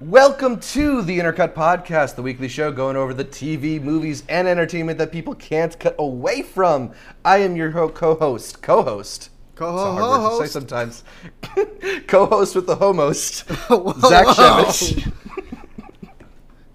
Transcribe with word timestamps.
Welcome 0.00 0.58
to 0.60 1.02
the 1.02 1.18
Intercut 1.20 1.54
Podcast, 1.54 2.16
the 2.16 2.22
weekly 2.22 2.48
show 2.48 2.72
going 2.72 2.96
over 2.96 3.14
the 3.14 3.24
TV, 3.24 3.80
movies, 3.80 4.24
and 4.28 4.48
entertainment 4.48 4.98
that 4.98 5.12
people 5.12 5.34
can't 5.34 5.78
cut 5.78 5.94
away 5.98 6.42
from. 6.42 6.90
I 7.24 7.38
am 7.38 7.56
your 7.56 7.70
ho- 7.70 7.88
co-host, 7.88 8.60
co-host. 8.60 9.30
Co-ho- 9.54 9.76
It's 9.76 9.98
a 9.98 10.02
hard 10.02 10.22
word 10.22 10.30
to 10.40 10.46
say 10.46 10.52
sometimes. 10.52 11.04
co-host 12.08 12.56
with 12.56 12.66
the 12.66 12.74
homost, 12.76 13.40
Whoa, 13.70 13.92
Zach. 14.00 14.26
Shevich. 14.26 15.12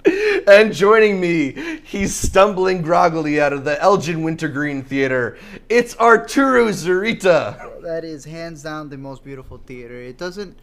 and 0.47 0.73
joining 0.73 1.19
me, 1.19 1.81
he's 1.83 2.15
stumbling 2.15 2.81
groggily 2.81 3.41
out 3.41 3.51
of 3.51 3.65
the 3.65 3.79
Elgin 3.81 4.23
Winter 4.23 4.47
Garden 4.47 4.81
Theater. 4.81 5.37
It's 5.67 5.95
Arturo 5.99 6.69
Zurita. 6.69 7.81
That 7.83 8.05
is 8.05 8.23
hands 8.23 8.63
down 8.63 8.89
the 8.89 8.97
most 8.97 9.25
beautiful 9.25 9.57
theater. 9.65 9.95
It 10.01 10.17
doesn't. 10.17 10.57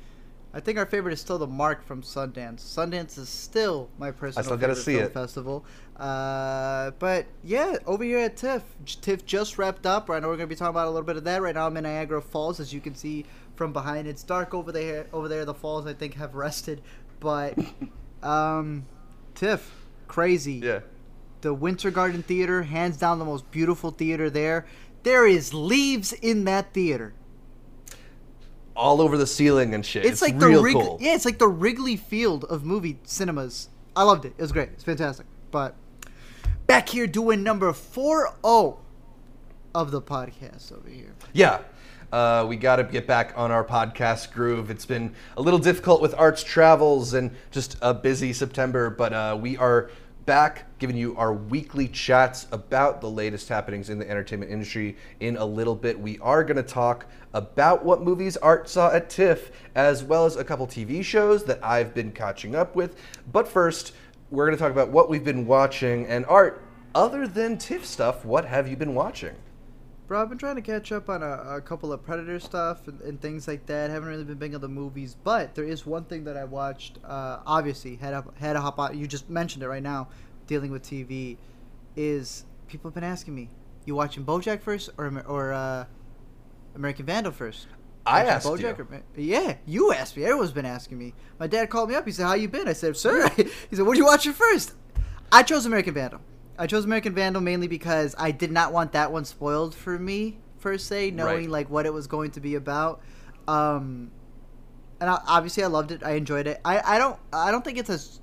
I 0.56 0.60
think 0.60 0.78
our 0.78 0.86
favorite 0.86 1.12
is 1.12 1.20
still 1.20 1.36
the 1.36 1.46
Mark 1.46 1.84
from 1.84 2.00
Sundance. 2.00 2.60
Sundance 2.60 3.18
is 3.18 3.28
still 3.28 3.90
my 3.98 4.10
personal 4.10 4.42
I 4.42 4.44
still 4.46 4.56
gotta 4.56 4.74
favorite 4.74 4.84
see 4.84 4.96
it. 4.96 5.12
festival. 5.12 5.66
Uh, 5.98 6.92
but 6.98 7.26
yeah, 7.44 7.76
over 7.84 8.02
here 8.02 8.20
at 8.20 8.38
TIFF, 8.38 8.62
TIFF 9.02 9.26
just 9.26 9.58
wrapped 9.58 9.84
up. 9.84 10.08
I 10.08 10.18
know 10.18 10.28
we're 10.28 10.36
gonna 10.36 10.46
be 10.46 10.56
talking 10.56 10.70
about 10.70 10.86
a 10.86 10.90
little 10.90 11.04
bit 11.04 11.18
of 11.18 11.24
that 11.24 11.42
right 11.42 11.54
now. 11.54 11.66
I'm 11.66 11.76
in 11.76 11.82
Niagara 11.84 12.22
Falls, 12.22 12.58
as 12.58 12.72
you 12.72 12.80
can 12.80 12.94
see 12.94 13.26
from 13.54 13.74
behind. 13.74 14.08
It's 14.08 14.22
dark 14.22 14.54
over 14.54 14.72
there. 14.72 15.08
Over 15.12 15.28
there, 15.28 15.44
the 15.44 15.52
falls 15.52 15.86
I 15.86 15.92
think 15.92 16.14
have 16.14 16.34
rested, 16.34 16.80
but 17.20 17.58
um, 18.22 18.86
TIFF, 19.34 19.70
crazy. 20.08 20.54
Yeah. 20.54 20.80
the 21.42 21.52
Winter 21.52 21.90
Garden 21.90 22.22
Theater, 22.22 22.62
hands 22.62 22.96
down 22.96 23.18
the 23.18 23.26
most 23.26 23.50
beautiful 23.50 23.90
theater 23.90 24.30
there. 24.30 24.64
There 25.02 25.26
is 25.26 25.52
leaves 25.52 26.14
in 26.14 26.44
that 26.44 26.72
theater. 26.72 27.12
All 28.76 29.00
over 29.00 29.16
the 29.16 29.26
ceiling 29.26 29.74
and 29.74 29.84
shit. 29.84 30.04
It's, 30.04 30.22
like 30.22 30.38
the 30.38 30.48
Wrig- 30.48 30.74
cool. 30.74 30.98
yeah, 31.00 31.14
it's 31.14 31.24
like 31.24 31.38
the 31.38 31.48
Wrigley 31.48 31.96
Field 31.96 32.44
of 32.44 32.64
movie 32.64 32.98
cinemas. 33.04 33.68
I 33.94 34.02
loved 34.02 34.24
it. 34.26 34.34
It 34.36 34.42
was 34.42 34.52
great. 34.52 34.68
It's 34.74 34.84
fantastic. 34.84 35.26
But 35.50 35.74
back 36.66 36.88
here 36.88 37.06
doing 37.06 37.42
number 37.42 37.72
4-0 37.72 38.78
of 39.74 39.90
the 39.90 40.02
podcast 40.02 40.72
over 40.72 40.88
here. 40.88 41.14
Yeah. 41.32 41.60
Uh, 42.12 42.46
we 42.48 42.56
got 42.56 42.76
to 42.76 42.84
get 42.84 43.06
back 43.06 43.32
on 43.36 43.50
our 43.50 43.64
podcast 43.64 44.32
groove. 44.32 44.70
It's 44.70 44.86
been 44.86 45.14
a 45.36 45.42
little 45.42 45.58
difficult 45.58 46.00
with 46.00 46.14
Art's 46.14 46.44
travels 46.44 47.14
and 47.14 47.30
just 47.50 47.76
a 47.82 47.92
busy 47.92 48.32
September, 48.32 48.90
but 48.90 49.12
uh, 49.12 49.36
we 49.40 49.56
are 49.56 49.90
back 50.24 50.64
giving 50.78 50.96
you 50.96 51.16
our 51.16 51.32
weekly 51.32 51.88
chats 51.88 52.46
about 52.52 53.00
the 53.00 53.10
latest 53.10 53.48
happenings 53.48 53.90
in 53.90 53.98
the 53.98 54.08
entertainment 54.08 54.50
industry. 54.50 54.96
In 55.20 55.36
a 55.36 55.44
little 55.44 55.74
bit, 55.74 55.98
we 55.98 56.18
are 56.20 56.44
going 56.44 56.56
to 56.56 56.62
talk 56.62 57.06
about 57.36 57.84
what 57.84 58.02
movies 58.02 58.38
Art 58.38 58.66
saw 58.66 58.90
at 58.90 59.10
TIFF, 59.10 59.50
as 59.74 60.02
well 60.02 60.24
as 60.24 60.36
a 60.36 60.42
couple 60.42 60.66
TV 60.66 61.04
shows 61.04 61.44
that 61.44 61.62
I've 61.62 61.92
been 61.92 62.10
catching 62.10 62.54
up 62.54 62.74
with. 62.74 62.98
But 63.30 63.46
first, 63.46 63.92
we're 64.30 64.46
going 64.46 64.56
to 64.56 64.62
talk 64.62 64.72
about 64.72 64.88
what 64.88 65.10
we've 65.10 65.22
been 65.22 65.46
watching. 65.46 66.06
And 66.06 66.24
Art, 66.26 66.64
other 66.94 67.28
than 67.28 67.58
TIFF 67.58 67.84
stuff, 67.84 68.24
what 68.24 68.46
have 68.46 68.66
you 68.68 68.76
been 68.76 68.94
watching? 68.94 69.34
Bro, 70.06 70.22
I've 70.22 70.30
been 70.30 70.38
trying 70.38 70.56
to 70.56 70.62
catch 70.62 70.92
up 70.92 71.10
on 71.10 71.22
a, 71.22 71.56
a 71.56 71.60
couple 71.60 71.92
of 71.92 72.02
Predator 72.02 72.40
stuff 72.40 72.88
and, 72.88 73.02
and 73.02 73.20
things 73.20 73.46
like 73.46 73.66
that. 73.66 73.90
Haven't 73.90 74.08
really 74.08 74.24
been 74.24 74.38
big 74.38 74.54
on 74.54 74.62
the 74.62 74.68
movies, 74.68 75.14
but 75.22 75.54
there 75.54 75.64
is 75.64 75.84
one 75.84 76.04
thing 76.04 76.24
that 76.24 76.38
I 76.38 76.44
watched. 76.44 76.98
Uh, 77.04 77.40
obviously, 77.46 77.96
had 77.96 78.12
to, 78.12 78.24
had 78.38 78.56
a 78.56 78.62
hop 78.62 78.78
on. 78.78 78.98
You 78.98 79.06
just 79.06 79.28
mentioned 79.28 79.62
it 79.62 79.68
right 79.68 79.82
now. 79.82 80.08
Dealing 80.46 80.70
with 80.70 80.84
TV, 80.84 81.36
is 81.96 82.46
people 82.68 82.88
have 82.88 82.94
been 82.94 83.04
asking 83.04 83.34
me, 83.34 83.50
you 83.84 83.94
watching 83.94 84.24
BoJack 84.24 84.62
first 84.62 84.90
or 84.96 85.22
or 85.26 85.52
uh, 85.52 85.84
American 86.76 87.06
Vandal 87.06 87.32
first? 87.32 87.66
I 88.06 88.24
asked 88.24 88.46
you. 88.46 88.68
or 88.68 89.02
yeah, 89.16 89.56
you 89.66 89.92
asked 89.92 90.16
me. 90.16 90.22
Everyone's 90.22 90.52
been 90.52 90.64
asking 90.64 90.96
me. 90.96 91.12
My 91.40 91.48
dad 91.48 91.70
called 91.70 91.88
me 91.88 91.96
up. 91.96 92.06
He 92.06 92.12
said, 92.12 92.26
"How 92.26 92.34
you 92.34 92.46
been?" 92.48 92.68
I 92.68 92.72
said, 92.72 92.96
"Sir." 92.96 93.28
he 93.36 93.48
said, 93.74 93.84
"What 93.84 93.96
are 93.96 93.98
you 93.98 94.04
watching 94.04 94.32
first? 94.32 94.74
I 95.32 95.42
chose 95.42 95.66
American 95.66 95.92
Vandal. 95.94 96.20
I 96.56 96.68
chose 96.68 96.84
American 96.84 97.14
Vandal 97.14 97.42
mainly 97.42 97.66
because 97.66 98.14
I 98.16 98.30
did 98.30 98.52
not 98.52 98.72
want 98.72 98.92
that 98.92 99.10
one 99.10 99.24
spoiled 99.24 99.74
for 99.74 99.98
me 99.98 100.38
per 100.60 100.78
se, 100.78 101.10
knowing 101.10 101.36
Right. 101.36 101.50
like 101.50 101.70
what 101.70 101.84
it 101.84 101.92
was 101.92 102.06
going 102.06 102.30
to 102.32 102.40
be 102.40 102.54
about. 102.54 103.00
Um, 103.48 104.12
and 105.00 105.10
I, 105.10 105.18
obviously, 105.26 105.64
I 105.64 105.66
loved 105.66 105.90
it. 105.90 106.02
I 106.04 106.12
enjoyed 106.12 106.46
it. 106.46 106.60
I, 106.64 106.94
I 106.94 106.98
don't 106.98 107.18
I 107.32 107.50
don't 107.50 107.64
think 107.64 107.76
it's 107.76 107.90
as 107.90 108.20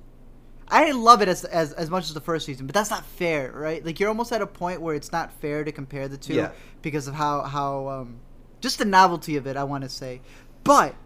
I 0.68 0.82
didn't 0.86 1.02
love 1.02 1.20
it 1.20 1.28
as, 1.28 1.44
as 1.44 1.74
as 1.74 1.90
much 1.90 2.04
as 2.04 2.14
the 2.14 2.20
first 2.20 2.46
season, 2.46 2.66
but 2.66 2.74
that's 2.74 2.90
not 2.90 3.04
fair, 3.04 3.52
right? 3.52 3.84
Like 3.84 4.00
you're 4.00 4.08
almost 4.08 4.32
at 4.32 4.40
a 4.40 4.46
point 4.46 4.80
where 4.80 4.94
it's 4.94 5.12
not 5.12 5.30
fair 5.42 5.62
to 5.62 5.72
compare 5.72 6.08
the 6.08 6.16
two 6.16 6.34
Yeah. 6.34 6.52
because 6.80 7.06
of 7.06 7.14
how 7.14 7.42
how 7.42 7.88
um, 7.88 8.16
just 8.64 8.78
the 8.78 8.84
novelty 8.84 9.36
of 9.36 9.46
it. 9.46 9.56
I 9.56 9.62
want 9.64 9.84
to 9.84 9.88
say, 9.90 10.20
but 10.64 10.96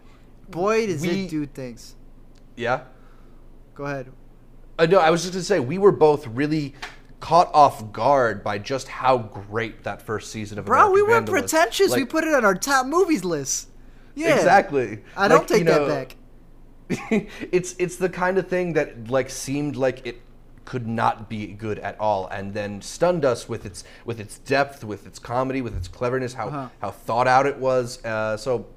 boy, 0.49 0.87
does 0.87 1.01
We- 1.01 1.25
it 1.25 1.29
do 1.29 1.45
things. 1.45 1.95
Yeah? 2.55 2.81
Go 3.75 3.83
ahead. 3.85 4.11
Uh, 4.79 4.85
no, 4.87 4.97
I 4.99 5.09
was 5.11 5.21
just 5.21 5.33
gonna 5.33 5.43
say 5.43 5.59
we 5.59 5.77
were 5.77 5.91
both 5.91 6.25
really 6.27 6.73
caught 7.19 7.53
off 7.53 7.91
guard 7.91 8.43
by 8.45 8.57
just 8.57 8.87
how 8.87 9.17
great 9.17 9.83
that 9.83 10.01
first 10.01 10.31
season 10.31 10.57
of 10.57 10.63
Bro, 10.65 10.77
American 10.77 10.93
we 10.95 11.01
weren't 11.03 11.25
Vandal 11.27 11.33
pretentious. 11.41 11.93
we 11.93 12.05
put 12.05 12.23
it 12.23 12.33
on 12.33 12.45
our 12.45 12.55
top 12.55 12.85
movies 12.87 13.23
list. 13.25 13.67
Yeah, 14.15 14.35
exactly. 14.35 15.03
I 15.17 15.27
don't 15.27 15.39
Like, 15.39 15.47
take 15.47 15.57
you 15.59 15.63
that 15.65 15.87
back. 15.87 16.15
it's 17.51 17.75
it's 17.77 17.97
the 17.97 18.09
kind 18.09 18.37
of 18.37 18.47
thing 18.47 18.73
that 18.73 19.09
like 19.09 19.29
seemed 19.29 19.75
like 19.75 20.05
it 20.07 20.21
could 20.69 20.87
not 20.87 21.27
be 21.27 21.47
good 21.47 21.79
at 21.79 21.99
all, 21.99 22.27
and 22.27 22.53
then 22.53 22.79
stunned 22.79 23.25
us 23.25 23.49
with 23.49 23.65
its 23.65 23.83
with 24.05 24.19
its 24.19 24.37
depth, 24.37 24.83
with 24.83 25.07
its 25.07 25.17
comedy, 25.17 25.61
with 25.63 25.75
its 25.75 25.87
cleverness, 25.87 26.33
how 26.35 26.47
Uh-huh. 26.47 26.67
how 26.83 26.91
thought 26.91 27.27
out 27.27 27.47
it 27.47 27.57
was. 27.57 28.03
Uh, 28.05 28.37
so, 28.37 28.67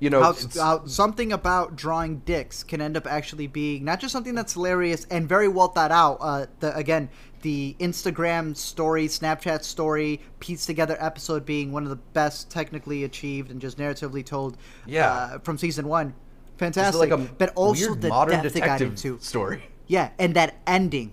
you 0.00 0.08
know, 0.08 0.22
How, 0.22 0.34
how 0.56 0.86
something 0.86 1.30
about 1.30 1.76
drawing 1.76 2.22
dicks 2.24 2.64
can 2.64 2.80
end 2.80 2.96
up 2.96 3.06
actually 3.06 3.46
being 3.48 3.84
not 3.84 4.00
just 4.00 4.12
something 4.12 4.34
that's 4.34 4.54
hilarious 4.54 5.06
and 5.10 5.28
very 5.28 5.46
well 5.46 5.68
thought 5.68 5.92
out. 5.92 6.16
Uh, 6.22 6.46
the 6.60 6.74
again, 6.74 7.10
the 7.42 7.76
Instagram 7.78 8.56
story, 8.56 9.06
Snapchat 9.06 9.62
story, 9.62 10.20
pieced 10.40 10.66
together 10.66 10.96
episode 11.00 11.44
being 11.44 11.70
one 11.70 11.82
of 11.84 11.90
the 11.90 12.00
best 12.14 12.50
technically 12.50 13.04
achieved 13.04 13.50
and 13.50 13.60
just 13.60 13.76
narratively 13.76 14.24
told. 14.24 14.56
Yeah. 14.86 15.12
uh, 15.12 15.38
from 15.40 15.58
season 15.58 15.86
one, 15.86 16.14
fantastic. 16.56 17.10
like 17.10 17.38
but 17.38 17.50
also 17.56 17.94
the 17.94 18.08
modern 18.08 18.42
depth 18.42 18.56
it 18.56 18.60
got 18.60 18.78
detective 18.78 18.88
into. 18.92 19.18
story. 19.20 19.64
Yeah, 19.86 20.08
and 20.18 20.34
that 20.36 20.54
ending, 20.66 21.12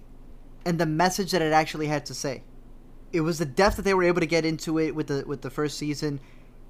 and 0.66 0.80
the 0.80 0.86
message 0.86 1.32
that 1.32 1.42
it 1.42 1.54
actually 1.54 1.88
had 1.88 2.06
to 2.08 2.14
say. 2.14 2.44
It 3.12 3.22
was 3.22 3.40
the 3.40 3.46
depth 3.46 3.78
that 3.78 3.84
they 3.84 3.94
were 3.94 4.04
able 4.04 4.20
to 4.20 4.28
get 4.28 4.46
into 4.46 4.80
it 4.80 4.96
with 4.96 5.08
the 5.08 5.24
with 5.26 5.42
the 5.42 5.50
first 5.50 5.78
season, 5.78 6.20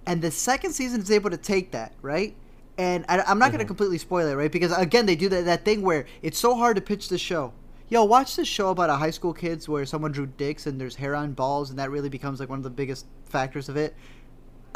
and 0.05 0.21
the 0.21 0.31
second 0.31 0.73
season 0.73 1.01
is 1.01 1.11
able 1.11 1.29
to 1.29 1.37
take 1.37 1.71
that 1.71 1.93
right. 2.01 2.35
And 2.77 3.03
I, 3.09 3.19
I'm 3.19 3.39
not 3.39 3.47
going 3.47 3.59
to 3.59 3.65
mm-hmm. 3.65 3.67
completely 3.67 3.97
spoil 3.97 4.27
it, 4.27 4.35
right? 4.35 4.51
Because 4.51 4.71
again, 4.71 5.05
they 5.05 5.15
do 5.15 5.27
that 5.29 5.45
that 5.45 5.65
thing 5.65 5.81
where 5.81 6.05
it's 6.21 6.39
so 6.39 6.55
hard 6.55 6.77
to 6.77 6.81
pitch 6.81 7.09
the 7.09 7.17
show. 7.17 7.53
Yo, 7.89 8.03
watch 8.03 8.35
this 8.35 8.47
show 8.47 8.69
about 8.69 8.89
a 8.89 8.95
high 8.95 9.09
school 9.09 9.33
kids 9.33 9.67
where 9.67 9.85
someone 9.85 10.11
drew 10.11 10.27
dicks 10.27 10.67
and 10.67 10.79
there's 10.79 10.95
hair 10.95 11.15
on 11.15 11.33
balls, 11.33 11.71
and 11.71 11.79
that 11.79 11.89
really 11.89 12.09
becomes 12.09 12.39
like 12.39 12.47
one 12.47 12.59
of 12.59 12.63
the 12.63 12.69
biggest 12.69 13.05
factors 13.25 13.67
of 13.67 13.75
it. 13.75 13.95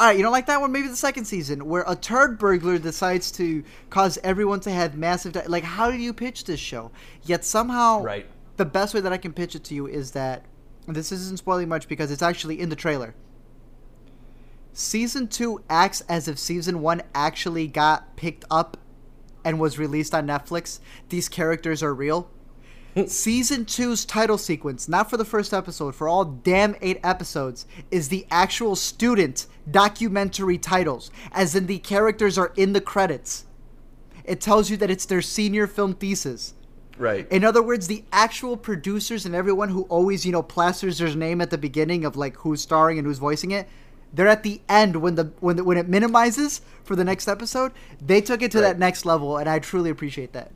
All 0.00 0.08
right, 0.08 0.16
you 0.16 0.24
don't 0.24 0.32
like 0.32 0.46
that 0.46 0.60
one? 0.60 0.72
Maybe 0.72 0.88
the 0.88 0.96
second 0.96 1.24
season, 1.24 1.66
where 1.66 1.84
a 1.86 1.94
turd 1.94 2.36
burglar 2.38 2.78
decides 2.78 3.30
to 3.32 3.62
cause 3.90 4.18
everyone 4.24 4.58
to 4.60 4.70
have 4.70 4.96
massive. 4.96 5.32
Di- 5.32 5.46
like, 5.46 5.62
how 5.62 5.92
do 5.92 5.96
you 5.96 6.12
pitch 6.12 6.44
this 6.44 6.58
show? 6.58 6.90
Yet 7.22 7.44
somehow, 7.44 8.02
Right. 8.02 8.26
The 8.56 8.64
best 8.64 8.94
way 8.94 9.00
that 9.00 9.12
I 9.12 9.16
can 9.18 9.32
pitch 9.32 9.54
it 9.54 9.64
to 9.64 9.74
you 9.74 9.86
is 9.86 10.12
that 10.12 10.44
this 10.86 11.12
isn't 11.12 11.38
spoiling 11.38 11.68
much 11.68 11.88
because 11.88 12.10
it's 12.10 12.22
actually 12.22 12.60
in 12.60 12.68
the 12.68 12.76
trailer. 12.76 13.14
Season 14.72 15.28
two 15.28 15.62
acts 15.70 16.02
as 16.02 16.28
if 16.28 16.38
season 16.38 16.80
one 16.80 17.02
actually 17.14 17.66
got 17.66 18.16
picked 18.16 18.44
up 18.50 18.76
and 19.44 19.60
was 19.60 19.78
released 19.78 20.14
on 20.14 20.26
Netflix. 20.26 20.80
These 21.10 21.28
characters 21.28 21.82
are 21.82 21.94
real. 21.94 22.28
Hmm. 22.94 23.06
Season 23.06 23.64
two's 23.64 24.04
title 24.04 24.38
sequence, 24.38 24.88
not 24.88 25.10
for 25.10 25.16
the 25.16 25.24
first 25.24 25.52
episode, 25.52 25.94
for 25.94 26.08
all 26.08 26.24
damn 26.24 26.76
eight 26.80 27.00
episodes, 27.02 27.66
is 27.90 28.08
the 28.08 28.26
actual 28.30 28.76
student 28.76 29.46
documentary 29.70 30.58
titles, 30.58 31.10
as 31.32 31.54
in 31.54 31.66
the 31.66 31.78
characters 31.78 32.38
are 32.38 32.52
in 32.56 32.72
the 32.72 32.80
credits. 32.80 33.46
It 34.24 34.40
tells 34.40 34.70
you 34.70 34.76
that 34.78 34.90
it's 34.90 35.06
their 35.06 35.22
senior 35.22 35.66
film 35.66 35.94
thesis. 35.94 36.54
Right. 36.96 37.30
In 37.30 37.44
other 37.44 37.62
words, 37.62 37.86
the 37.86 38.04
actual 38.12 38.56
producers 38.56 39.26
and 39.26 39.34
everyone 39.34 39.68
who 39.68 39.82
always, 39.84 40.24
you 40.24 40.32
know, 40.32 40.42
plasters 40.42 40.98
their 40.98 41.14
name 41.14 41.40
at 41.40 41.50
the 41.50 41.58
beginning 41.58 42.04
of 42.04 42.16
like 42.16 42.36
who's 42.36 42.60
starring 42.60 42.98
and 42.98 43.06
who's 43.06 43.18
voicing 43.18 43.50
it, 43.50 43.68
they're 44.12 44.28
at 44.28 44.44
the 44.44 44.60
end 44.68 44.96
when 44.96 45.16
the 45.16 45.32
when 45.40 45.56
the, 45.56 45.64
when 45.64 45.76
it 45.76 45.88
minimizes 45.88 46.60
for 46.84 46.94
the 46.94 47.04
next 47.04 47.26
episode. 47.26 47.72
They 48.00 48.20
took 48.20 48.42
it 48.42 48.52
to 48.52 48.58
Right. 48.58 48.68
that 48.68 48.78
next 48.78 49.04
level, 49.04 49.38
and 49.38 49.48
I 49.48 49.58
truly 49.58 49.90
appreciate 49.90 50.32
that. 50.34 50.52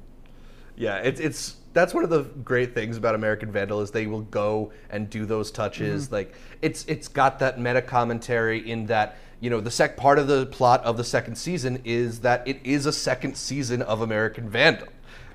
Yeah, 0.76 0.98
it's 0.98 1.18
it's 1.18 1.56
that's 1.72 1.92
one 1.92 2.04
of 2.04 2.10
the 2.10 2.22
great 2.22 2.72
things 2.72 2.96
about 2.96 3.16
American 3.16 3.50
Vandal 3.50 3.80
is 3.80 3.90
they 3.90 4.06
will 4.06 4.22
go 4.22 4.72
and 4.90 5.10
do 5.10 5.26
those 5.26 5.50
touches. 5.50 6.06
Mm-hmm. 6.06 6.14
Like 6.14 6.34
it's 6.62 6.84
it's 6.86 7.08
got 7.08 7.40
that 7.40 7.58
meta 7.58 7.82
commentary 7.82 8.70
in 8.70 8.86
that 8.86 9.16
you 9.40 9.50
know 9.50 9.60
the 9.60 9.72
sec 9.72 9.96
part 9.96 10.20
of 10.20 10.28
the 10.28 10.46
plot 10.46 10.84
of 10.84 10.96
the 10.96 11.04
second 11.04 11.34
season 11.36 11.80
is 11.84 12.20
that 12.20 12.46
it 12.46 12.60
is 12.62 12.86
a 12.86 12.92
second 12.92 13.36
season 13.36 13.82
of 13.82 14.00
American 14.02 14.48
Vandal. 14.48 14.88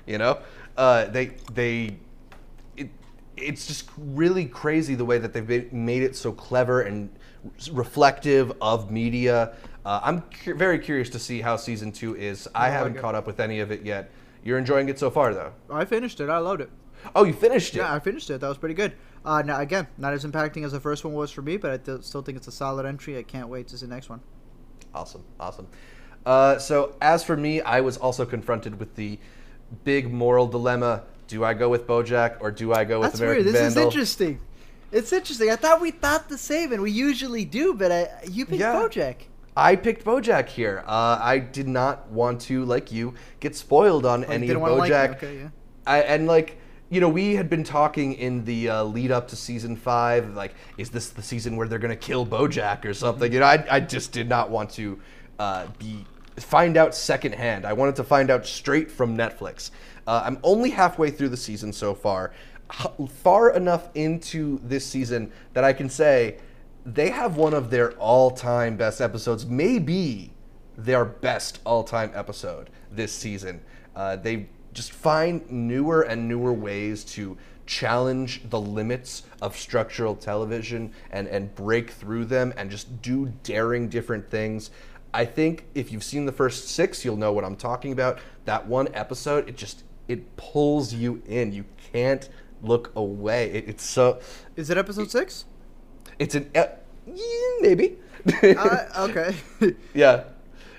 You 0.06 0.18
know, 0.18 0.38
uh, 0.76 1.06
they 1.06 1.32
they 1.52 1.96
it, 2.76 2.90
it's 3.36 3.66
just 3.66 3.88
really 3.96 4.46
crazy 4.46 4.94
the 4.94 5.04
way 5.04 5.18
that 5.18 5.32
they've 5.32 5.72
made 5.72 6.02
it 6.02 6.16
so 6.16 6.32
clever 6.32 6.82
and 6.82 7.10
reflective 7.72 8.52
of 8.60 8.90
media. 8.90 9.54
Uh, 9.84 10.00
I'm 10.02 10.22
cu- 10.22 10.54
very 10.54 10.78
curious 10.78 11.10
to 11.10 11.18
see 11.18 11.40
how 11.40 11.56
season 11.56 11.92
two 11.92 12.16
is. 12.16 12.48
I 12.54 12.70
haven't 12.70 12.92
okay. 12.92 13.00
caught 13.00 13.14
up 13.14 13.26
with 13.26 13.38
any 13.38 13.60
of 13.60 13.70
it 13.70 13.82
yet. 13.82 14.10
You're 14.42 14.58
enjoying 14.58 14.88
it 14.88 14.98
so 14.98 15.10
far, 15.10 15.34
though. 15.34 15.52
I 15.70 15.84
finished 15.84 16.20
it. 16.20 16.28
I 16.28 16.38
loved 16.38 16.60
it. 16.60 16.70
Oh, 17.14 17.24
you 17.24 17.32
finished 17.32 17.74
it. 17.74 17.78
Yeah, 17.78 17.92
I 17.92 17.98
finished 17.98 18.30
it. 18.30 18.40
That 18.40 18.48
was 18.48 18.58
pretty 18.58 18.74
good. 18.74 18.94
Uh, 19.24 19.42
now 19.42 19.60
again, 19.60 19.86
not 19.96 20.12
as 20.12 20.24
impacting 20.24 20.64
as 20.64 20.72
the 20.72 20.80
first 20.80 21.04
one 21.04 21.14
was 21.14 21.30
for 21.30 21.42
me, 21.42 21.56
but 21.56 21.70
I 21.70 21.76
th- 21.78 22.02
still 22.02 22.22
think 22.22 22.36
it's 22.36 22.48
a 22.48 22.52
solid 22.52 22.86
entry. 22.86 23.16
I 23.16 23.22
can't 23.22 23.48
wait 23.48 23.68
to 23.68 23.78
see 23.78 23.86
the 23.86 23.94
next 23.94 24.08
one. 24.08 24.20
Awesome, 24.94 25.24
awesome. 25.40 25.66
Uh, 26.26 26.58
so 26.58 26.96
as 27.00 27.24
for 27.24 27.36
me, 27.36 27.60
I 27.60 27.80
was 27.80 27.96
also 27.96 28.24
confronted 28.24 28.78
with 28.78 28.94
the 28.96 29.18
big 29.84 30.12
moral 30.12 30.46
dilemma: 30.46 31.02
Do 31.28 31.44
I 31.44 31.54
go 31.54 31.68
with 31.68 31.86
BoJack 31.86 32.36
or 32.40 32.50
do 32.50 32.72
I 32.72 32.84
go 32.84 33.00
with 33.00 33.10
That's 33.10 33.20
American 33.20 33.44
weird. 33.44 33.54
This 33.54 33.62
Vandal? 33.62 33.88
is 33.88 33.94
interesting. 33.94 34.40
It's 34.92 35.12
interesting. 35.12 35.50
I 35.50 35.56
thought 35.56 35.80
we 35.80 35.90
thought 35.90 36.28
the 36.28 36.38
same, 36.38 36.72
and 36.72 36.80
we 36.80 36.90
usually 36.92 37.44
do, 37.44 37.74
but 37.74 37.90
I, 37.90 38.08
you 38.30 38.46
picked 38.46 38.60
Yeah. 38.60 38.74
BoJack. 38.74 39.16
I 39.56 39.76
picked 39.76 40.04
BoJack 40.04 40.48
here. 40.48 40.82
Uh, 40.86 41.18
I 41.20 41.38
did 41.38 41.68
not 41.68 42.08
want 42.10 42.40
to, 42.42 42.64
like 42.64 42.90
you, 42.92 43.14
get 43.40 43.54
spoiled 43.56 44.04
on 44.06 44.24
Oh, 44.24 44.28
any 44.30 44.50
of 44.50 44.60
wanna 44.60 44.74
like 44.74 44.92
BoJack. 44.92 45.10
Okay, 45.16 45.38
yeah. 45.38 45.48
I, 45.86 46.00
and 46.02 46.26
like 46.26 46.58
you 46.90 47.00
know, 47.00 47.08
we 47.08 47.34
had 47.34 47.50
been 47.50 47.64
talking 47.64 48.12
in 48.14 48.44
the 48.44 48.68
uh, 48.68 48.84
lead 48.84 49.10
up 49.10 49.26
to 49.28 49.36
season 49.36 49.74
five. 49.74 50.34
Like, 50.34 50.54
is 50.78 50.90
this 50.90 51.08
the 51.10 51.22
season 51.22 51.56
where 51.56 51.66
they're 51.66 51.78
gonna 51.80 51.96
kill 51.96 52.24
BoJack 52.26 52.84
or 52.84 52.94
something? 52.94 53.32
You 53.32 53.40
know, 53.40 53.46
I, 53.46 53.64
I 53.68 53.80
just 53.80 54.12
did 54.12 54.28
not 54.28 54.50
want 54.50 54.70
to 54.72 55.00
uh, 55.38 55.66
be 55.78 56.04
find 56.36 56.76
out 56.76 56.94
secondhand. 56.94 57.64
I 57.64 57.72
wanted 57.72 57.96
to 57.96 58.04
find 58.04 58.30
out 58.30 58.46
straight 58.46 58.90
from 58.90 59.16
Netflix. 59.16 59.70
Uh, 60.06 60.22
I'm 60.24 60.38
only 60.42 60.70
halfway 60.70 61.10
through 61.10 61.30
the 61.30 61.36
season 61.36 61.72
so 61.72 61.94
far, 61.94 62.32
H- 62.72 63.08
far 63.08 63.50
enough 63.54 63.88
into 63.94 64.60
this 64.62 64.86
season 64.86 65.32
that 65.52 65.64
I 65.64 65.72
can 65.72 65.88
say 65.88 66.38
they 66.84 67.10
have 67.10 67.36
one 67.36 67.54
of 67.54 67.70
their 67.70 67.92
all-time 67.92 68.76
best 68.76 69.00
episodes, 69.00 69.46
maybe 69.46 70.32
their 70.76 71.04
best 71.04 71.60
all-time 71.64 72.10
episode 72.14 72.70
this 72.90 73.12
season. 73.12 73.62
Uh, 73.94 74.16
they 74.16 74.48
just 74.72 74.92
find 74.92 75.48
newer 75.50 76.02
and 76.02 76.28
newer 76.28 76.52
ways 76.52 77.04
to 77.04 77.38
challenge 77.66 78.42
the 78.50 78.60
limits 78.60 79.22
of 79.40 79.56
structural 79.56 80.14
television 80.14 80.92
and, 81.10 81.26
and 81.28 81.54
break 81.54 81.90
through 81.90 82.24
them 82.26 82.52
and 82.56 82.70
just 82.70 83.00
do 83.00 83.32
daring 83.42 83.88
different 83.88 84.28
things. 84.30 84.70
I 85.14 85.24
think 85.24 85.66
if 85.76 85.92
you've 85.92 86.02
seen 86.02 86.26
the 86.26 86.32
first 86.32 86.68
six, 86.68 87.04
you'll 87.04 87.16
know 87.16 87.32
what 87.32 87.44
I'm 87.44 87.54
talking 87.54 87.92
about. 87.92 88.18
That 88.46 88.66
one 88.66 88.88
episode, 88.92 89.48
it 89.48 89.56
just 89.56 89.84
it 90.08 90.36
pulls 90.36 90.92
you 90.92 91.22
in. 91.26 91.52
You 91.52 91.64
can't 91.92 92.28
look 92.62 92.90
away. 92.96 93.52
It, 93.52 93.68
it's 93.68 93.84
so 93.84 94.18
Is 94.56 94.70
it 94.70 94.76
episode 94.76 95.12
six? 95.12 95.44
it's 96.18 96.34
an 96.34 96.50
uh, 96.56 96.66
maybe. 97.60 97.96
uh, 98.42 98.78
okay. 99.08 99.36
yeah, 99.94 100.24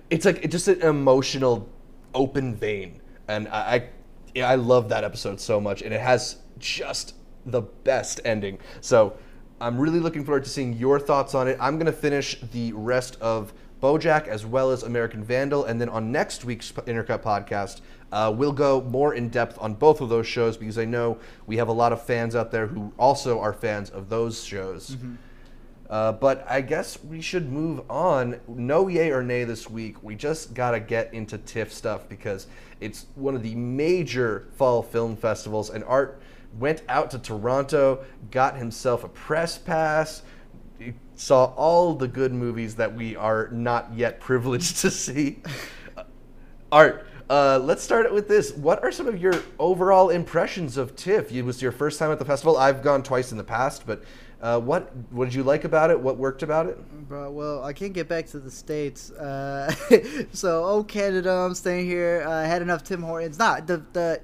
it's 0.10 0.26
like 0.26 0.44
it's 0.44 0.52
just 0.52 0.68
an 0.68 0.82
emotional, 0.82 1.70
open 2.14 2.56
vein, 2.56 3.00
and 3.30 3.48
I, 3.48 3.60
I, 3.60 3.90
yeah, 4.34 4.50
I 4.50 4.56
love 4.56 4.90
that 4.90 5.06
episode 5.06 5.40
so 5.40 5.62
much, 5.62 5.82
and 5.82 5.94
it 5.94 6.02
has 6.02 6.38
just 6.60 7.16
the 7.46 7.62
best 7.62 8.20
ending. 8.26 8.58
So 8.82 9.18
I'm 9.62 9.78
really 9.78 10.02
looking 10.02 10.26
forward 10.26 10.44
to 10.44 10.50
seeing 10.50 10.74
your 10.74 11.00
thoughts 11.00 11.34
on 11.36 11.48
it. 11.48 11.58
I'm 11.62 11.78
gonna 11.78 11.94
finish 11.94 12.38
the 12.52 12.74
rest 12.74 13.18
of 13.22 13.54
BoJack 13.82 14.28
as 14.28 14.46
well 14.46 14.72
as 14.72 14.84
American 14.84 15.24
Vandal, 15.24 15.66
and 15.66 15.80
then 15.80 15.90
on 15.90 16.12
next 16.12 16.46
week's 16.46 16.72
Intercut 16.72 17.22
podcast. 17.22 17.82
Uh, 18.12 18.32
we'll 18.34 18.54
go 18.54 18.82
more 18.82 19.14
in 19.14 19.30
depth 19.30 19.58
on 19.60 19.74
both 19.74 20.00
of 20.00 20.10
those 20.10 20.28
shows 20.28 20.56
because 20.56 20.78
I 20.78 20.86
know 20.86 21.18
we 21.48 21.58
have 21.58 21.68
a 21.68 21.74
lot 21.74 21.92
of 21.92 22.02
fans 22.02 22.36
out 22.36 22.52
there 22.52 22.68
who 22.68 22.94
also 22.98 23.40
are 23.40 23.52
fans 23.52 23.90
of 23.90 24.10
those 24.10 24.44
shows. 24.44 24.96
Uh, 25.90 26.12
but 26.14 26.46
I 26.50 26.62
guess 26.62 27.04
we 27.04 27.22
should 27.22 27.52
move 27.52 27.82
on. 27.90 28.40
No 28.48 28.88
yay 28.88 29.12
or 29.12 29.22
nay 29.22 29.44
this 29.44 29.70
week. 29.70 30.02
We 30.02 30.16
just 30.16 30.54
got 30.54 30.72
to 30.72 30.80
get 30.80 31.14
into 31.14 31.38
TIFF 31.38 31.72
stuff 31.72 32.10
because 32.10 32.48
it's 32.80 33.06
one 33.16 33.36
of 33.36 33.44
the 33.44 33.56
major 33.56 34.48
fall 34.56 34.82
film 34.82 35.16
festivals, 35.16 35.70
and 35.70 35.84
Art 35.84 36.22
went 36.58 36.82
out 36.88 37.12
to 37.12 37.20
Toronto, 37.20 38.04
got 38.32 38.58
himself 38.58 39.04
a 39.04 39.10
press 39.10 39.58
pass, 39.58 40.22
saw 41.16 41.46
all 41.56 41.94
the 41.94 42.08
good 42.08 42.34
movies 42.34 42.76
that 42.76 42.94
we 42.94 43.16
are 43.16 43.50
not 43.52 43.94
yet 43.94 44.20
privileged 44.20 44.78
to 44.78 44.92
see. 44.92 45.42
Uh, 45.96 46.04
Art, 46.72 47.08
uh, 47.30 47.60
let's 47.64 47.82
start 47.82 48.12
with 48.14 48.28
this. 48.28 48.52
What 48.52 48.84
are 48.84 48.92
some 48.92 49.08
of 49.08 49.20
your 49.20 49.34
overall 49.58 50.10
impressions 50.10 50.78
of 50.78 50.96
TIFF? 50.96 51.32
It 51.32 51.42
was 51.42 51.62
your 51.62 51.72
first 51.72 51.98
time 51.98 52.12
at 52.12 52.20
the 52.20 52.26
festival. 52.26 52.58
I've 52.58 52.84
gone 52.84 53.02
twice 53.02 53.32
in 53.32 53.38
the 53.38 53.44
past, 53.44 53.86
but 53.88 54.04
uh, 54.42 54.60
what 54.60 54.96
what 55.12 55.26
did 55.26 55.34
you 55.34 55.44
like 55.44 55.64
about 55.64 55.90
it? 55.90 56.00
What 56.00 56.18
worked 56.18 56.44
about 56.44 56.68
it? 56.68 56.78
Bro, 57.08 57.32
well, 57.32 57.64
I 57.64 57.74
can't 57.74 57.94
get 57.94 58.08
back 58.08 58.28
to 58.28 58.40
the 58.40 58.52
states, 58.52 59.10
uh, 59.12 59.74
so 60.34 60.66
oh 60.66 60.84
Canada, 60.84 61.32
I'm 61.32 61.56
staying 61.56 61.88
here. 61.88 62.24
I 62.28 62.44
had 62.44 62.62
enough 62.62 62.84
Tim 62.84 63.02
Hortons. 63.02 63.40
Not 63.40 63.66
the 63.66 63.84
the 63.94 64.22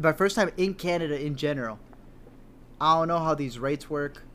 my 0.00 0.12
first 0.12 0.36
time 0.36 0.50
in 0.58 0.74
Canada 0.74 1.18
in 1.18 1.36
general. 1.36 1.78
I 2.80 2.98
don't 2.98 3.08
know 3.08 3.18
how 3.18 3.34
these 3.34 3.58
rates 3.58 3.88
work. 3.88 4.25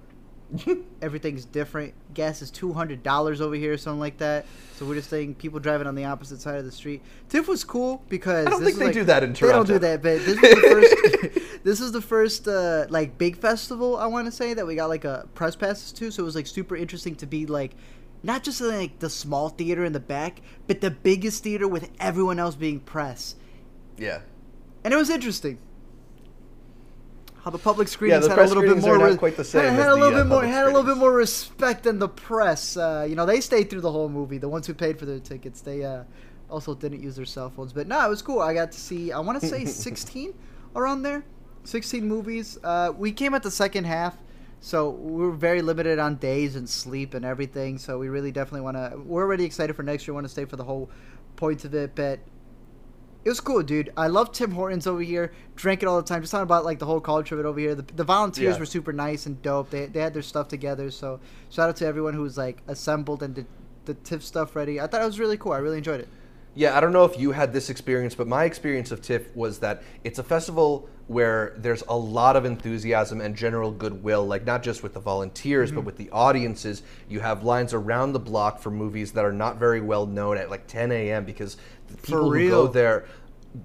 Everything's 1.01 1.45
different. 1.45 1.93
Gas 2.13 2.41
is 2.41 2.51
two 2.51 2.73
hundred 2.73 3.03
dollars 3.03 3.39
over 3.41 3.55
here, 3.55 3.77
something 3.77 3.99
like 3.99 4.17
that. 4.17 4.45
So 4.75 4.85
we're 4.85 4.95
just 4.95 5.09
saying 5.09 5.35
people 5.35 5.59
driving 5.59 5.87
on 5.87 5.95
the 5.95 6.05
opposite 6.05 6.41
side 6.41 6.57
of 6.57 6.65
the 6.65 6.71
street. 6.71 7.01
TIFF 7.29 7.47
was 7.47 7.63
cool 7.63 8.03
because 8.09 8.47
I 8.47 8.49
don't 8.49 8.59
this 8.61 8.69
think 8.69 8.79
they 8.79 8.85
like- 8.85 8.93
do 8.93 9.03
that 9.05 9.23
in 9.23 9.33
Toronto. 9.33 9.63
They 9.63 9.79
don't 9.79 9.81
do 9.81 9.87
that, 9.87 10.01
but 10.01 10.25
this 10.25 10.27
is 10.27 10.41
the 10.41 11.31
first. 11.31 11.53
this 11.63 11.79
is 11.81 11.91
the 11.91 12.01
first 12.01 12.47
uh, 12.47 12.87
like 12.89 13.17
big 13.17 13.37
festival 13.37 13.95
I 13.97 14.07
want 14.07 14.25
to 14.25 14.31
say 14.31 14.53
that 14.53 14.65
we 14.67 14.75
got 14.75 14.89
like 14.89 15.05
a 15.05 15.27
press 15.35 15.55
passes 15.55 15.91
to. 15.93 16.11
So 16.11 16.23
it 16.23 16.25
was 16.25 16.35
like 16.35 16.47
super 16.47 16.75
interesting 16.75 17.15
to 17.17 17.25
be 17.25 17.45
like. 17.45 17.71
Not 18.23 18.43
just 18.43 18.61
like 18.61 18.99
the 18.99 19.09
small 19.09 19.49
theater 19.49 19.83
in 19.83 19.93
the 19.93 19.99
back, 19.99 20.41
but 20.67 20.79
the 20.79 20.91
biggest 20.91 21.41
theater 21.41 21.67
with 21.67 21.89
everyone 21.99 22.37
else 22.37 22.53
being 22.53 22.79
press, 22.79 23.33
Yeah. 23.97 24.19
and 24.83 24.93
it 24.93 24.97
was 24.97 25.09
interesting. 25.09 25.57
How 27.43 27.49
the 27.49 27.57
public 27.57 27.87
Yeah, 27.99 28.19
the 28.19 28.29
had 28.29 28.37
a 28.37 28.41
little 28.43 28.61
bit 28.61 28.69
screenings 28.69 28.85
are 28.85 28.89
more 28.89 28.97
not 28.99 29.11
re- 29.13 29.17
quite 29.17 29.35
the 29.35 29.43
same 29.43 29.63
Had, 29.63 29.73
had 29.73 29.89
a 29.89 29.95
little 29.95 30.19
uh, 30.19 30.23
bit 30.23 30.27
more. 30.27 30.43
Had 30.43 30.63
a 30.63 30.67
little 30.67 30.83
bit 30.83 30.97
more 30.97 31.11
respect 31.11 31.83
than 31.83 31.97
the 31.97 32.07
press. 32.07 32.77
Uh, 32.77 33.05
you 33.09 33.15
know, 33.15 33.25
they 33.25 33.41
stayed 33.41 33.69
through 33.69 33.81
the 33.81 33.91
whole 33.91 34.09
movie. 34.09 34.37
The 34.37 34.49
ones 34.49 34.67
who 34.67 34.75
paid 34.75 34.99
for 34.99 35.07
their 35.07 35.19
tickets, 35.19 35.61
they 35.61 35.83
uh, 35.83 36.03
also 36.51 36.75
didn't 36.75 37.01
use 37.01 37.15
their 37.15 37.25
cell 37.25 37.49
phones. 37.49 37.73
But 37.73 37.87
no, 37.87 38.05
it 38.05 38.09
was 38.09 38.21
cool. 38.21 38.41
I 38.41 38.53
got 38.53 38.71
to 38.73 38.79
see. 38.79 39.11
I 39.11 39.19
want 39.19 39.41
to 39.41 39.47
say 39.47 39.65
16 39.65 40.33
around 40.75 41.01
there. 41.01 41.23
16 41.63 42.07
movies. 42.07 42.59
Uh, 42.63 42.93
we 42.95 43.11
came 43.11 43.33
at 43.33 43.41
the 43.41 43.51
second 43.51 43.85
half. 43.85 44.17
So 44.63 44.91
we 44.91 45.25
we're 45.25 45.31
very 45.31 45.63
limited 45.63 45.97
on 45.97 46.17
days 46.17 46.55
and 46.55 46.69
sleep 46.69 47.15
and 47.15 47.25
everything. 47.25 47.79
So 47.79 47.97
we 47.97 48.09
really 48.09 48.31
definitely 48.31 48.61
want 48.61 48.77
to. 48.77 49.01
We're 49.03 49.23
already 49.23 49.45
excited 49.45 49.75
for 49.75 49.81
next 49.81 50.07
year. 50.07 50.13
Want 50.13 50.25
to 50.25 50.29
stay 50.29 50.45
for 50.45 50.57
the 50.57 50.63
whole 50.63 50.91
point 51.35 51.65
of 51.65 51.73
it, 51.73 51.95
but 51.95 52.19
it 53.23 53.29
was 53.29 53.39
cool, 53.39 53.61
dude. 53.61 53.91
I 53.95 54.07
love 54.07 54.31
Tim 54.31 54.51
Hortons 54.51 54.87
over 54.87 55.01
here. 55.01 55.31
Drank 55.55 55.83
it 55.83 55.85
all 55.87 55.97
the 56.01 56.07
time. 56.07 56.21
Just 56.21 56.31
talking 56.31 56.43
about 56.43 56.65
like 56.65 56.79
the 56.79 56.85
whole 56.85 56.99
culture 57.01 57.35
of 57.35 57.39
it 57.39 57.47
over 57.47 57.59
here. 57.59 57.75
The, 57.75 57.83
the 57.95 58.03
volunteers 58.03 58.55
Yeah. 58.55 58.59
were 58.59 58.65
super 58.65 58.91
nice 58.93 59.25
and 59.25 59.41
dope. 59.41 59.69
They, 59.69 59.85
they 59.85 59.99
had 60.01 60.13
their 60.13 60.21
stuff 60.23 60.47
together. 60.47 60.89
So 60.91 61.19
shout 61.49 61.69
out 61.69 61.75
to 61.77 61.85
everyone 61.85 62.13
who 62.13 62.21
was 62.23 62.37
like 62.37 62.61
assembled 62.67 63.21
and 63.23 63.35
did 63.35 63.45
the 63.85 63.93
TIFF 63.93 64.23
stuff 64.23 64.55
ready. 64.55 64.79
I 64.79 64.87
thought 64.87 65.01
it 65.01 65.05
was 65.05 65.19
really 65.19 65.37
cool. 65.37 65.51
I 65.53 65.57
really 65.59 65.77
enjoyed 65.77 65.99
it. 66.01 66.07
Yeah, 66.53 66.77
I 66.77 66.81
don't 66.81 66.91
know 66.91 67.05
if 67.05 67.17
you 67.17 67.31
had 67.31 67.53
this 67.53 67.69
experience, 67.69 68.13
but 68.13 68.27
my 68.27 68.43
experience 68.43 68.91
of 68.91 69.01
TIFF 69.01 69.33
was 69.35 69.59
that 69.59 69.83
it's 70.03 70.19
a 70.19 70.23
festival 70.23 70.89
where 71.07 71.53
there's 71.57 71.83
a 71.87 71.95
lot 71.95 72.35
of 72.35 72.45
enthusiasm 72.45 73.21
and 73.21 73.35
general 73.35 73.71
goodwill, 73.71 74.25
like 74.25 74.45
not 74.45 74.61
just 74.63 74.83
with 74.83 74.93
the 74.93 74.99
volunteers, 74.99 75.69
Mm-hmm. 75.69 75.75
but 75.77 75.85
with 75.85 75.97
the 75.97 76.09
audiences. 76.11 76.83
You 77.09 77.21
have 77.21 77.43
lines 77.43 77.73
around 77.73 78.13
the 78.13 78.19
block 78.19 78.59
for 78.59 78.69
movies 78.71 79.13
that 79.13 79.23
are 79.25 79.33
not 79.33 79.57
very 79.57 79.81
well 79.81 80.05
known 80.05 80.37
at 80.37 80.49
like 80.49 80.67
10 80.67 80.91
a.m. 80.91 81.25
because 81.25 81.57
the 81.87 81.97
people 81.97 82.23
who 82.25 82.31
real. 82.31 82.65
go 82.65 82.71
there 82.71 83.05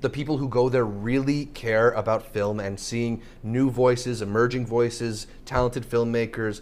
the 0.01 0.11
people 0.11 0.37
who 0.39 0.49
go 0.49 0.69
there 0.69 0.85
really 0.85 1.47
care 1.47 1.93
about 1.93 2.33
film 2.33 2.59
and 2.59 2.79
seeing 2.81 3.23
new 3.45 3.71
voices, 3.71 4.21
emerging 4.21 4.67
voices, 4.67 5.29
talented 5.45 5.89
filmmakers. 5.89 6.61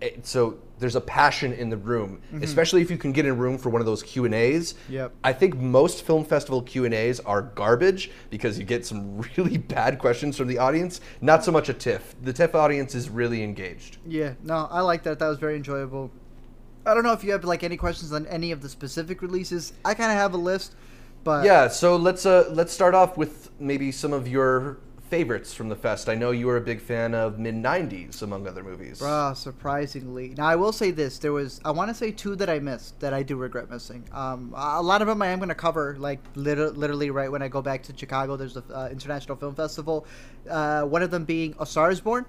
It- 0.00 0.26
so 0.26 0.58
there's 0.78 0.94
a 0.96 1.00
passion 1.00 1.52
in 1.54 1.70
the 1.70 1.76
room, 1.76 2.20
especially 2.42 2.82
if 2.82 2.90
you 2.90 2.98
can 2.98 3.10
get 3.12 3.24
in 3.24 3.30
a 3.30 3.34
room 3.34 3.56
for 3.56 3.70
one 3.70 3.80
of 3.80 3.86
those 3.86 4.02
Q 4.02 4.26
and 4.26 4.34
A's. 4.34 4.74
Yep. 4.90 5.12
I 5.24 5.32
think 5.32 5.56
most 5.56 6.02
film 6.04 6.22
festival 6.24 6.60
Q 6.60 6.84
and 6.84 6.92
A's 6.92 7.18
are 7.20 7.40
garbage 7.40 8.10
because 8.28 8.58
you 8.58 8.64
get 8.64 8.84
some 8.84 9.20
really 9.38 9.56
bad 9.56 9.98
questions 9.98 10.36
from 10.36 10.48
the 10.48 10.58
audience. 10.58 11.00
Not 11.22 11.44
so 11.44 11.50
much 11.50 11.70
a 11.70 11.72
TIFF. 11.74 12.14
The 12.22 12.32
TIFF 12.32 12.54
audience 12.54 12.94
is 12.94 13.08
really 13.08 13.42
engaged. 13.42 13.96
Yeah, 14.06 14.34
no, 14.42 14.68
I 14.70 14.80
like 14.82 15.02
that. 15.04 15.18
That 15.18 15.28
was 15.28 15.38
very 15.38 15.56
enjoyable. 15.56 16.10
I 16.84 16.92
don't 16.94 17.02
know 17.02 17.12
if 17.14 17.24
you 17.24 17.32
have 17.32 17.44
like 17.44 17.64
any 17.64 17.76
questions 17.78 18.12
on 18.12 18.26
any 18.26 18.52
of 18.52 18.60
the 18.60 18.68
specific 18.68 19.22
releases. 19.22 19.72
I 19.84 19.94
kind 19.94 20.12
of 20.12 20.18
have 20.18 20.34
a 20.34 20.36
list, 20.36 20.74
but 21.24 21.44
Yeah. 21.46 21.68
So 21.68 21.96
let's 21.96 22.26
uh, 22.26 22.50
let's 22.52 22.72
start 22.72 22.94
off 22.94 23.16
with 23.16 23.50
maybe 23.58 23.90
some 23.90 24.12
of 24.12 24.28
your 24.28 24.76
favorites 25.08 25.54
from 25.54 25.68
the 25.68 25.76
fest. 25.76 26.08
I 26.08 26.14
know 26.14 26.30
you 26.30 26.46
were 26.46 26.56
a 26.56 26.60
big 26.60 26.80
fan 26.80 27.14
of 27.14 27.38
mid 27.38 27.54
'90s, 27.54 28.22
among 28.22 28.46
other 28.46 28.62
movies. 28.62 29.00
Bruh, 29.00 29.36
surprisingly. 29.36 30.34
Now 30.36 30.46
I 30.46 30.56
will 30.56 30.72
say 30.72 30.90
this: 30.90 31.18
there 31.18 31.32
was 31.32 31.60
I 31.64 31.70
want 31.70 31.88
to 31.90 31.94
say 31.94 32.10
two 32.10 32.36
that 32.36 32.50
I 32.50 32.58
missed 32.58 33.00
that 33.00 33.12
I 33.14 33.22
do 33.22 33.36
regret 33.36 33.70
missing. 33.70 34.04
Um, 34.12 34.52
a 34.56 34.82
lot 34.82 35.02
of 35.02 35.08
them 35.08 35.22
I 35.22 35.28
am 35.28 35.38
going 35.38 35.48
to 35.48 35.54
cover 35.54 35.96
like 35.98 36.20
liter- 36.34 36.70
literally 36.70 37.10
right 37.10 37.30
when 37.30 37.42
I 37.42 37.48
go 37.48 37.62
back 37.62 37.82
to 37.84 37.96
Chicago. 37.96 38.36
There's 38.36 38.54
the 38.54 38.64
uh, 38.74 38.88
International 38.90 39.36
Film 39.36 39.54
Festival. 39.54 40.06
Uh, 40.48 40.82
one 40.82 41.02
of 41.02 41.10
them 41.10 41.24
being 41.24 41.54
A 41.58 41.66
Star 41.66 41.90
Is 41.90 42.00
Born. 42.00 42.26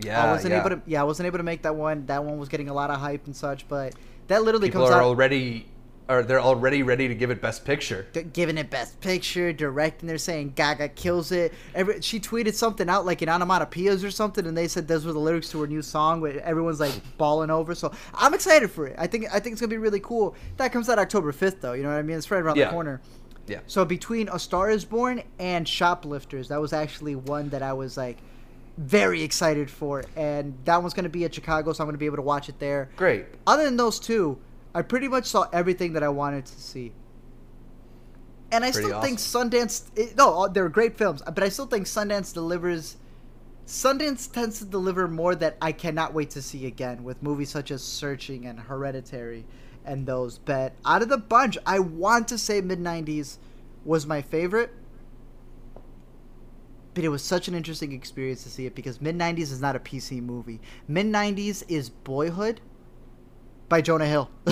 Yeah, 0.00 0.24
I 0.24 0.30
wasn't 0.30 0.52
yeah. 0.52 0.60
able 0.60 0.70
to. 0.70 0.82
Yeah, 0.86 1.00
I 1.00 1.04
wasn't 1.04 1.26
able 1.26 1.38
to 1.38 1.44
make 1.44 1.62
that 1.62 1.74
one. 1.74 2.06
That 2.06 2.24
one 2.24 2.38
was 2.38 2.48
getting 2.48 2.68
a 2.68 2.74
lot 2.74 2.90
of 2.90 3.00
hype 3.00 3.26
and 3.26 3.34
such, 3.34 3.66
but 3.68 3.94
that 4.28 4.44
literally 4.44 4.68
People 4.68 4.82
comes 4.82 4.94
are 4.94 5.00
out. 5.00 5.06
already 5.06 5.66
or 6.08 6.22
they're 6.22 6.40
already 6.40 6.82
ready 6.82 7.06
to 7.08 7.14
give 7.14 7.30
it 7.30 7.40
Best 7.42 7.64
Picture. 7.64 8.06
d- 8.12 8.22
giving 8.22 8.56
it 8.56 8.70
best 8.70 8.98
picture, 9.00 9.52
directing. 9.52 10.06
They're 10.08 10.16
saying 10.18 10.52
Gaga 10.56 10.88
kills 10.90 11.32
it. 11.32 11.52
Every, 11.74 12.00
she 12.00 12.18
tweeted 12.18 12.54
something 12.54 12.88
out 12.88 13.04
like 13.04 13.20
in 13.20 13.28
onomatopoeias 13.28 14.02
or 14.04 14.10
something, 14.10 14.46
and 14.46 14.56
they 14.56 14.68
said 14.68 14.88
those 14.88 15.04
were 15.04 15.12
the 15.12 15.18
lyrics 15.18 15.50
to 15.50 15.60
her 15.60 15.66
new 15.66 15.82
song. 15.82 16.20
Where 16.20 16.42
everyone's 16.42 16.80
like 16.80 16.94
bawling 17.18 17.50
over. 17.50 17.74
So 17.74 17.92
I'm 18.14 18.32
excited 18.34 18.70
for 18.70 18.86
it. 18.86 18.96
I 18.98 19.06
think 19.06 19.26
I 19.32 19.38
think 19.38 19.52
it's 19.52 19.60
gonna 19.60 19.70
be 19.70 19.76
really 19.78 20.00
cool. 20.00 20.34
That 20.56 20.72
comes 20.72 20.88
out 20.88 20.98
October 20.98 21.32
5th, 21.32 21.60
though. 21.60 21.74
You 21.74 21.82
know 21.82 21.90
what 21.90 21.98
I 21.98 22.02
mean? 22.02 22.16
It's 22.16 22.30
right 22.30 22.42
around 22.42 22.56
Yeah. 22.56 22.66
the 22.66 22.70
corner. 22.70 23.00
Yeah. 23.46 23.60
So 23.66 23.84
between 23.84 24.28
A 24.30 24.38
Star 24.38 24.70
Is 24.70 24.84
Born 24.84 25.22
and 25.38 25.66
Shoplifters, 25.66 26.48
that 26.48 26.60
was 26.60 26.72
actually 26.72 27.16
one 27.16 27.48
that 27.50 27.62
I 27.62 27.72
was 27.72 27.96
like 27.96 28.18
very 28.78 29.22
excited 29.22 29.70
for, 29.70 30.04
and 30.16 30.56
that 30.64 30.80
one's 30.80 30.94
gonna 30.94 31.08
be 31.08 31.24
at 31.24 31.34
Chicago, 31.34 31.72
so 31.72 31.82
I'm 31.82 31.88
gonna 31.88 31.98
be 31.98 32.06
able 32.06 32.16
to 32.16 32.22
watch 32.22 32.48
it 32.48 32.58
there. 32.60 32.88
Great. 32.96 33.26
Other 33.46 33.64
than 33.64 33.76
those 33.76 33.98
two, 33.98 34.38
I 34.78 34.82
pretty 34.82 35.08
much 35.08 35.26
saw 35.26 35.48
everything 35.52 35.94
that 35.94 36.04
I 36.04 36.08
wanted 36.08 36.46
to 36.46 36.60
see. 36.60 36.92
And 38.52 38.64
I 38.64 38.70
Pretty 38.70 38.86
still 38.86 39.02
think 39.02 39.18
Sundance. 39.18 39.90
It, 39.96 40.16
no, 40.16 40.44
uh, 40.44 40.48
they're 40.48 40.68
great 40.68 40.96
films, 40.96 41.20
but 41.20 41.42
I 41.42 41.48
still 41.48 41.66
think 41.66 41.86
Sundance 41.86 42.32
delivers. 42.32 42.96
Sundance 43.66 44.30
tends 44.30 44.60
to 44.60 44.64
deliver 44.64 45.08
more 45.08 45.34
that 45.34 45.56
I 45.60 45.72
cannot 45.72 46.14
wait 46.14 46.30
to 46.30 46.42
see 46.42 46.64
again 46.64 47.02
with 47.02 47.24
movies 47.24 47.50
such 47.50 47.72
as 47.72 47.82
Searching 47.82 48.46
and 48.46 48.60
Hereditary 48.60 49.44
and 49.84 50.06
those. 50.06 50.38
But 50.38 50.74
out 50.86 51.02
of 51.02 51.08
the 51.08 51.18
bunch, 51.18 51.58
I 51.66 51.80
want 51.80 52.28
to 52.28 52.38
say 52.38 52.60
mid 52.60 52.78
90s 52.78 53.38
was 53.84 54.06
my 54.06 54.22
favorite. 54.22 54.70
But 56.94 57.02
it 57.02 57.08
was 57.08 57.24
such 57.24 57.48
an 57.48 57.56
interesting 57.56 57.90
experience 57.90 58.44
to 58.44 58.48
see 58.48 58.64
it 58.64 58.76
because 58.76 59.00
mid 59.00 59.18
90s 59.18 59.50
is 59.50 59.60
not 59.60 59.74
a 59.74 59.80
PC 59.80 60.22
movie. 60.22 60.60
Mid 60.86 61.06
90s 61.06 61.64
is 61.66 61.90
Boyhood 61.90 62.60
by 63.68 63.80
Jonah 63.80 64.06
Hill. 64.06 64.30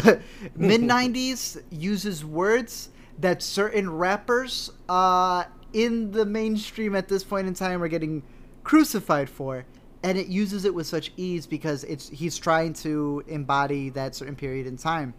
Mid 0.57 0.81
90s 0.83 1.63
uses 1.71 2.25
words 2.25 2.91
that 3.19 3.43
certain 3.43 3.91
rappers 3.91 4.71
uh, 4.89 5.45
in 5.73 6.11
the 6.11 6.25
mainstream 6.25 6.95
at 6.95 7.09
this 7.09 7.25
point 7.25 7.47
in 7.47 7.55
time 7.55 7.83
are 7.83 7.89
getting 7.89 8.23
crucified 8.65 9.31
for. 9.31 9.65
And 10.03 10.17
it 10.19 10.29
uses 10.29 10.65
it 10.65 10.75
with 10.75 10.87
such 10.87 11.13
ease 11.17 11.47
because 11.47 11.83
it's 11.85 12.09
he's 12.09 12.39
trying 12.39 12.75
to 12.75 13.25
embody 13.27 13.89
that 13.91 14.15
certain 14.15 14.37
period 14.37 14.67
in 14.67 14.77
time. 14.77 15.15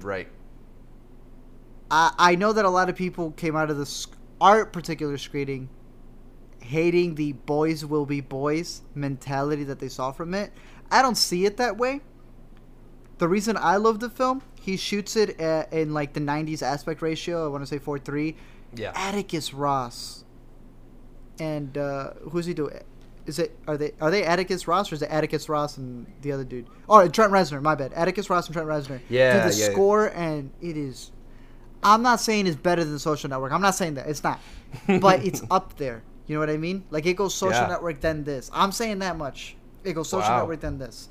Right. 0.00 0.28
I, 1.90 2.12
I 2.18 2.34
know 2.34 2.52
that 2.52 2.64
a 2.64 2.70
lot 2.70 2.88
of 2.88 2.96
people 2.96 3.32
came 3.32 3.54
out 3.54 3.70
of 3.70 3.76
this 3.76 4.08
art 4.40 4.72
particular 4.72 5.18
screening 5.18 5.68
hating 6.62 7.14
the 7.16 7.32
boys 7.32 7.84
will 7.84 8.06
be 8.06 8.20
boys 8.20 8.82
mentality 8.94 9.64
that 9.64 9.78
they 9.78 9.88
saw 9.88 10.12
from 10.12 10.34
it. 10.34 10.52
I 10.90 11.02
don't 11.02 11.16
see 11.16 11.44
it 11.44 11.56
that 11.56 11.76
way. 11.76 12.00
The 13.18 13.28
reason 13.28 13.56
I 13.56 13.76
love 13.76 14.00
the 14.00 14.10
film, 14.10 14.42
he 14.60 14.76
shoots 14.76 15.16
it 15.16 15.40
uh 15.40 15.64
in 15.70 15.92
like 15.94 16.12
the 16.12 16.20
90s 16.20 16.62
aspect 16.62 17.02
ratio. 17.02 17.44
I 17.44 17.48
want 17.48 17.62
to 17.62 17.66
say 17.66 17.78
4 17.78 17.98
3. 17.98 18.36
Yeah. 18.74 18.92
Atticus 18.94 19.52
Ross. 19.54 20.24
And 21.38 21.76
uh, 21.76 22.10
who's 22.30 22.46
he 22.46 22.54
doing? 22.54 22.78
Is 23.24 23.38
it 23.38 23.56
are 23.68 23.76
they 23.76 23.92
are 24.00 24.10
they 24.10 24.24
Atticus 24.24 24.66
Ross 24.66 24.90
or 24.90 24.96
is 24.96 25.02
it 25.02 25.10
Atticus 25.10 25.48
Ross 25.48 25.76
and 25.76 26.06
the 26.22 26.32
other 26.32 26.44
dude? 26.44 26.66
Oh, 26.88 27.06
Trent 27.08 27.32
Reznor. 27.32 27.62
My 27.62 27.74
bad. 27.74 27.92
Atticus 27.92 28.28
Ross 28.28 28.46
and 28.46 28.54
Trent 28.54 28.68
Reznor. 28.68 29.00
Yeah, 29.08 29.44
Do 29.44 29.50
the 29.50 29.56
yeah. 29.56 29.70
score 29.70 30.06
and 30.08 30.50
it 30.60 30.76
is. 30.76 31.12
I'm 31.84 32.02
not 32.02 32.20
saying 32.20 32.46
it's 32.46 32.56
better 32.56 32.84
than 32.84 32.98
Social 32.98 33.28
Network. 33.30 33.52
I'm 33.52 33.60
not 33.62 33.74
saying 33.74 33.94
that 33.94 34.08
it's 34.08 34.22
not, 34.22 34.40
but 35.00 35.24
it's 35.24 35.42
up 35.50 35.76
there. 35.76 36.02
You 36.26 36.34
know 36.36 36.40
what 36.40 36.50
I 36.50 36.56
mean? 36.56 36.84
Like 36.90 37.06
it 37.06 37.14
goes 37.14 37.34
Social 37.34 37.60
Yeah. 37.60 37.68
Network 37.68 38.00
then 38.00 38.24
this. 38.24 38.50
I'm 38.52 38.72
saying 38.72 39.00
that 39.00 39.16
much. 39.16 39.56
It 39.84 39.94
goes 39.94 40.08
Social 40.08 40.28
Wow. 40.28 40.38
Network 40.40 40.60
then 40.60 40.78
this. 40.78 41.08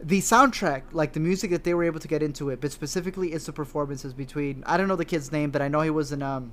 The 0.00 0.20
soundtrack, 0.20 0.82
like 0.92 1.12
the 1.12 1.20
music 1.20 1.50
that 1.50 1.64
they 1.64 1.74
were 1.74 1.82
able 1.82 1.98
to 1.98 2.08
get 2.08 2.22
into 2.22 2.50
it, 2.50 2.60
but 2.60 2.70
specifically 2.70 3.32
it's 3.32 3.46
the 3.46 3.52
performances 3.52 4.14
between. 4.14 4.62
I 4.64 4.76
don't 4.76 4.86
know 4.86 4.96
the 4.96 5.04
kid's 5.04 5.32
name, 5.32 5.50
but 5.50 5.60
I 5.60 5.68
know 5.68 5.80
he 5.80 5.90
was 5.90 6.12
in 6.12 6.22
um, 6.22 6.52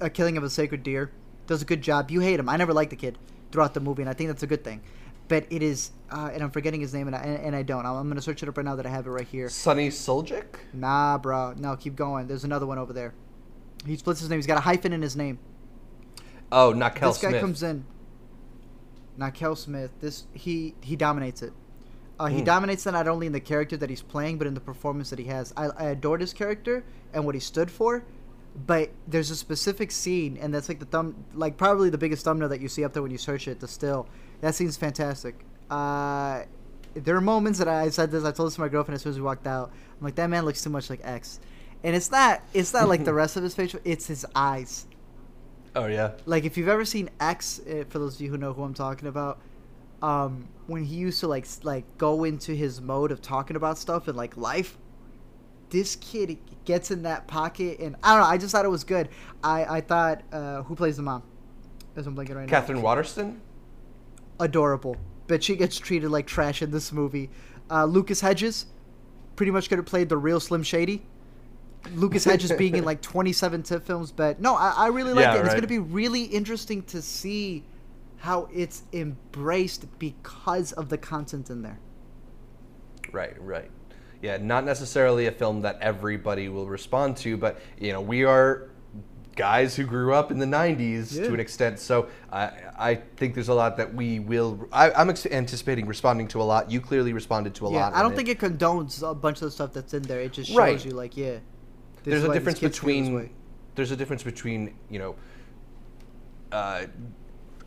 a 0.00 0.08
Killing 0.08 0.36
of 0.36 0.44
a 0.44 0.50
Sacred 0.50 0.82
Deer. 0.82 1.10
Does 1.46 1.62
a 1.62 1.64
good 1.64 1.82
job. 1.82 2.10
You 2.10 2.20
hate 2.20 2.38
him. 2.38 2.48
I 2.48 2.56
never 2.56 2.72
liked 2.72 2.90
the 2.90 2.96
kid 2.96 3.18
throughout 3.50 3.74
the 3.74 3.80
movie, 3.80 4.02
and 4.02 4.08
I 4.08 4.12
think 4.12 4.28
that's 4.28 4.42
a 4.42 4.46
good 4.46 4.62
thing. 4.62 4.82
But 5.28 5.46
it 5.50 5.62
is, 5.62 5.90
uh, 6.10 6.30
and 6.32 6.42
I'm 6.42 6.50
forgetting 6.50 6.80
his 6.80 6.94
name, 6.94 7.08
and 7.08 7.16
I, 7.16 7.20
and, 7.20 7.56
I 7.56 7.62
don't. 7.62 7.84
I'm, 7.84 7.96
I'm 7.96 8.08
gonna 8.08 8.22
search 8.22 8.42
it 8.42 8.48
up 8.48 8.56
right 8.56 8.64
now 8.64 8.76
that 8.76 8.86
I 8.86 8.90
have 8.90 9.06
it 9.06 9.10
right 9.10 9.26
here. 9.26 9.48
Sunny 9.48 9.88
Suljic? 9.88 10.44
Nah, 10.72 11.18
bro. 11.18 11.54
No, 11.56 11.74
keep 11.74 11.96
going. 11.96 12.28
There's 12.28 12.44
another 12.44 12.66
one 12.66 12.78
over 12.78 12.92
there. 12.92 13.14
He 13.84 13.96
splits 13.96 14.20
his 14.20 14.30
name. 14.30 14.38
He's 14.38 14.46
got 14.46 14.58
a 14.58 14.62
hyphen 14.62 14.92
in 14.92 15.02
his 15.02 15.16
name. 15.16 15.38
Oh, 16.52 16.72
not 16.72 16.94
Kel 16.94 17.10
this 17.10 17.20
guy 17.20 17.30
Smith. 17.30 17.40
comes 17.40 17.62
in. 17.62 17.84
Na-kel 19.16 19.56
Smith. 19.56 19.90
This 20.00 20.24
he 20.32 20.74
he 20.80 20.94
dominates 20.94 21.42
it. 21.42 21.52
Uh, 22.18 22.26
he 22.26 22.38
Hmm. 22.38 22.44
dominates 22.44 22.86
it 22.86 22.92
not 22.92 23.06
only 23.08 23.26
in 23.26 23.32
the 23.32 23.40
character 23.40 23.76
that 23.76 23.90
he's 23.90 24.00
playing, 24.02 24.38
but 24.38 24.46
in 24.46 24.54
the 24.54 24.60
performance 24.60 25.10
that 25.10 25.18
he 25.18 25.26
has. 25.26 25.52
I, 25.56 25.66
I 25.66 25.84
adored 25.90 26.20
his 26.22 26.32
character 26.32 26.82
and 27.12 27.24
what 27.26 27.34
he 27.34 27.40
stood 27.40 27.70
for, 27.70 28.04
but 28.66 28.90
there's 29.06 29.30
a 29.30 29.36
specific 29.36 29.90
scene, 29.90 30.38
and 30.40 30.52
that's 30.54 30.68
like 30.70 30.78
the 30.78 30.86
thumb, 30.86 31.14
like 31.34 31.58
probably 31.58 31.90
the 31.90 31.98
biggest 31.98 32.24
thumbnail 32.24 32.48
that 32.48 32.60
you 32.62 32.68
see 32.68 32.84
up 32.84 32.94
there 32.94 33.02
when 33.02 33.10
you 33.12 33.18
search 33.18 33.46
it. 33.48 33.60
The 33.60 33.68
still, 33.68 34.08
that 34.40 34.54
scene's 34.54 34.78
fantastic. 34.78 35.34
Uh, 35.70 36.44
there 36.94 37.14
are 37.16 37.20
moments 37.20 37.58
that 37.58 37.68
I, 37.68 37.82
I 37.82 37.88
said 37.90 38.10
this. 38.10 38.24
I 38.24 38.30
told 38.32 38.46
this 38.48 38.54
to 38.54 38.62
my 38.62 38.68
girlfriend 38.68 38.94
as 38.96 39.02
soon 39.02 39.10
as 39.10 39.16
we 39.16 39.22
walked 39.22 39.46
out. 39.46 39.70
I'm 40.00 40.04
like, 40.04 40.14
that 40.14 40.30
man 40.30 40.46
looks 40.46 40.62
too 40.62 40.70
much 40.70 40.88
like 40.88 41.00
X, 41.04 41.38
and 41.84 41.94
it's 41.94 42.10
not. 42.10 42.40
It's 42.54 42.72
not 42.72 42.88
like 42.88 43.04
the 43.04 43.12
rest 43.22 43.36
of 43.36 43.42
his 43.42 43.54
facial. 43.54 43.80
It's 43.84 44.06
his 44.06 44.24
eyes 44.34 44.86
Oh, 45.74 45.84
yeah. 45.86 46.12
like 46.24 46.44
if 46.44 46.56
you've 46.56 46.68
ever 46.68 46.86
seen 46.86 47.10
X, 47.20 47.60
uh, 47.60 47.84
for 47.90 47.98
those 47.98 48.14
of 48.14 48.22
you 48.22 48.30
who 48.30 48.38
know 48.38 48.54
who 48.54 48.62
I'm 48.62 48.72
talking 48.72 49.06
about, 49.08 49.38
um, 50.02 50.48
when 50.66 50.84
he 50.84 50.96
used 50.96 51.20
to 51.20 51.28
like 51.28 51.46
like 51.62 51.84
go 51.98 52.24
into 52.24 52.52
his 52.54 52.80
mode 52.80 53.12
of 53.12 53.22
talking 53.22 53.56
about 53.56 53.78
stuff 53.78 54.08
and 54.08 54.16
like 54.16 54.36
life, 54.36 54.76
this 55.70 55.96
kid 55.96 56.38
gets 56.64 56.90
in 56.90 57.02
that 57.02 57.26
pocket 57.26 57.78
and 57.78 57.96
I 58.02 58.12
don't 58.14 58.20
know. 58.22 58.26
I 58.28 58.38
just 58.38 58.52
thought 58.52 58.64
it 58.64 58.70
was 58.70 58.84
good. 58.84 59.08
I 59.42 59.64
I 59.64 59.80
thought 59.80 60.22
uh, 60.32 60.62
who 60.62 60.74
plays 60.74 60.96
the 60.96 61.02
mom? 61.02 61.22
As 61.96 62.06
I'm 62.06 62.14
blinking 62.14 62.36
right 62.36 62.48
Katherine 62.48 62.82
Waterston? 62.82 63.40
adorable, 64.38 64.96
but 65.28 65.42
she 65.42 65.56
gets 65.56 65.78
treated 65.78 66.10
like 66.10 66.26
trash 66.26 66.60
in 66.62 66.70
this 66.70 66.92
movie. 66.92 67.30
Uh, 67.70 67.84
Lucas 67.86 68.20
Hedges, 68.20 68.66
pretty 69.34 69.50
much 69.50 69.68
could 69.68 69.78
have 69.78 69.86
played 69.86 70.08
the 70.08 70.16
real 70.16 70.40
Slim 70.40 70.62
Shady. 70.62 71.06
Lucas 71.94 72.24
Hedges 72.24 72.52
being 72.52 72.76
in 72.76 72.84
like 72.84 73.00
27 73.02 73.62
TIFF 73.62 73.82
films, 73.84 74.12
but 74.12 74.40
no, 74.40 74.54
I, 74.56 74.74
I 74.76 74.86
really 74.88 75.14
like 75.14 75.22
Yeah, 75.24 75.36
it. 75.36 75.40
It's 75.40 75.54
going 75.54 75.62
to 75.62 75.66
be 75.68 75.78
really 75.78 76.24
interesting 76.24 76.82
to 76.84 77.00
see 77.00 77.64
how 78.18 78.48
it's 78.52 78.82
embraced 78.92 79.98
because 79.98 80.72
of 80.72 80.88
the 80.88 80.98
content 80.98 81.50
in 81.50 81.62
there. 81.62 81.78
Right, 83.12 83.40
right. 83.40 83.70
Yeah, 84.22 84.38
not 84.38 84.64
necessarily 84.64 85.26
a 85.26 85.32
film 85.32 85.62
that 85.62 85.78
everybody 85.80 86.48
will 86.48 86.66
respond 86.66 87.16
to, 87.18 87.36
but 87.36 87.60
you 87.78 87.92
know, 87.92 88.00
we 88.00 88.24
are 88.24 88.70
guys 89.36 89.76
who 89.76 89.84
grew 89.84 90.14
up 90.14 90.30
in 90.30 90.38
the 90.38 90.46
'90s 90.46 91.14
Yeah. 91.14 91.24
to 91.28 91.34
an 91.34 91.40
extent, 91.40 91.78
so 91.78 92.08
I, 92.32 92.50
I 92.78 92.94
think 93.16 93.34
there's 93.34 93.50
a 93.50 93.54
lot 93.54 93.76
that 93.76 93.94
we 93.94 94.18
will. 94.18 94.66
I, 94.72 94.90
I'm 94.92 95.10
ex- 95.10 95.26
anticipating 95.26 95.86
responding 95.86 96.26
to 96.28 96.40
a 96.40 96.44
lot. 96.44 96.70
You 96.70 96.80
clearly 96.80 97.12
responded 97.12 97.54
to 97.56 97.66
a 97.66 97.72
yeah, 97.72 97.80
lot. 97.80 97.94
I 97.94 98.02
don't 98.02 98.16
think 98.16 98.28
it 98.30 98.38
condones 98.40 99.08
a 99.08 99.14
bunch 99.14 99.36
of 99.36 99.42
the 99.42 99.50
stuff 99.50 99.72
that's 99.74 99.92
in 99.92 100.02
there. 100.02 100.20
It 100.20 100.32
just 100.32 100.48
shows 100.48 100.56
Right. 100.56 100.84
you, 100.84 100.92
like, 100.92 101.16
yeah. 101.16 101.38
there's 102.04 102.24
a 102.24 102.32
difference 102.32 102.58
kids 102.58 102.78
feel 102.78 102.88
this 102.88 103.08
between 103.08 103.30
there's 103.74 103.90
a 103.90 103.96
difference 103.96 104.22
between 104.22 104.74
you 104.88 104.98
know 104.98 105.14
uh, 106.50 106.86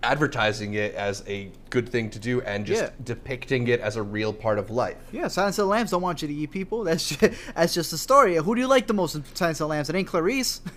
advertising 0.04 0.76
it 0.76 0.94
as 0.96 1.24
a 1.28 1.52
good 1.70 1.90
thing 1.90 2.10
to 2.12 2.20
do 2.20 2.42
and 2.42 2.66
just 2.66 2.84
Yeah. 2.84 2.90
depicting 3.04 3.68
it 3.68 3.80
as 3.82 3.96
a 3.98 4.04
real 4.04 4.32
part 4.34 4.58
of 4.58 4.70
life. 4.70 4.98
Yeah, 5.12 5.28
Silence 5.28 5.58
of 5.60 5.64
the 5.64 5.70
Lambs 5.70 5.92
don't 5.92 6.02
want 6.02 6.22
you 6.22 6.28
to 6.28 6.34
eat 6.34 6.52
people. 6.52 6.84
That's 6.84 7.10
just, 7.10 7.34
that's 7.56 7.74
just 7.74 7.92
the 7.92 7.98
story. 7.98 8.36
Who 8.36 8.56
do 8.56 8.62
you 8.62 8.68
like 8.68 8.88
the 8.88 8.94
most 8.94 9.16
in 9.16 9.24
Silence 9.36 9.60
of 9.60 9.66
the 9.66 9.70
Lambs? 9.70 9.90
It 9.90 9.96
ain't 9.96 10.08
Clarice. 10.08 10.62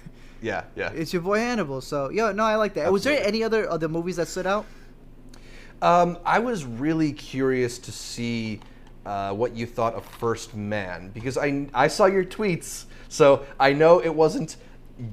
Yeah, 0.45 0.65
yeah. 0.75 0.91
it's 0.93 1.13
your 1.13 1.23
boy 1.23 1.39
Hannibal. 1.39 1.81
So, 1.81 2.11
yeah, 2.11 2.33
no, 2.33 2.43
I 2.43 2.57
like 2.57 2.75
that. 2.75 2.91
Was 2.93 3.05
there 3.05 3.25
any 3.25 3.45
other 3.45 3.71
other 3.71 3.87
movies 3.89 4.17
that 4.17 4.27
stood 4.27 4.45
out? 4.45 4.67
Um, 5.81 6.19
I 6.25 6.41
was 6.41 6.65
really 6.65 7.13
curious 7.13 7.79
to 7.79 7.93
see 7.93 8.59
uh, 9.07 9.33
what 9.35 9.55
you 9.55 9.67
thought 9.67 9.95
of 9.95 10.05
First 10.05 10.57
Man 10.57 11.11
because 11.15 11.39
I 11.39 11.69
I 11.73 11.87
saw 11.87 12.07
your 12.07 12.25
tweets, 12.25 12.87
so 13.09 13.47
I 13.61 13.73
know 13.73 14.01
it 14.01 14.13
wasn't 14.13 14.57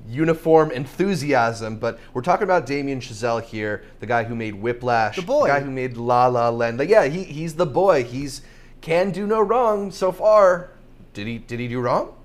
uniform 0.08 0.72
enthusiasm, 0.72 1.78
but 1.78 2.00
we're 2.14 2.22
talking 2.22 2.44
about 2.44 2.66
Damien 2.66 3.00
Chazelle 3.00 3.44
here, 3.44 3.84
the 4.00 4.06
guy 4.06 4.24
who 4.24 4.36
made 4.36 4.56
Whiplash, 4.56 5.16
The 5.16 5.22
boy. 5.22 5.48
The 5.48 5.54
guy 5.54 5.60
who 5.62 5.72
made 5.72 5.98
La 5.98 6.28
La 6.28 6.50
Land. 6.50 6.80
Like, 6.80 6.90
yeah, 6.90 7.06
he, 7.06 7.24
he's 7.24 7.56
the 7.56 7.66
boy. 7.66 8.04
He's 8.04 8.42
can 8.82 9.12
do 9.12 9.28
no 9.28 9.42
wrong 9.42 9.92
so 9.92 10.12
far. 10.12 10.72
Did 11.14 11.28
he 11.28 11.38
did 11.38 11.60
he 11.60 11.68
do 11.68 11.82
wrong? 11.82 12.16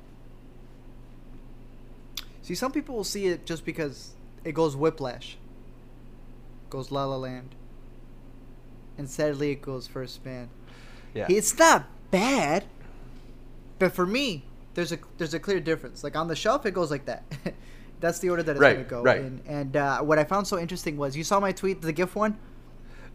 See, 2.42 2.54
some 2.54 2.72
people 2.72 2.94
will 2.94 3.04
see 3.04 3.26
it 3.26 3.46
just 3.46 3.64
because 3.64 4.12
it 4.44 4.52
goes 4.52 4.76
Whiplash, 4.76 5.38
goes 6.68 6.90
La 6.90 7.06
La 7.06 7.16
Land, 7.16 7.54
and 8.98 9.08
sadly 9.08 9.50
it 9.50 9.62
goes 9.62 9.86
First 9.86 10.24
Man. 10.24 10.50
Yeah. 11.14 11.26
It's 11.28 11.58
not 11.58 11.86
bad, 12.10 12.64
but 13.78 13.92
for 13.92 14.06
me, 14.06 14.44
there's 14.74 14.92
a 14.92 14.98
there's 15.18 15.34
a 15.34 15.40
clear 15.40 15.60
difference. 15.60 16.04
Like 16.04 16.16
on 16.16 16.28
the 16.28 16.36
shelf, 16.36 16.66
it 16.66 16.72
goes 16.74 16.90
like 16.90 17.06
that. 17.06 17.24
That's 18.00 18.18
the 18.18 18.28
order 18.30 18.42
that 18.42 18.52
it's 18.52 18.60
Right, 18.60 18.74
gonna 18.76 18.84
go 18.88 19.02
right. 19.02 19.20
in. 19.20 19.40
And 19.46 19.76
uh, 19.76 20.00
what 20.00 20.18
I 20.18 20.24
found 20.24 20.46
so 20.46 20.58
interesting 20.58 20.96
was 20.96 21.16
you 21.16 21.24
saw 21.24 21.40
my 21.40 21.52
tweet, 21.52 21.80
the 21.80 21.92
GIF 21.92 22.14
one. 22.14 22.38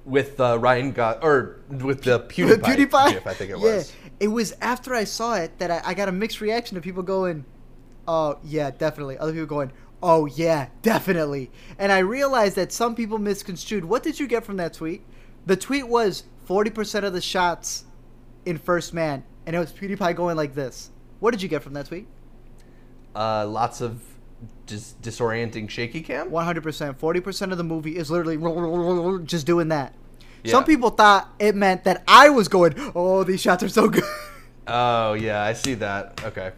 with 0.06 0.40
uh, 0.40 0.58
Ryan 0.58 0.92
Go- 0.92 1.20
or 1.22 1.60
with 1.70 2.04
the 2.04 2.20
PewDiePie, 2.30 2.62
PewDiePie. 2.62 3.12
GIF, 3.14 3.28
I 3.28 3.34
think 3.34 3.52
it 3.52 3.58
yeah, 3.60 3.76
was. 3.76 3.94
it 4.20 4.28
was 4.30 4.54
after 4.62 4.96
I 4.96 5.04
saw 5.04 5.36
it 5.36 5.60
that 5.60 5.70
I, 5.70 5.82
I 5.86 5.94
got 5.94 6.08
a 6.10 6.12
mixed 6.12 6.42
reaction 6.42 6.78
of 6.78 6.84
people 6.84 7.04
going, 7.04 7.46
"Oh 8.08 8.40
yeah, 8.44 8.72
definitely." 8.72 9.18
Other 9.18 9.34
people 9.34 9.48
going, 9.48 9.72
"Oh 10.02 10.26
yeah, 10.26 10.70
definitely." 10.82 11.52
And 11.78 11.92
I 11.92 12.00
realized 12.00 12.56
that 12.56 12.72
some 12.72 12.96
people 12.96 13.20
misconstrued. 13.20 13.86
What 13.86 14.02
did 14.02 14.20
you 14.20 14.28
get 14.28 14.46
from 14.46 14.58
that 14.58 14.74
tweet? 14.74 15.04
The 15.46 15.58
tweet 15.58 15.88
was 15.88 16.24
forty 16.46 16.70
percent 16.72 17.06
of 17.06 17.14
the 17.14 17.22
shots 17.22 17.84
in 18.46 18.58
First 18.58 18.94
Man, 18.94 19.24
and 19.46 19.56
it 19.56 19.60
was 19.60 19.72
PewDiePie 19.74 20.16
going 20.16 20.38
like 20.38 20.56
this. 20.56 20.90
What 21.20 21.32
did 21.32 21.42
you 21.42 21.50
get 21.50 21.64
from 21.64 21.74
that 21.74 21.88
tweet? 21.88 22.08
Uh, 23.16 23.46
lots 23.48 23.82
of 23.82 24.02
dis- 24.66 24.96
disorienting 25.02 25.70
shaky 25.70 26.02
cam. 26.02 26.32
One 26.32 26.46
hundred 26.46 26.64
percent. 26.64 27.00
Forty 27.00 27.20
percent 27.20 27.52
of 27.52 27.58
the 27.58 27.64
movie 27.64 27.98
is 27.98 28.10
literally 28.12 29.24
just 29.26 29.46
doing 29.46 29.70
that. 29.70 29.94
Yeah. 30.44 30.52
Some 30.52 30.64
people 30.64 30.90
thought 30.92 31.30
it 31.40 31.56
meant 31.56 31.84
that 31.84 32.04
I 32.08 32.30
was 32.30 32.48
going, 32.48 32.74
"Oh, 32.96 33.24
these 33.24 33.42
shots 33.42 33.64
are 33.64 33.70
so 33.70 33.88
good." 33.90 34.04
Oh 34.72 35.14
yeah, 35.14 35.42
I 35.42 35.54
see 35.54 35.74
that. 35.74 36.22
Okay. 36.24 36.52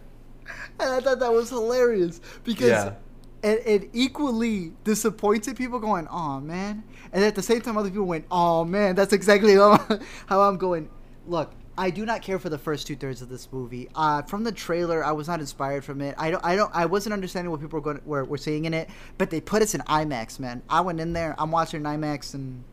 And 0.82 0.90
I 0.90 1.00
thought 1.00 1.20
that 1.20 1.32
was 1.32 1.50
hilarious 1.50 2.20
because 2.44 2.68
Yeah. 2.68 2.94
it, 3.42 3.64
it 3.66 3.90
equally 3.94 4.74
disappointed 4.84 5.56
people 5.56 5.80
going, 5.80 6.10
oh 6.12 6.42
man. 6.42 6.84
And 7.14 7.24
at 7.24 7.36
the 7.36 7.42
same 7.42 7.62
time, 7.62 7.78
other 7.78 7.90
people 7.90 8.04
went, 8.08 8.26
oh 8.30 8.66
man, 8.66 8.96
that's 8.96 9.14
exactly 9.14 9.54
how, 9.56 9.78
how 10.26 10.42
I'm 10.42 10.58
going. 10.58 10.90
Look, 11.26 11.54
I 11.78 11.90
do 11.90 12.06
not 12.06 12.22
care 12.22 12.38
for 12.38 12.50
the 12.50 12.58
first 12.58 12.86
two 12.86 12.96
thirds 12.96 13.22
of 13.22 13.30
this 13.30 13.48
movie. 13.52 13.88
Uh, 13.96 14.22
from 14.24 14.44
the 14.44 14.52
trailer, 14.52 15.04
I 15.04 15.14
was 15.14 15.28
not 15.28 15.40
inspired 15.40 15.86
from 15.86 16.02
it. 16.02 16.16
I 16.18 16.32
don't, 16.32 16.44
I 16.44 16.56
don't, 16.56 16.74
I 16.74 16.86
wasn't 16.86 17.14
understanding 17.14 17.50
what 17.50 17.62
people 17.62 17.80
were 17.80 17.84
going, 17.84 18.02
were, 18.06 18.26
were 18.26 18.38
seeing 18.38 18.66
in 18.66 18.74
it. 18.74 18.90
But 19.18 19.30
they 19.30 19.40
put 19.40 19.62
us 19.62 19.74
in 19.74 19.82
IMAX, 19.82 20.40
man. 20.40 20.62
I 20.70 20.82
went 20.82 21.00
in 21.00 21.14
there, 21.14 21.36
I'm 21.38 21.52
watching 21.52 21.82
in 21.82 21.86
IMAX, 21.86 22.34
and 22.34 22.64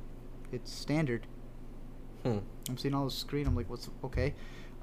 it's 0.53 0.73
standard. 0.73 1.27
Hmm. 2.25 2.39
I'm 2.69 2.77
seeing 2.77 2.95
all 2.95 3.05
the 3.05 3.11
screen. 3.11 3.47
I'm 3.47 3.55
like, 3.55 3.71
what's 3.71 3.89
okay? 4.05 4.35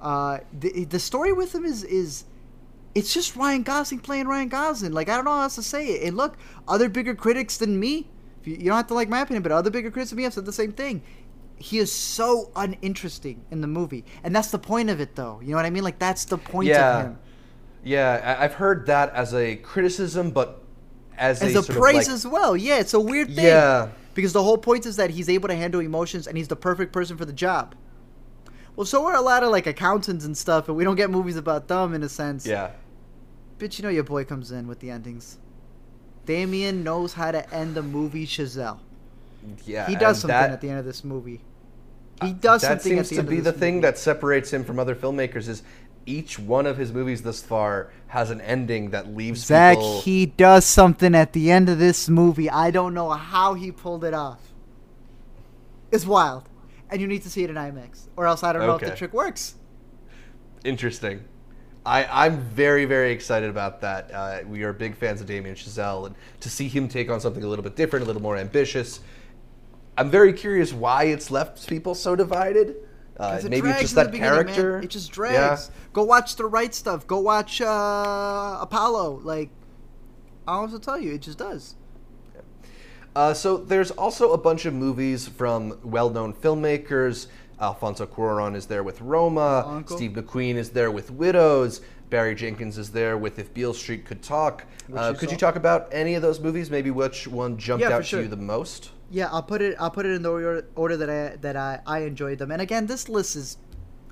Uh, 0.02 0.40
the 0.60 0.86
the 0.86 1.00
story 1.00 1.34
with 1.34 1.54
him 1.54 1.66
is 1.66 1.84
is 1.84 2.26
it's 2.94 3.14
just 3.14 3.36
Ryan 3.36 3.64
Gosling 3.64 4.00
playing 4.00 4.28
Ryan 4.28 4.48
Gosling. 4.48 4.94
Like 4.94 5.10
I 5.10 5.16
don't 5.16 5.26
know 5.26 5.32
how 5.32 5.44
else 5.44 5.56
to 5.56 5.64
say 5.64 5.88
it. 5.88 6.08
And 6.08 6.18
look, 6.18 6.38
other 6.68 6.90
bigger 6.90 7.14
critics 7.16 7.58
than 7.58 7.80
me, 7.80 8.08
you, 8.44 8.54
you 8.56 8.66
don't 8.66 8.78
have 8.78 8.88
to 8.88 8.94
like 8.94 9.10
my 9.10 9.22
opinion, 9.22 9.44
but 9.44 9.52
other 9.52 9.70
bigger 9.70 9.92
critics 9.92 10.12
than 10.12 10.18
me 10.18 10.24
have 10.24 10.34
said 10.34 10.46
the 10.46 10.54
same 10.54 10.72
thing. 10.72 11.04
He 11.58 11.78
is 11.78 11.92
so 11.92 12.52
uninteresting 12.56 13.46
in 13.50 13.62
the 13.62 13.68
movie, 13.68 14.04
and 14.24 14.36
that's 14.36 14.52
the 14.52 14.60
point 14.60 14.90
of 14.90 15.00
it, 15.00 15.16
though. 15.16 15.40
You 15.42 15.52
know 15.52 15.56
what 15.58 15.66
I 15.66 15.70
mean? 15.70 15.84
Like 15.84 16.00
that's 16.00 16.26
the 16.26 16.38
point 16.38 16.68
Yeah. 16.70 17.00
of 17.00 17.06
him. 17.06 17.20
Yeah, 17.84 18.38
I've 18.40 18.56
heard 18.56 18.88
that 18.88 19.14
as 19.14 19.34
a 19.34 19.56
criticism, 19.58 20.32
but 20.32 20.64
as, 21.18 21.42
As 21.42 21.56
a, 21.56 21.60
a 21.60 21.76
praise 21.76 22.08
like, 22.08 22.10
as 22.10 22.26
well. 22.28 22.58
Yeah, 22.58 22.80
it's 22.80 22.94
a 22.94 23.00
weird 23.00 23.28
thing. 23.28 23.46
Yeah. 23.46 23.90
Because 24.16 24.34
the 24.34 24.42
whole 24.44 24.58
point 24.58 24.86
is 24.86 24.96
that 24.96 25.12
he's 25.12 25.30
able 25.30 25.48
to 25.50 25.56
handle 25.56 25.82
emotions 25.82 26.26
and 26.28 26.36
he's 26.38 26.48
the 26.48 26.56
perfect 26.56 26.92
person 26.92 27.16
for 27.16 27.26
the 27.26 27.34
job. 27.34 27.76
Well, 28.76 28.86
so 28.86 29.06
are 29.06 29.16
a 29.16 29.22
lot 29.22 29.44
of 29.44 29.52
like 29.52 29.68
accountants 29.68 30.26
and 30.26 30.38
stuff, 30.38 30.68
and 30.68 30.76
we 30.76 30.84
don't 30.84 30.96
get 30.96 31.10
movies 31.10 31.38
about 31.38 31.68
them 31.68 31.94
in 31.94 32.02
a 32.04 32.10
sense. 32.10 32.46
Yeah. 32.46 32.72
But 33.60 33.78
you 33.78 33.84
know 33.84 33.90
your 33.90 34.04
boy 34.04 34.26
comes 34.26 34.52
in 34.52 34.68
with 34.68 34.80
the 34.80 34.90
endings. 34.90 35.38
Damien 36.26 36.84
knows 36.84 37.14
how 37.14 37.32
to 37.32 37.54
end 37.54 37.76
the 37.76 37.84
movie 37.84 38.26
Chazelle. 38.26 38.80
Yeah. 39.66 39.88
He 39.88 39.96
does 39.96 40.20
something 40.22 40.36
that- 40.36 40.52
at 40.52 40.62
the 40.62 40.70
end 40.70 40.80
of 40.80 40.86
this 40.86 41.04
movie. 41.04 41.42
He 42.22 42.32
does 42.32 42.62
that 42.62 42.82
something 42.82 42.98
at 43.00 43.08
seems 43.08 43.10
the 43.10 43.16
to 43.16 43.20
end 43.22 43.30
be 43.30 43.38
of 43.40 43.44
the 43.44 43.52
thing 43.52 43.76
movie. 43.76 43.82
that 43.88 43.98
separates 43.98 44.52
him 44.54 44.64
from 44.64 44.80
other 44.80 44.96
filmmakers 44.96 45.50
is 45.50 45.64
each 46.06 46.40
one 46.40 46.66
of 46.66 46.78
his 46.78 46.94
movies 46.94 47.24
thus 47.24 47.42
far 47.42 47.90
has 48.08 48.30
an 48.32 48.40
ending 48.42 48.92
that 48.92 49.14
leaves 49.14 49.42
Zach, 49.44 49.76
people 49.76 50.02
he 50.02 50.26
does 50.28 50.64
something 50.66 51.14
at 51.14 51.34
the 51.34 51.52
end 51.52 51.68
of 51.68 51.78
this 51.78 52.08
movie. 52.08 52.50
I 52.50 52.72
don't 52.72 52.94
know 52.94 53.10
how 53.10 53.54
he 53.56 53.70
pulled 53.72 54.06
it 54.06 54.14
off. 54.14 54.40
It's 55.92 56.06
wild. 56.06 56.44
And 56.90 57.02
you 57.02 57.08
need 57.08 57.24
to 57.24 57.30
see 57.30 57.44
it 57.44 57.50
in 57.50 57.56
IMAX. 57.58 58.08
Or 58.16 58.28
else 58.28 58.44
I 58.44 58.54
don't 58.54 58.62
know 58.66 58.76
if 58.76 58.82
the 58.82 58.96
trick 58.96 59.14
works. 59.14 59.56
interesting. 60.64 61.24
I, 61.86 62.26
I'm 62.26 62.40
very, 62.40 62.86
very 62.86 63.12
excited 63.12 63.50
about 63.50 63.82
that. 63.82 64.12
Uh, 64.12 64.40
we 64.48 64.64
are 64.64 64.74
big 64.74 64.96
fans 64.96 65.22
of 65.22 65.28
Damien 65.28 65.54
Chazelle, 65.56 66.08
and 66.08 66.16
to 66.40 66.50
see 66.50 66.68
him 66.68 66.88
take 66.88 67.12
on 67.12 67.20
something 67.20 67.44
a 67.44 67.48
little 67.48 67.62
bit 67.62 67.76
different, 67.76 68.04
a 68.04 68.08
little 68.08 68.22
more 68.24 68.38
ambitious. 68.38 69.02
I'm 69.98 70.10
very 70.10 70.34
curious 70.34 70.74
why 70.74 71.06
it's 71.06 71.32
left 71.32 71.68
people 71.68 71.96
so 71.96 72.16
divided. 72.16 72.76
Uh, 73.18 73.40
it 73.42 73.50
maybe 73.50 73.70
it's 73.70 73.80
just 73.82 73.96
that 73.96 74.14
character. 74.14 74.80
It 74.80 74.90
just 74.90 75.12
drags. 75.12 75.72
Go 75.94 76.04
watch 76.04 76.36
the 76.36 76.46
right 76.46 76.74
stuff. 76.74 77.08
Go 77.08 77.20
watch 77.20 77.62
uh, 77.62 78.58
Apollo. 78.60 79.22
Like, 79.24 79.50
I 80.48 80.56
don't 80.56 80.72
know 80.72 80.78
to 80.78 80.84
tell 80.84 81.00
you. 81.00 81.14
It 81.14 81.22
just 81.22 81.38
does. 81.38 81.76
Uh, 83.16 83.34
so 83.34 83.56
there's 83.56 83.92
also 83.92 84.34
a 84.34 84.38
bunch 84.38 84.66
of 84.66 84.74
movies 84.74 85.28
from 85.28 85.80
well-known 85.84 86.34
filmmakers. 86.34 87.28
Alfonso 87.62 88.06
Cuarón 88.06 88.54
is 88.54 88.66
there 88.66 88.84
with 88.84 89.00
Roma. 89.00 89.64
Uncle. 89.66 89.96
Steve 89.96 90.12
McQueen 90.12 90.56
is 90.56 90.72
there 90.72 90.92
with 90.92 91.12
Widows. 91.12 91.80
Barry 92.10 92.36
Jenkins 92.36 92.78
is 92.78 92.92
there 92.92 93.18
with 93.18 93.40
If 93.40 93.54
Beale 93.54 93.74
Street 93.74 94.06
Could 94.06 94.22
Talk. 94.22 94.66
Uh, 94.94 95.12
you 95.14 95.18
could 95.18 95.30
saw. 95.30 95.34
you 95.34 95.40
talk 95.40 95.56
about 95.56 95.88
any 95.94 96.16
of 96.16 96.22
those 96.22 96.42
movies? 96.42 96.70
Maybe 96.70 96.92
which 96.92 97.28
one 97.28 97.58
jumped 97.58 97.84
Yeah, 97.84 97.96
out 97.96 98.06
sure. 98.06 98.20
to 98.20 98.24
you 98.26 98.30
the 98.30 98.36
most? 98.36 98.92
Yeah, 99.12 99.30
I'll 99.32 99.44
put 99.44 99.62
it. 99.62 99.76
I'll 99.80 99.92
put 99.92 100.06
it 100.06 100.12
in 100.14 100.22
the 100.24 100.32
order, 100.32 100.66
order 100.76 100.98
that 100.98 101.10
I 101.10 101.36
that 101.38 101.56
I, 101.56 101.80
I 101.86 102.00
enjoyed 102.00 102.38
them. 102.40 102.52
And 102.52 102.62
again, 102.62 102.88
this 102.88 103.08
list 103.08 103.36
is, 103.36 103.58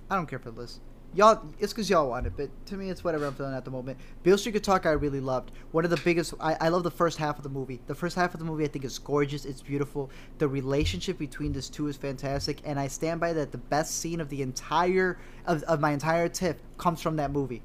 I 0.09 0.15
don't 0.15 0.27
care 0.27 0.39
for 0.39 0.51
the 0.51 0.61
list. 0.61 0.81
Y'all, 1.15 1.45
it's 1.59 1.71
because 1.71 1.91
y'all 1.91 2.09
want 2.09 2.25
it, 2.25 2.33
but 2.35 2.49
to 2.65 2.75
me, 2.75 2.89
it's 2.89 3.03
whatever 3.03 3.27
I'm 3.27 3.35
feeling 3.35 3.53
at 3.53 3.63
the 3.65 3.69
moment. 3.69 3.99
Beale 4.23 4.35
Street 4.35 4.53
Could 4.53 4.63
Talk, 4.63 4.87
I 4.87 4.91
really 4.93 5.19
loved. 5.19 5.51
One 5.71 5.83
of 5.85 5.91
the 5.91 5.97
biggest. 6.03 6.33
I, 6.39 6.55
I 6.59 6.69
love 6.69 6.81
the 6.83 6.89
first 6.89 7.19
half 7.19 7.37
of 7.37 7.43
the 7.43 7.49
movie. 7.49 7.81
The 7.85 7.93
first 7.93 8.15
half 8.15 8.33
of 8.33 8.39
the 8.39 8.45
movie, 8.45 8.63
I 8.63 8.67
think, 8.67 8.83
is 8.83 8.97
gorgeous. 8.97 9.45
It's 9.45 9.61
beautiful. 9.61 10.09
The 10.39 10.47
relationship 10.47 11.19
between 11.19 11.53
these 11.53 11.69
two 11.69 11.87
is 11.87 11.97
fantastic, 11.97 12.61
and 12.65 12.79
I 12.79 12.87
stand 12.87 13.19
by 13.19 13.31
that. 13.33 13.51
The 13.51 13.59
best 13.59 13.99
scene 13.99 14.19
of 14.21 14.29
the 14.29 14.41
entire 14.41 15.19
of, 15.45 15.61
of 15.63 15.79
my 15.79 15.91
entire 15.91 16.27
TIFF 16.29 16.57
comes 16.79 16.99
from 17.01 17.15
that 17.17 17.31
movie. 17.31 17.61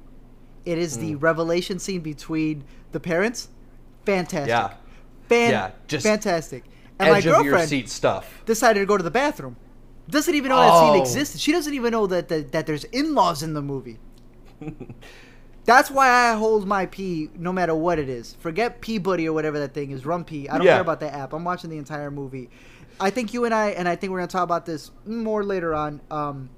It 0.65 0.77
is 0.77 0.97
the 0.99 1.15
Mm. 1.15 1.21
revelation 1.23 1.79
scene 1.79 2.01
between 2.01 2.63
the 2.91 2.99
parents. 2.99 3.49
Fantastic. 4.05 4.49
Yeah. 4.49 4.73
Fan- 5.27 5.51
Yeah, 5.51 5.71
just 5.87 6.05
fantastic. 6.05 6.65
And 6.99 7.11
my 7.11 7.17
Edge 7.17 7.25
of 7.27 7.33
your 7.33 7.43
girlfriend 7.43 7.69
seat 7.69 7.89
stuff. 7.89 8.43
decided 8.45 8.81
to 8.81 8.85
go 8.85 8.97
to 8.97 9.03
the 9.03 9.11
bathroom. 9.11 9.55
Doesn't 10.09 10.33
even 10.35 10.49
know 10.49 10.57
that 10.57 10.79
scene 10.79 10.99
Oh. 10.99 11.01
existed. 11.01 11.39
She 11.39 11.51
doesn't 11.51 11.73
even 11.73 11.91
know 11.91 12.07
that, 12.07 12.27
that 12.29 12.51
that 12.51 12.65
there's 12.67 12.83
in-laws 12.85 13.43
in 13.43 13.53
the 13.53 13.61
movie. 13.61 13.99
That's 15.65 15.91
why 15.91 16.09
I 16.09 16.33
hold 16.35 16.67
my 16.67 16.87
pee 16.87 17.29
no 17.35 17.53
matter 17.53 17.75
what 17.75 17.99
it 17.99 18.09
is. 18.09 18.33
Forget 18.39 18.81
Pee 18.81 18.97
Buddy 18.97 19.27
or 19.27 19.33
whatever 19.33 19.59
that 19.59 19.73
thing 19.73 19.91
is. 19.91 20.05
Run 20.05 20.23
Pee. 20.23 20.49
I 20.49 20.57
don't 20.57 20.65
Yeah. 20.65 20.73
care 20.73 20.81
about 20.81 20.99
that 21.01 21.13
app. 21.13 21.31
I'm 21.33 21.43
watching 21.43 21.69
the 21.69 21.77
entire 21.77 22.09
movie. 22.09 22.49
I 22.99 23.11
think 23.11 23.33
you 23.33 23.45
and 23.45 23.53
I, 23.53 23.69
and 23.69 23.87
I 23.87 23.95
think 23.95 24.11
we're 24.11 24.17
gonna 24.19 24.27
talk 24.27 24.43
about 24.43 24.65
this 24.65 24.91
more 25.05 25.43
later 25.43 25.75
on. 25.75 26.01
Um, 26.09 26.49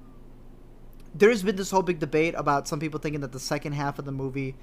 there's 1.14 1.42
been 1.42 1.56
this 1.56 1.70
whole 1.70 1.82
big 1.82 1.98
debate 1.98 2.34
about 2.38 2.66
some 2.66 2.80
people 2.80 2.98
thinking 2.98 3.20
that 3.20 3.32
the 3.32 3.38
second 3.40 3.72
half 3.72 3.98
of 3.98 4.06
the 4.06 4.12
movie 4.12 4.56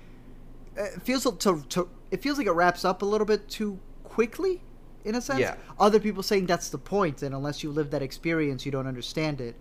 feels 1.04 1.24
to, 1.24 1.64
to 1.70 1.88
it 2.10 2.22
feels 2.24 2.38
like 2.40 2.48
it 2.48 2.52
wraps 2.52 2.84
up 2.84 3.02
a 3.04 3.06
little 3.06 3.26
bit 3.26 3.48
too 3.50 3.78
quickly, 4.04 4.62
in 5.06 5.16
a 5.16 5.22
sense. 5.22 5.40
Yeah. 5.40 5.56
Other 5.80 6.00
people 6.00 6.24
saying 6.24 6.46
that's 6.46 6.70
the 6.70 6.78
point, 6.78 7.22
and 7.24 7.34
unless 7.34 7.64
you 7.64 7.72
live 7.72 7.92
that 7.92 8.02
experience, 8.02 8.66
you 8.66 8.72
don't 8.72 8.88
understand 8.88 9.42
it. 9.42 9.56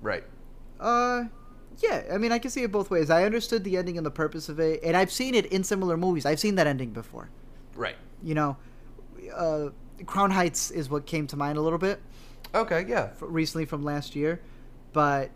Right. 0.00 0.24
Uh, 0.80 1.24
yeah. 1.78 2.02
I 2.12 2.18
mean, 2.18 2.32
I 2.32 2.38
can 2.38 2.50
see 2.50 2.62
it 2.62 2.72
both 2.72 2.90
ways. 2.90 3.10
I 3.10 3.24
understood 3.24 3.64
the 3.64 3.76
ending 3.76 3.96
and 3.96 4.04
the 4.04 4.10
purpose 4.10 4.48
of 4.48 4.58
it, 4.58 4.80
and 4.82 4.96
I've 4.96 5.12
seen 5.12 5.34
it 5.34 5.46
in 5.46 5.64
similar 5.64 5.96
movies. 5.96 6.26
I've 6.26 6.40
seen 6.40 6.56
that 6.56 6.66
ending 6.66 6.90
before. 6.90 7.30
Right. 7.74 7.96
You 8.22 8.34
know, 8.34 8.56
uh, 9.34 9.70
Crown 10.06 10.30
Heights 10.30 10.70
is 10.70 10.90
what 10.90 11.06
came 11.06 11.26
to 11.28 11.36
mind 11.36 11.58
a 11.58 11.60
little 11.60 11.78
bit 11.78 12.00
Okay. 12.54 12.84
Yeah. 12.88 13.10
f- 13.12 13.18
recently 13.20 13.64
from 13.64 13.82
last 13.84 14.14
year, 14.16 14.40
but 14.92 15.30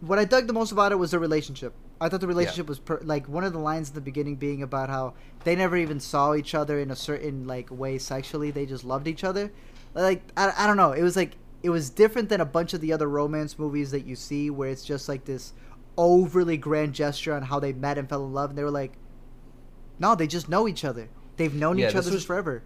what 0.00 0.18
I 0.18 0.24
dug 0.24 0.46
the 0.46 0.52
most 0.52 0.70
about 0.70 0.92
it 0.92 0.96
was 0.96 1.10
the 1.12 1.18
relationship. 1.18 1.74
I 2.00 2.08
thought 2.08 2.20
the 2.20 2.26
relationship 2.26 2.66
was 2.68 2.78
per- 2.78 3.00
like 3.02 3.28
one 3.28 3.44
of 3.44 3.52
the 3.52 3.58
lines 3.58 3.88
in 3.88 3.94
the 3.94 4.00
beginning 4.00 4.36
being 4.36 4.62
about 4.62 4.88
how 4.90 5.14
they 5.44 5.54
never 5.56 5.76
even 5.76 6.00
saw 6.00 6.34
each 6.34 6.54
other 6.54 6.78
in 6.78 6.90
a 6.90 6.96
certain 6.96 7.46
like 7.46 7.70
way 7.70 7.98
sexually. 7.98 8.50
They 8.50 8.66
just 8.66 8.84
loved 8.84 9.06
each 9.06 9.24
other. 9.24 9.52
Like 9.94 10.22
I, 10.36 10.52
I 10.58 10.66
don't 10.66 10.76
know. 10.76 10.92
It 10.92 11.02
was 11.02 11.16
like 11.16 11.36
it 11.62 11.70
was 11.70 11.88
different 11.90 12.28
than 12.28 12.40
a 12.40 12.44
bunch 12.44 12.74
of 12.74 12.80
the 12.80 12.92
other 12.92 13.08
romance 13.08 13.58
movies 13.58 13.90
that 13.92 14.04
you 14.04 14.16
see 14.16 14.50
where 14.50 14.68
it's 14.68 14.84
just 14.84 15.08
like 15.08 15.24
this 15.24 15.52
overly 15.96 16.56
grand 16.56 16.92
gesture 16.92 17.32
on 17.32 17.42
how 17.42 17.60
they 17.60 17.72
met 17.72 17.96
and 17.96 18.08
fell 18.08 18.24
in 18.26 18.32
love 18.32 18.50
and 18.50 18.58
they 18.58 18.64
were 18.64 18.70
like 18.70 18.92
no, 19.98 20.16
they 20.16 20.26
just 20.26 20.48
know 20.48 20.66
each 20.66 20.84
other. 20.84 21.08
They've 21.36 21.54
known 21.54 21.78
Yeah, 21.78 21.88
each 21.88 21.94
other 21.94 22.10
was- 22.10 22.24
forever. 22.24 22.62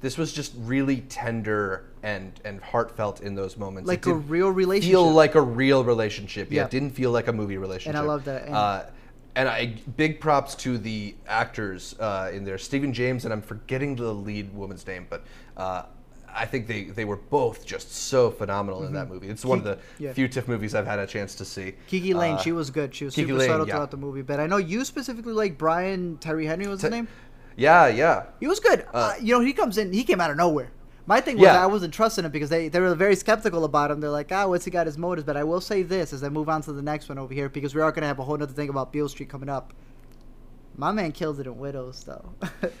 This 0.00 0.18
was 0.18 0.32
just 0.32 0.52
really 0.58 1.00
tender 1.02 1.86
and 2.02 2.38
and 2.44 2.60
heartfelt 2.60 3.20
in 3.22 3.34
those 3.34 3.56
moments. 3.56 3.88
Like 3.88 4.04
a 4.06 4.14
real 4.14 4.50
relationship. 4.50 4.92
Feel 4.92 5.10
like 5.12 5.34
a 5.34 5.40
real 5.40 5.82
relationship. 5.84 6.50
Yeah. 6.50 6.60
Yeah. 6.62 6.64
It 6.66 6.70
didn't 6.70 6.90
feel 6.90 7.10
like 7.10 7.28
a 7.28 7.32
movie 7.32 7.56
relationship. 7.56 7.96
And 7.98 8.04
I 8.04 8.06
love 8.06 8.24
that, 8.24 8.44
and- 8.44 8.54
uh, 8.54 8.84
and 9.36 9.48
I 9.48 9.74
big 9.96 10.20
props 10.20 10.54
to 10.56 10.78
the 10.78 11.14
actors 11.26 11.96
uh, 11.98 12.30
in 12.32 12.44
there, 12.44 12.56
Stephan 12.58 12.92
James, 12.92 13.24
and 13.24 13.32
I'm 13.34 13.42
forgetting 13.42 13.96
the 13.96 14.12
lead 14.12 14.54
woman's 14.54 14.86
name, 14.86 15.06
but 15.10 15.24
uh, 15.56 15.82
I 16.32 16.46
think 16.46 16.68
they, 16.68 16.84
they 16.84 17.04
were 17.04 17.16
both 17.16 17.64
just 17.66 17.90
so 17.92 18.30
phenomenal 18.30 18.84
in 18.84 18.92
that 18.92 19.08
movie. 19.08 19.28
It's 19.28 19.44
one 19.44 19.58
of 19.58 19.64
the 19.64 19.74
Mm-hmm. 19.76 20.04
Yeah. 20.04 20.12
few 20.12 20.28
TIFF 20.28 20.46
movies 20.48 20.74
I've 20.74 20.86
had 20.86 20.98
a 21.00 21.06
chance 21.06 21.34
to 21.36 21.44
see. 21.44 21.74
KiKi 21.90 22.14
Layne, 22.14 22.34
Uh, 22.34 22.38
she 22.38 22.52
was 22.52 22.70
good. 22.70 22.94
She 22.94 23.04
was 23.04 23.14
Kiki 23.14 23.26
super 23.28 23.38
Layne, 23.38 23.48
subtle 23.48 23.66
yeah. 23.66 23.74
throughout 23.74 23.90
the 23.90 23.96
movie. 23.96 24.22
But 24.22 24.38
I 24.40 24.46
know 24.46 24.56
you 24.58 24.84
specifically 24.84 25.32
like 25.32 25.56
Brian 25.58 26.18
Tyree 26.18 26.46
Henry 26.46 26.66
was 26.68 26.80
his 26.80 26.90
Te- 26.90 26.96
name. 26.96 27.08
Yeah, 27.56 27.86
yeah. 27.88 28.24
He 28.40 28.46
was 28.46 28.60
good. 28.60 28.80
Uh, 28.92 28.96
Uh, 28.96 29.14
you 29.20 29.32
know, 29.34 29.40
he 29.44 29.52
comes 29.52 29.78
in. 29.78 29.92
He 29.92 30.04
came 30.04 30.20
out 30.20 30.30
of 30.30 30.36
nowhere. 30.36 30.70
My 31.06 31.20
thing 31.20 31.36
was 31.36 31.44
Yeah. 31.44 31.62
I 31.62 31.66
wasn't 31.66 31.92
trusting 31.92 32.24
him 32.24 32.30
because 32.30 32.48
they, 32.48 32.68
they 32.68 32.80
were 32.80 32.94
very 32.94 33.14
skeptical 33.14 33.64
about 33.64 33.90
him. 33.90 34.00
They're 34.00 34.10
like, 34.10 34.32
ah, 34.32 34.46
what's 34.46 34.64
he 34.64 34.70
got 34.70 34.86
his 34.86 34.96
motives? 34.96 35.26
But 35.26 35.36
I 35.36 35.44
will 35.44 35.60
say 35.60 35.82
this 35.82 36.12
as 36.12 36.24
I 36.24 36.30
move 36.30 36.48
on 36.48 36.62
to 36.62 36.72
the 36.72 36.82
next 36.82 37.08
one 37.08 37.18
over 37.18 37.32
here 37.34 37.48
because 37.48 37.74
we 37.74 37.82
are 37.82 37.92
going 37.92 38.00
to 38.02 38.06
have 38.08 38.18
a 38.18 38.24
whole 38.24 38.42
other 38.42 38.46
thing 38.54 38.70
about 38.70 38.92
Beale 38.92 39.08
Street 39.08 39.28
coming 39.28 39.48
up. 39.50 39.72
My 40.76 40.92
man 40.92 41.12
killed 41.12 41.38
it 41.40 41.46
in 41.46 41.58
Widows, 41.58 42.04
though. 42.04 42.32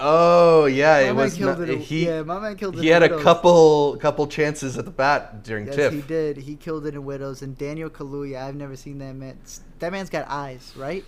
Oh 0.00 0.66
yeah, 0.66 0.92
my 0.94 1.00
it 1.00 1.06
man 1.06 1.16
was 1.16 1.34
killed 1.34 1.58
not, 1.58 1.68
it. 1.68 1.72
In, 1.74 1.80
he. 1.80 2.06
yeah, 2.06 2.22
my 2.22 2.38
man 2.38 2.54
killed 2.56 2.76
it. 2.78 2.82
he 2.82 2.86
had 2.88 3.02
a 3.02 3.20
couple 3.20 3.96
couple 3.96 4.28
chances 4.28 4.78
at 4.78 4.84
the 4.84 4.92
bat 4.92 5.42
during 5.42 5.66
Yes, 5.66 5.74
TIFF. 5.74 5.92
he 5.92 6.02
did. 6.02 6.36
He 6.36 6.54
killed 6.54 6.86
it 6.86 6.94
in 6.94 7.04
Widows. 7.04 7.42
And 7.42 7.58
Daniel 7.58 7.90
Kaluuya, 7.90 8.44
I've 8.44 8.54
never 8.54 8.76
seen 8.76 8.98
that 8.98 9.14
man. 9.16 9.38
That 9.80 9.90
man's 9.90 10.08
got 10.08 10.26
eyes, 10.28 10.72
right? 10.76 11.04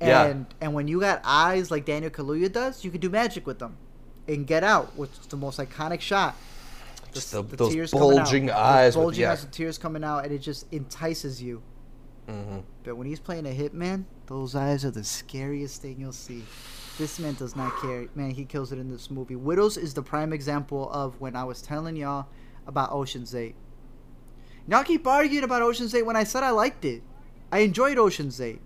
And 0.00 0.08
Yeah. 0.48 0.56
and 0.60 0.74
when 0.74 0.88
you 0.88 1.00
got 1.00 1.20
eyes 1.24 1.70
like 1.70 1.84
Daniel 1.86 2.10
Kaluuya 2.10 2.52
does, 2.52 2.84
you 2.84 2.90
can 2.90 3.00
do 3.00 3.08
magic 3.10 3.46
with 3.46 3.58
them. 3.58 3.76
And 4.28 4.46
Get 4.46 4.62
Out, 4.64 4.96
which 4.96 5.10
is 5.20 5.26
the 5.26 5.36
most 5.36 5.58
iconic 5.58 6.00
shot. 6.00 6.34
Just 7.12 7.30
The- 7.32 7.42
the- 7.42 7.56
those 7.56 7.72
tears 7.72 7.90
coming 7.92 8.10
out. 8.10 8.16
bulging 8.24 8.46
Those 8.46 8.54
eyes 8.56 8.96
with- 8.96 9.16
yeah. 9.16 9.32
eyes 9.32 9.42
and 9.44 9.52
tears 9.52 9.78
coming 9.78 10.04
out, 10.04 10.24
and 10.24 10.32
it 10.34 10.38
just 10.40 10.66
entices 10.72 11.40
you. 11.42 11.62
hmm 12.28 12.58
But 12.84 12.96
when 12.96 13.06
he's 13.06 13.20
playing 13.20 13.46
a 13.46 13.50
hitman, 13.50 14.04
those 14.26 14.54
eyes 14.56 14.84
are 14.84 14.90
the 14.90 15.04
scariest 15.04 15.80
thing 15.80 16.00
you'll 16.00 16.12
see. 16.12 16.44
This 16.98 17.18
man 17.20 17.34
does 17.34 17.54
not 17.56 17.76
care. 17.80 18.06
Man, 18.14 18.30
he 18.32 18.44
kills 18.44 18.72
it 18.72 18.78
in 18.78 18.88
this 18.90 19.10
movie. 19.10 19.36
Widows 19.36 19.76
is 19.76 19.94
the 19.94 20.02
prime 20.02 20.32
example 20.32 20.90
of 20.90 21.20
when 21.20 21.36
I 21.36 21.44
was 21.44 21.62
telling 21.62 21.94
y'all 21.96 22.26
about 22.66 22.90
Ocean's 22.92 23.34
8. 23.34 23.54
Y'all 24.66 24.82
keep 24.82 25.06
arguing 25.06 25.44
about 25.44 25.62
Ocean's 25.62 25.94
8 25.94 26.04
when 26.04 26.16
I 26.16 26.24
said 26.24 26.42
I 26.42 26.50
liked 26.50 26.84
it. 26.84 27.02
I 27.52 27.60
enjoyed 27.60 27.96
Ocean's 27.98 28.40
8. 28.40 28.60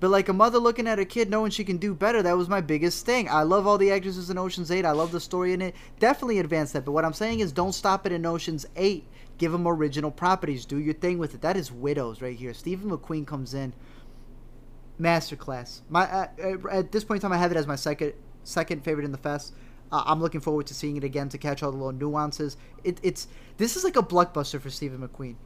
But 0.00 0.10
like 0.10 0.30
a 0.30 0.32
mother 0.32 0.58
looking 0.58 0.88
at 0.88 0.98
her 0.98 1.04
kid 1.04 1.28
knowing 1.28 1.50
she 1.50 1.62
can 1.62 1.76
do 1.76 1.94
better, 1.94 2.22
that 2.22 2.36
was 2.36 2.48
my 2.48 2.62
biggest 2.62 3.04
thing. 3.04 3.28
I 3.28 3.42
love 3.42 3.66
all 3.66 3.76
the 3.76 3.92
actresses 3.92 4.30
in 4.30 4.38
Ocean's 4.38 4.70
8. 4.70 4.86
I 4.86 4.92
love 4.92 5.12
the 5.12 5.20
story 5.20 5.52
in 5.52 5.60
it. 5.60 5.74
Definitely 5.98 6.38
advance 6.38 6.72
that. 6.72 6.86
But 6.86 6.92
what 6.92 7.04
I'm 7.04 7.12
saying 7.12 7.40
is 7.40 7.52
don't 7.52 7.74
stop 7.74 8.06
it 8.06 8.12
in 8.12 8.24
Ocean's 8.24 8.64
8. 8.76 9.06
Give 9.36 9.52
them 9.52 9.68
original 9.68 10.10
properties. 10.10 10.64
Do 10.64 10.78
your 10.78 10.94
thing 10.94 11.18
with 11.18 11.34
it. 11.34 11.42
That 11.42 11.56
is 11.56 11.70
Widows 11.70 12.22
right 12.22 12.36
here. 12.36 12.54
Stephen 12.54 12.90
McQueen 12.90 13.26
comes 13.26 13.52
in. 13.52 13.74
Masterclass. 14.98 15.80
My 15.88 16.04
uh, 16.10 16.26
uh, 16.42 16.68
at 16.70 16.92
this 16.92 17.04
point 17.04 17.18
in 17.18 17.22
time, 17.22 17.32
I 17.32 17.38
have 17.38 17.50
it 17.50 17.56
as 17.56 17.66
my 17.66 17.76
second 17.76 18.12
second 18.44 18.84
favorite 18.84 19.04
in 19.04 19.12
the 19.12 19.18
fest. 19.18 19.54
Uh, 19.90 20.02
I'm 20.06 20.20
looking 20.20 20.40
forward 20.40 20.66
to 20.68 20.74
seeing 20.74 20.96
it 20.96 21.04
again 21.04 21.28
to 21.30 21.38
catch 21.38 21.62
all 21.62 21.70
the 21.70 21.78
little 21.78 21.92
nuances. 21.92 22.56
It, 22.84 22.98
it's 23.02 23.28
this 23.56 23.76
is 23.76 23.84
like 23.84 23.96
a 23.96 24.02
blockbuster 24.02 24.60
for 24.60 24.70
Stephen 24.70 25.06
McQueen. 25.06 25.36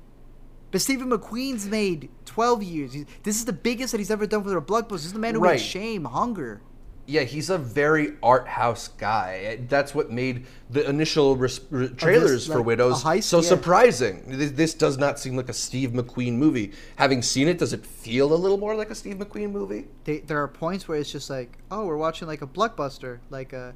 But 0.74 0.80
Stephen 0.80 1.08
McQueen's 1.08 1.66
made 1.66 2.08
12 2.24 2.64
years. 2.64 2.96
This 3.22 3.36
is 3.36 3.44
the 3.44 3.52
biggest 3.52 3.92
that 3.92 3.98
he's 3.98 4.10
ever 4.10 4.26
done 4.26 4.42
for 4.42 4.56
a 4.56 4.60
blockbuster. 4.60 4.88
This 4.88 5.04
is 5.04 5.12
the 5.12 5.20
man 5.20 5.36
who 5.36 5.40
Right. 5.40 5.52
made 5.52 5.60
Shame, 5.60 6.04
Hunger. 6.04 6.62
Yeah, 7.06 7.20
he's 7.20 7.48
a 7.48 7.58
very 7.58 8.14
art 8.24 8.48
house 8.48 8.88
guy. 8.88 9.60
That's 9.68 9.94
what 9.94 10.10
made 10.10 10.46
the 10.70 10.84
initial 10.90 11.36
res- 11.36 11.60
re- 11.70 11.90
trailers 11.90 12.48
for 12.48 12.56
like, 12.56 12.66
Widows 12.66 13.04
heist, 13.04 13.22
so 13.22 13.36
yeah. 13.40 13.48
surprising. 13.50 14.24
This, 14.26 14.50
this 14.50 14.74
does 14.74 14.98
not 14.98 15.20
seem 15.20 15.36
like 15.36 15.48
a 15.48 15.52
Steve 15.52 15.90
McQueen 15.90 16.32
movie. 16.32 16.72
Having 16.96 17.22
seen 17.22 17.46
it, 17.46 17.58
does 17.58 17.72
it 17.72 17.86
feel 17.86 18.32
a 18.32 18.34
little 18.34 18.58
more 18.58 18.74
like 18.74 18.90
a 18.90 18.96
Steve 18.96 19.18
McQueen 19.18 19.52
movie? 19.52 19.86
They, 20.02 20.18
there 20.20 20.42
are 20.42 20.48
points 20.48 20.88
where 20.88 20.98
it's 20.98 21.12
just 21.12 21.30
like, 21.30 21.56
oh, 21.70 21.86
we're 21.86 21.96
watching 21.96 22.26
like 22.26 22.42
a 22.42 22.48
blockbuster, 22.48 23.20
like 23.30 23.52
a, 23.52 23.74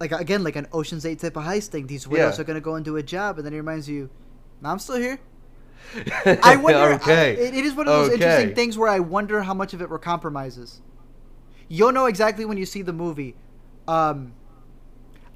like 0.00 0.10
again, 0.10 0.42
like 0.42 0.56
an 0.56 0.66
Ocean's 0.72 1.06
Eight 1.06 1.20
type 1.20 1.36
of 1.36 1.44
heist 1.44 1.68
thing. 1.68 1.86
These 1.86 2.08
widows 2.08 2.36
Yeah. 2.36 2.40
are 2.40 2.44
gonna 2.44 2.60
go 2.60 2.74
and 2.74 2.84
do 2.84 2.96
a 2.96 3.02
job, 3.04 3.36
and 3.38 3.46
then 3.46 3.52
it 3.52 3.58
reminds 3.58 3.88
you, 3.88 4.10
no, 4.60 4.70
I'm 4.70 4.80
still 4.80 4.96
here. 4.96 5.20
I 6.42 6.56
wonder. 6.56 6.78
I- 6.78 6.94
okay. 6.94 7.32
it, 7.34 7.54
it 7.54 7.64
is 7.64 7.74
one 7.74 7.86
of 7.88 7.94
those 7.94 8.08
Okay. 8.12 8.14
interesting 8.14 8.54
things 8.54 8.78
where 8.78 8.88
I 8.88 9.00
wonder 9.00 9.42
how 9.42 9.54
much 9.54 9.74
of 9.74 9.82
it 9.82 9.88
were 9.88 9.98
compromises. 9.98 10.80
You'll 11.68 11.92
know 11.92 12.06
exactly 12.06 12.44
when 12.44 12.58
you 12.58 12.66
see 12.66 12.82
the 12.82 12.92
movie. 12.92 13.34
Um, 13.88 14.34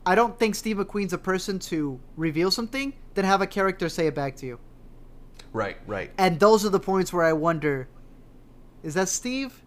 I 0.04 0.14
don't 0.14 0.38
think 0.38 0.54
Steve 0.54 0.76
McQueen's 0.76 1.12
a 1.12 1.18
person 1.18 1.59
to 1.61 1.98
reveal 2.16 2.50
something, 2.50 2.92
then 3.14 3.24
have 3.24 3.42
a 3.42 3.46
character 3.46 3.88
say 3.88 4.06
it 4.06 4.14
back 4.14 4.37
to 4.37 4.46
you. 4.46 4.59
Right, 5.52 5.76
right. 5.87 6.11
And 6.18 6.38
those 6.38 6.64
are 6.64 6.68
the 6.68 6.78
points 6.80 7.12
where 7.12 7.24
I 7.24 7.32
wonder, 7.32 7.88
is 8.82 8.94
that 8.94 9.09
Steve? 9.09 9.62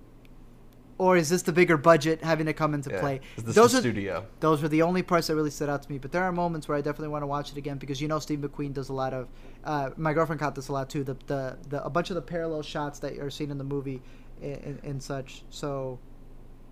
Or 1.00 1.16
is 1.16 1.30
this 1.30 1.42
the 1.44 1.54
bigger 1.54 1.78
budget 1.78 2.22
having 2.22 2.46
to 2.48 2.54
come 2.54 2.74
into 2.74 2.90
Yeah. 2.92 3.00
play? 3.00 3.22
Those 3.38 3.72
the 3.72 3.78
are 3.78 3.82
studio? 3.82 4.26
those 4.42 4.62
were 4.62 4.68
the 4.68 4.82
only 4.82 5.02
parts 5.02 5.28
that 5.28 5.36
really 5.36 5.50
stood 5.50 5.70
out 5.70 5.82
to 5.82 5.92
me. 5.92 5.98
But 5.98 6.12
there 6.12 6.24
are 6.24 6.32
moments 6.32 6.68
where 6.68 6.78
I 6.78 6.82
definitely 6.82 7.08
want 7.08 7.24
to 7.24 7.28
watch 7.28 7.52
it 7.52 7.58
again 7.58 7.78
because 7.78 8.02
you 8.02 8.10
know 8.10 8.20
Steve 8.20 8.40
McQueen 8.40 8.74
does 8.74 8.90
a 8.90 8.94
lot 8.94 9.14
of. 9.14 9.30
Uh, 9.64 9.92
my 9.96 10.14
girlfriend 10.14 10.42
caught 10.42 10.56
this 10.56 10.68
a 10.68 10.74
lot 10.74 10.90
too. 10.90 11.04
The, 11.06 11.16
the 11.26 11.58
the 11.70 11.84
a 11.86 11.90
bunch 11.90 12.10
of 12.10 12.16
the 12.16 12.22
parallel 12.22 12.62
shots 12.62 13.00
that 13.00 13.18
are 13.18 13.30
seen 13.30 13.50
in 13.50 13.58
the 13.58 13.64
movie 13.64 14.02
and, 14.42 14.58
and, 14.58 14.80
and 14.84 15.04
such. 15.04 15.44
So 15.50 16.00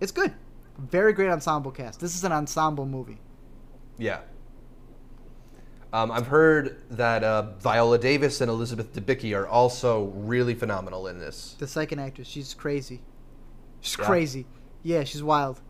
it's 0.00 0.12
good. 0.12 0.32
Very 0.78 1.14
great 1.14 1.30
ensemble 1.30 1.70
cast. 1.70 1.98
This 1.98 2.14
is 2.14 2.22
an 2.22 2.30
ensemble 2.32 2.84
movie. 2.86 3.18
Yeah. 3.96 4.20
Um, 5.90 6.10
I've 6.10 6.26
heard 6.26 6.82
that 6.90 7.24
uh, 7.24 7.52
Viola 7.60 7.98
Davis 7.98 8.42
and 8.42 8.50
Elizabeth 8.50 8.92
Debicki 8.92 9.34
are 9.34 9.48
also 9.48 10.04
really 10.14 10.54
phenomenal 10.54 11.06
in 11.06 11.18
this. 11.18 11.56
The 11.58 11.66
second 11.66 11.98
actress, 12.00 12.28
she's 12.28 12.52
crazy. 12.52 13.00
She's 13.80 13.98
Yeah. 13.98 14.04
crazy. 14.06 14.46
Yeah, 14.82 15.04
she's 15.04 15.22
wild. 15.22 15.60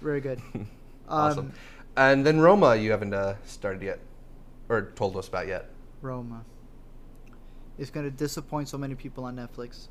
Very 0.00 0.20
good. 0.20 0.40
Awesome. 1.06 1.46
Um, 1.46 1.52
and 1.98 2.26
then 2.26 2.40
Roma, 2.40 2.76
you 2.76 2.90
haven't 2.90 3.12
uh, 3.12 3.34
started 3.44 3.82
yet, 3.82 3.98
or 4.70 4.90
told 4.96 5.18
us 5.18 5.28
about 5.28 5.46
yet. 5.46 5.68
Roma. 6.00 6.46
It's 7.78 7.90
going 7.90 8.06
to 8.06 8.10
disappoint 8.10 8.70
so 8.70 8.78
many 8.78 8.94
people 8.94 9.24
on 9.24 9.36
Netflix. 9.36 9.88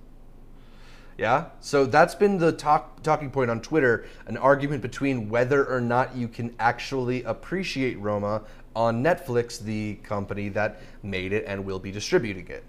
Yeah. 1.17 1.45
So 1.59 1.85
that's 1.85 2.15
been 2.15 2.39
the 2.39 2.51
talk 2.51 3.03
talking 3.03 3.29
point 3.29 3.51
on 3.51 3.61
Twitter, 3.61 4.05
an 4.25 4.37
argument 4.37 4.81
between 4.81 5.29
whether 5.29 5.63
or 5.65 5.79
not 5.79 6.15
you 6.15 6.27
can 6.27 6.55
actually 6.59 7.21
appreciate 7.23 7.99
Roma 7.99 8.41
on 8.75 9.03
Netflix, 9.03 9.59
the 9.59 9.95
company 10.01 10.49
that 10.49 10.81
made 11.03 11.31
it 11.31 11.45
and 11.47 11.63
will 11.63 11.79
be 11.79 11.91
distributing 11.91 12.47
it. 12.47 12.63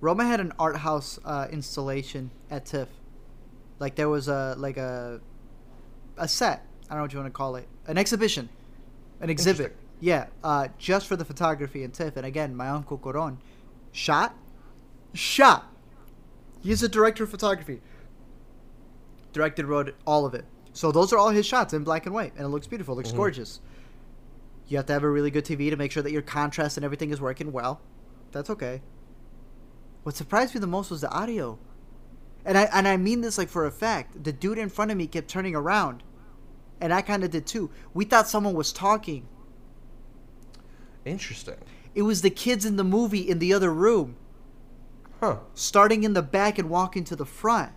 Roma 0.00 0.24
had 0.24 0.40
an 0.40 0.52
art 0.58 0.76
house 0.78 1.18
uh, 1.24 1.46
installation 1.50 2.30
at 2.50 2.64
TIFF. 2.64 2.88
Like 3.78 3.94
there 3.96 4.08
was 4.08 4.28
a 4.28 4.54
like 4.58 4.76
a 4.76 5.20
a 6.16 6.28
set. 6.28 6.66
I 6.84 6.90
don't 6.90 6.98
know 6.98 7.02
what 7.02 7.12
you 7.12 7.18
want 7.18 7.32
to 7.32 7.36
call 7.36 7.56
it. 7.56 7.68
An 7.86 7.98
exhibition, 7.98 8.48
an 9.20 9.28
exhibit. 9.30 9.76
Yeah, 10.00 10.26
uh, 10.44 10.68
just 10.78 11.06
for 11.06 11.16
the 11.16 11.24
photography 11.24 11.82
in 11.82 11.90
TIFF. 11.90 12.16
And 12.16 12.26
again, 12.26 12.54
my 12.54 12.68
uncle 12.68 12.98
Cuarón 12.98 13.38
shot, 13.92 14.34
shot. 15.14 15.72
He's 16.60 16.82
a 16.82 16.88
director 16.88 17.24
of 17.24 17.30
photography. 17.30 17.80
Directed, 19.32 19.66
wrote 19.66 19.94
all 20.06 20.24
of 20.26 20.34
it. 20.34 20.44
So 20.72 20.92
those 20.92 21.12
are 21.12 21.18
all 21.18 21.30
his 21.30 21.46
shots 21.46 21.72
in 21.72 21.84
black 21.84 22.06
and 22.06 22.14
white, 22.14 22.32
and 22.36 22.44
it 22.44 22.48
looks 22.48 22.66
beautiful. 22.66 22.94
It 22.94 22.96
looks 22.98 23.12
Mhm. 23.12 23.16
gorgeous. 23.16 23.60
You 24.68 24.76
have 24.78 24.86
to 24.86 24.92
have 24.92 25.02
a 25.04 25.10
really 25.10 25.30
good 25.30 25.44
TV 25.44 25.70
to 25.70 25.76
make 25.76 25.92
sure 25.92 26.02
that 26.02 26.12
your 26.12 26.22
contrast 26.22 26.76
and 26.76 26.84
everything 26.84 27.10
is 27.10 27.20
working 27.20 27.52
well. 27.52 27.80
That's 28.32 28.50
okay. 28.50 28.82
What 30.02 30.14
surprised 30.16 30.54
me 30.54 30.60
the 30.60 30.66
most 30.66 30.90
was 30.90 31.00
the 31.00 31.10
audio. 31.10 31.58
And 32.46 32.56
I 32.56 32.62
and 32.72 32.86
I 32.86 32.96
mean 32.96 33.20
this 33.20 33.36
like 33.36 33.48
for 33.48 33.66
a 33.66 33.70
fact. 33.72 34.22
The 34.24 34.32
dude 34.32 34.56
in 34.56 34.70
front 34.70 34.92
of 34.92 34.96
me 34.96 35.08
kept 35.08 35.28
turning 35.28 35.54
around. 35.54 36.02
And 36.80 36.94
I 36.94 37.02
kind 37.02 37.24
of 37.24 37.30
did 37.30 37.46
too. 37.46 37.70
We 37.92 38.04
thought 38.04 38.28
someone 38.28 38.54
was 38.54 38.72
talking. 38.72 39.26
Interesting. 41.04 41.56
It 41.94 42.02
was 42.02 42.22
the 42.22 42.30
kids 42.30 42.64
in 42.64 42.76
the 42.76 42.84
movie 42.84 43.28
in 43.28 43.38
the 43.38 43.52
other 43.52 43.72
room, 43.72 44.16
Huh. 45.20 45.38
starting 45.54 46.04
in 46.04 46.12
the 46.12 46.22
back 46.22 46.58
and 46.58 46.68
walking 46.70 47.04
to 47.04 47.16
the 47.16 47.24
front. 47.26 47.72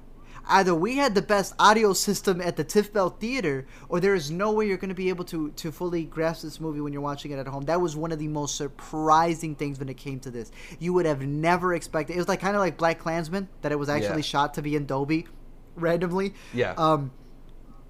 Either 0.50 0.74
we 0.74 0.98
had 0.98 1.14
the 1.14 1.22
best 1.22 1.54
audio 1.60 1.94
system 1.94 2.42
at 2.42 2.56
the 2.56 2.64
Tiff 2.64 2.92
Bell 2.92 3.12
Theater, 3.12 3.68
or 3.88 4.00
there 4.00 4.16
is 4.16 4.32
no 4.32 4.52
way 4.52 4.68
you're 4.68 4.78
going 4.78 4.90
to 4.90 4.96
be 4.96 5.10
able 5.10 5.24
to 5.26 5.52
to 5.52 5.72
fully 5.72 6.04
grasp 6.06 6.42
this 6.42 6.60
movie 6.60 6.82
when 6.82 6.92
you're 6.92 7.02
watching 7.04 7.32
it 7.32 7.38
at 7.38 7.48
home. 7.48 7.66
That 7.66 7.80
was 7.80 7.96
one 7.96 8.12
of 8.12 8.18
the 8.20 8.28
most 8.28 8.56
surprising 8.56 9.54
things 9.56 9.78
when 9.80 9.90
it 9.90 9.98
came 9.98 10.20
to 10.22 10.32
this. 10.32 10.52
You 10.80 10.94
would 10.94 11.06
have 11.06 11.22
never 11.22 11.74
expected. 11.76 12.16
It 12.16 12.18
was 12.18 12.28
like 12.28 12.40
kind 12.42 12.56
of 12.56 12.62
like 12.62 12.78
BlacKkKlansman 12.78 13.48
that 13.62 13.72
it 13.72 13.78
was 13.78 13.90
actually 13.90 14.18
Yeah. 14.22 14.34
shot 14.34 14.54
to 14.56 14.62
be 14.64 14.76
in 14.76 14.86
Dolby, 14.88 15.28
randomly. 15.76 16.34
Yeah. 16.54 16.74
Um, 16.78 17.12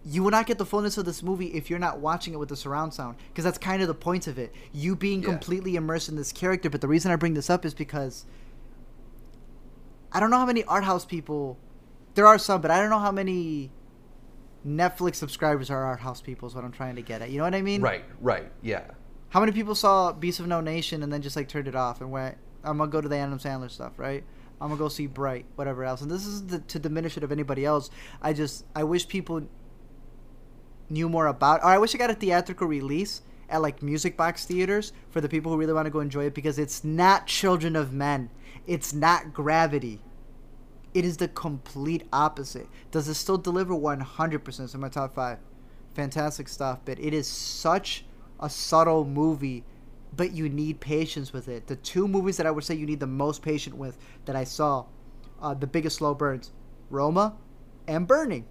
you 0.05 0.23
will 0.23 0.31
not 0.31 0.45
get 0.45 0.57
the 0.57 0.65
fullness 0.65 0.97
of 0.97 1.05
this 1.05 1.21
movie 1.23 1.47
if 1.47 1.69
you're 1.69 1.77
not 1.79 1.99
watching 1.99 2.33
it 2.33 2.37
with 2.37 2.49
the 2.49 2.55
surround 2.55 2.93
sound 2.93 3.15
because 3.29 3.43
that's 3.43 3.57
kind 3.57 3.81
of 3.81 3.87
the 3.89 3.93
point 3.93 4.27
of 4.27 4.39
it 4.39 4.53
you 4.71 4.95
being 4.95 5.21
Yeah. 5.21 5.27
completely 5.29 5.75
immersed 5.75 6.07
in 6.07 6.15
this 6.15 6.31
character 6.31 6.69
but 6.69 6.79
the 6.79 6.87
reason 6.87 7.11
i 7.11 7.17
bring 7.17 7.33
this 7.33 7.49
up 7.49 7.65
is 7.65 7.73
because 7.73 8.25
i 10.13 10.19
don't 10.21 10.29
know 10.31 10.37
how 10.37 10.45
many 10.45 10.63
art 10.63 10.85
house 10.85 11.03
people 11.03 11.57
there 12.19 12.27
are 12.27 12.37
some 12.37 12.59
but 12.61 12.69
i 12.69 12.77
don't 12.81 12.89
know 12.89 12.99
how 12.99 13.11
many 13.13 13.71
netflix 14.67 15.15
subscribers 15.15 15.69
are 15.69 15.83
art 15.85 16.01
house 16.01 16.21
people 16.21 16.47
is 16.49 16.53
what 16.53 16.65
i'm 16.65 16.71
trying 16.71 16.95
to 16.97 17.01
get 17.01 17.21
at 17.21 17.29
you 17.29 17.37
know 17.37 17.45
what 17.45 17.55
i 17.55 17.61
mean 17.61 17.81
Right. 17.81 18.03
Right. 18.19 18.51
Yeah. 18.61 18.83
how 19.29 19.39
many 19.39 19.53
people 19.53 19.73
saw 19.73 20.11
beast 20.11 20.41
of 20.41 20.47
no 20.47 20.59
nation 20.59 21.01
and 21.01 21.13
then 21.13 21.21
just 21.21 21.37
like 21.37 21.47
turned 21.47 21.69
it 21.69 21.75
off 21.75 22.01
and 22.01 22.11
went 22.11 22.35
i'm 22.65 22.77
gonna 22.77 22.91
go 22.91 22.99
to 22.99 23.07
the 23.07 23.15
adam 23.15 23.39
sandler 23.39 23.71
stuff 23.71 23.93
right 23.97 24.25
i'm 24.59 24.67
gonna 24.67 24.77
go 24.77 24.89
see 24.89 25.07
bright 25.07 25.45
whatever 25.55 25.85
else 25.85 26.01
and 26.01 26.11
this 26.11 26.25
is 26.25 26.45
the, 26.47 26.59
to 26.59 26.77
diminish 26.77 27.15
it 27.15 27.23
of 27.23 27.31
anybody 27.31 27.63
else 27.63 27.89
i 28.21 28.33
just 28.33 28.65
i 28.75 28.83
wish 28.83 29.07
people 29.07 29.41
knew 30.89 31.07
more 31.07 31.27
about 31.27 31.61
or 31.61 31.67
i 31.67 31.77
wish 31.77 31.95
i 31.95 31.97
got 31.97 32.09
a 32.09 32.15
theatrical 32.15 32.67
release 32.67 33.21
at 33.49 33.61
like 33.61 33.81
music 33.81 34.17
box 34.17 34.43
theaters 34.45 34.91
for 35.09 35.21
the 35.21 35.29
people 35.29 35.51
who 35.53 35.57
really 35.57 35.73
want 35.73 35.85
to 35.85 35.89
go 35.89 36.01
enjoy 36.01 36.25
it 36.25 36.33
because 36.33 36.59
it's 36.59 36.83
not 36.83 37.27
children 37.27 37.75
of 37.77 37.93
men 37.93 38.29
it's 38.67 38.91
not 38.93 39.33
gravity 39.33 40.01
it 40.93 41.05
is 41.05 41.17
the 41.17 41.27
complete 41.27 42.03
opposite 42.11 42.67
does 42.91 43.07
it 43.07 43.13
still 43.13 43.37
deliver 43.37 43.73
100% 43.73 44.69
so 44.69 44.77
my 44.77 44.89
top 44.89 45.13
five 45.13 45.37
fantastic 45.93 46.47
stuff 46.47 46.79
but 46.85 46.99
it 46.99 47.13
is 47.13 47.27
such 47.27 48.05
a 48.39 48.49
subtle 48.49 49.05
movie 49.05 49.63
but 50.15 50.31
you 50.31 50.49
need 50.49 50.79
patience 50.79 51.31
with 51.31 51.47
it. 51.47 51.67
The 51.67 51.75
two 51.75 52.07
movies 52.07 52.35
that 52.37 52.47
I 52.47 52.51
would 52.51 52.63
say 52.63 52.73
you 52.73 52.87
need 52.87 52.99
the 52.99 53.05
most 53.05 53.43
patience 53.43 53.75
with 53.75 53.95
that 54.25 54.35
I 54.35 54.43
saw, 54.43 54.85
uh, 55.39 55.53
the 55.53 55.67
biggest 55.67 55.97
slow 55.97 56.15
burns, 56.15 56.51
Roma, 56.89 57.35
and 57.87 58.07
Burning. 58.07 58.45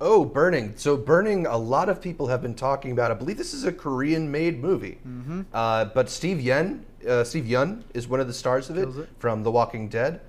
Oh, 0.00 0.24
Burning. 0.24 0.74
So 0.76 0.96
Burning, 0.96 1.46
a 1.46 1.56
lot 1.56 1.88
of 1.88 2.00
people 2.00 2.28
have 2.28 2.40
been 2.40 2.54
talking 2.54 2.92
about. 2.92 3.10
I 3.10 3.14
believe 3.14 3.36
this 3.36 3.52
is 3.52 3.64
a 3.64 3.72
Korean-made 3.72 4.62
movie, 4.62 4.98
Mm-hmm. 5.06 5.42
uh, 5.52 5.86
but 5.86 6.08
Steve 6.08 6.40
Yen, 6.40 6.86
uh, 7.06 7.24
Steve 7.24 7.44
Yeun, 7.44 7.82
is 7.92 8.06
one 8.06 8.20
of 8.20 8.28
the 8.28 8.32
stars 8.34 8.70
of 8.70 8.78
it, 8.78 8.88
it. 8.88 9.08
from 9.18 9.42
The 9.42 9.50
Walking 9.50 9.88
Dead. 9.88 10.20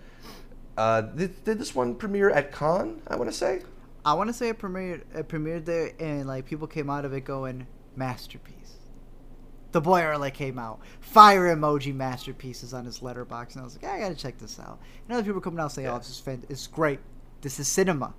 Uh, 0.80 1.02
did, 1.02 1.44
did 1.44 1.60
this 1.60 1.76
one 1.76 1.94
premiere 1.94 2.30
at 2.30 2.54
Cannes? 2.54 3.02
I 3.06 3.18
want 3.18 3.30
to 3.30 3.36
say. 3.36 3.64
I 4.06 4.14
want 4.14 4.30
to 4.30 4.34
say 4.34 4.48
it 4.48 4.60
premiered, 4.60 5.02
it 5.14 5.28
premiered 5.28 5.66
there, 5.66 5.92
and 6.00 6.26
like 6.26 6.46
people 6.46 6.68
came 6.68 6.90
out 6.90 7.04
of 7.04 7.12
it 7.12 7.26
going 7.26 7.68
masterpiece. 7.98 8.76
The 9.74 9.82
boy 9.82 10.02
early 10.04 10.32
came 10.32 10.58
out, 10.58 10.80
fire 11.02 11.54
emoji 11.54 11.94
masterpieces 11.94 12.74
on 12.74 12.86
his 12.86 13.00
Letterboxd, 13.00 13.52
and 13.56 13.62
I 13.62 13.64
was 13.66 13.76
like, 13.76 13.92
I 13.92 14.00
gotta 14.00 14.16
check 14.16 14.38
this 14.38 14.58
out. 14.58 14.80
And 15.06 15.18
other 15.18 15.26
people 15.26 15.42
coming 15.42 15.60
out 15.60 15.74
saying, 15.74 15.86
Yeah. 15.86 15.96
"Oh, 15.96 15.98
this 15.98 16.10
is 16.12 16.20
fan- 16.20 16.46
it's 16.48 16.66
great. 16.66 17.02
This 17.42 17.60
is 17.60 17.68
cinema. 17.68 18.14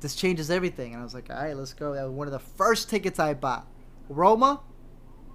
This 0.00 0.16
changes 0.16 0.50
everything." 0.50 0.92
And 0.94 1.00
I 1.00 1.04
was 1.04 1.14
like, 1.14 1.30
"All 1.30 1.36
right, 1.36 1.56
let's 1.56 1.74
go." 1.74 1.94
That 1.94 2.02
was 2.06 2.12
one 2.12 2.26
of 2.26 2.32
the 2.32 2.40
first 2.40 2.90
tickets 2.90 3.20
I 3.20 3.34
bought. 3.34 3.68
Roma, 4.08 4.60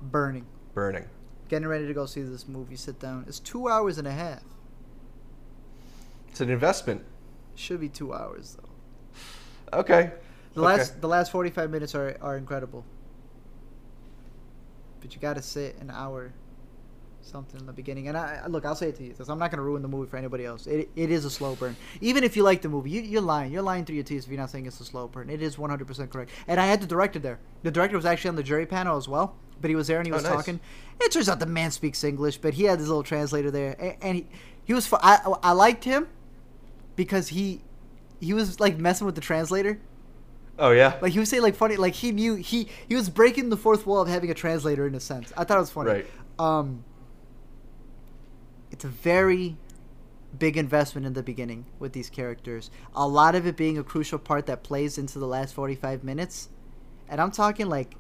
burning. 0.02 0.46
Burning. 0.74 1.06
Getting 1.48 1.70
ready 1.70 1.88
to 1.88 1.94
go 1.94 2.06
see 2.06 2.22
this 2.22 2.50
movie. 2.50 2.76
Sit 2.76 3.00
down. 3.00 3.24
It's 3.30 3.40
two 3.40 3.70
hours 3.70 3.98
and 3.98 4.08
a 4.10 4.12
half. 4.12 4.44
It's 6.36 6.41
an 6.41 6.50
investment. 6.50 7.02
Should 7.56 7.80
be 7.80 7.88
two 7.88 8.13
hours 8.13 8.58
though. 8.60 9.80
Okay. 9.80 10.12
The 10.54 10.60
Okay. 10.60 10.65
last 10.67 11.00
the 11.00 11.08
last 11.08 11.32
forty 11.32 11.50
five 11.50 11.69
minutes 11.69 11.95
are 11.95 12.17
are 12.21 12.36
incredible. 12.36 12.84
But 15.00 15.15
you 15.15 15.21
got 15.21 15.36
to 15.38 15.41
sit 15.41 15.78
an 15.80 15.89
hour, 15.89 16.34
something 17.21 17.58
in 17.58 17.65
the 17.65 17.71
beginning. 17.71 18.10
And 18.10 18.17
I 18.17 18.48
look, 18.48 18.65
I'll 18.65 18.76
say 18.76 18.89
it 18.89 18.98
to 18.98 19.04
you 19.04 19.12
because 19.12 19.30
I'm 19.30 19.39
not 19.39 19.50
to 19.50 19.62
ruin 19.62 19.82
the 19.82 19.88
movie 19.88 20.10
for 20.10 20.17
anybody 20.17 20.43
else. 20.43 20.67
It, 20.67 20.89
it 20.98 21.10
is 21.10 21.24
a 21.24 21.30
slow 21.30 21.56
burn. 21.56 21.78
Even 22.02 22.26
if 22.26 22.36
you 22.36 22.43
like 22.43 22.62
the 22.62 22.67
movie, 22.67 22.89
you, 22.89 23.02
you're 23.02 23.21
lying. 23.21 23.54
You're 23.54 23.62
lying 23.62 23.86
through 23.86 23.95
your 23.95 24.04
teeth 24.04 24.26
if 24.26 24.30
you're 24.30 24.38
not 24.38 24.50
saying 24.50 24.65
it's 24.65 24.82
a 24.82 24.84
slow 24.84 25.08
burn. 25.08 25.30
It 25.30 25.41
is 25.41 25.58
100 25.58 25.88
percent 25.88 26.12
correct. 26.12 26.32
And 26.50 26.60
I 26.60 26.65
had 26.65 26.82
the 26.82 26.88
director 26.88 27.17
there. 27.19 27.39
The 27.63 27.71
director 27.71 27.95
was 27.95 28.06
actually 28.06 28.28
on 28.32 28.36
the 28.36 28.43
jury 28.43 28.65
panel 28.65 28.98
as 28.98 29.08
well. 29.08 29.38
But 29.62 29.69
he 29.69 29.76
was 29.78 29.88
there 29.88 30.00
and 30.00 30.06
he 30.06 30.12
Oh, 30.12 30.15
was 30.17 30.24
nice. 30.26 30.34
talking. 30.34 30.60
It 31.00 31.13
turns 31.13 31.30
out 31.30 31.39
the 31.39 31.45
man 31.45 31.71
speaks 31.71 32.04
English, 32.04 32.39
but 32.39 32.56
he 32.56 32.65
had 32.65 32.78
his 32.80 32.89
little 32.89 33.04
translator 33.04 33.52
there, 33.52 33.78
and, 33.80 33.95
and 34.02 34.15
he 34.17 34.28
he 34.65 34.74
was. 34.74 34.91
I 34.91 35.19
I 35.41 35.54
liked 35.54 35.86
him 35.86 36.10
because 36.95 37.29
he 37.29 37.62
he 38.19 38.34
was 38.34 38.60
like 38.60 38.77
messing 38.77 39.05
with 39.05 39.15
the 39.15 39.21
translator. 39.21 39.79
Oh 40.58 40.71
yeah. 40.71 40.97
Like 41.01 41.13
he 41.13 41.19
was 41.19 41.29
saying 41.29 41.43
like 41.43 41.55
funny 41.55 41.75
like 41.75 41.93
he 41.93 42.12
knew 42.12 42.36
he 42.36 42.67
he 42.88 42.95
was 42.95 43.10
breaking 43.10 43.49
the 43.49 43.58
fourth 43.58 43.86
wall 43.86 44.01
of 44.01 44.08
having 44.08 44.31
a 44.31 44.34
translator 44.34 44.88
in 44.88 44.95
a 44.95 44.99
sense. 44.99 45.34
I 45.36 45.43
thought 45.43 45.58
it 45.58 45.62
was 45.62 45.71
funny. 45.71 45.89
Right. 45.89 46.08
Um 46.39 46.84
it's 48.71 48.86
a 48.86 48.89
very 48.89 49.58
big 50.38 50.58
investment 50.58 51.08
in 51.08 51.13
the 51.13 51.23
beginning 51.23 51.65
with 51.79 51.93
these 51.93 52.10
characters. 52.10 52.69
A 52.95 53.08
lot 53.08 53.36
of 53.36 53.45
it 53.45 53.55
being 53.55 53.77
a 53.77 53.84
crucial 53.84 54.19
part 54.19 54.45
that 54.47 54.63
plays 54.63 54.97
into 54.97 55.19
the 55.19 55.27
last 55.27 55.53
45 55.53 56.03
minutes. 56.03 56.49
And 57.08 57.21
I'm 57.21 57.31
talking 57.31 57.67
like 57.67 57.95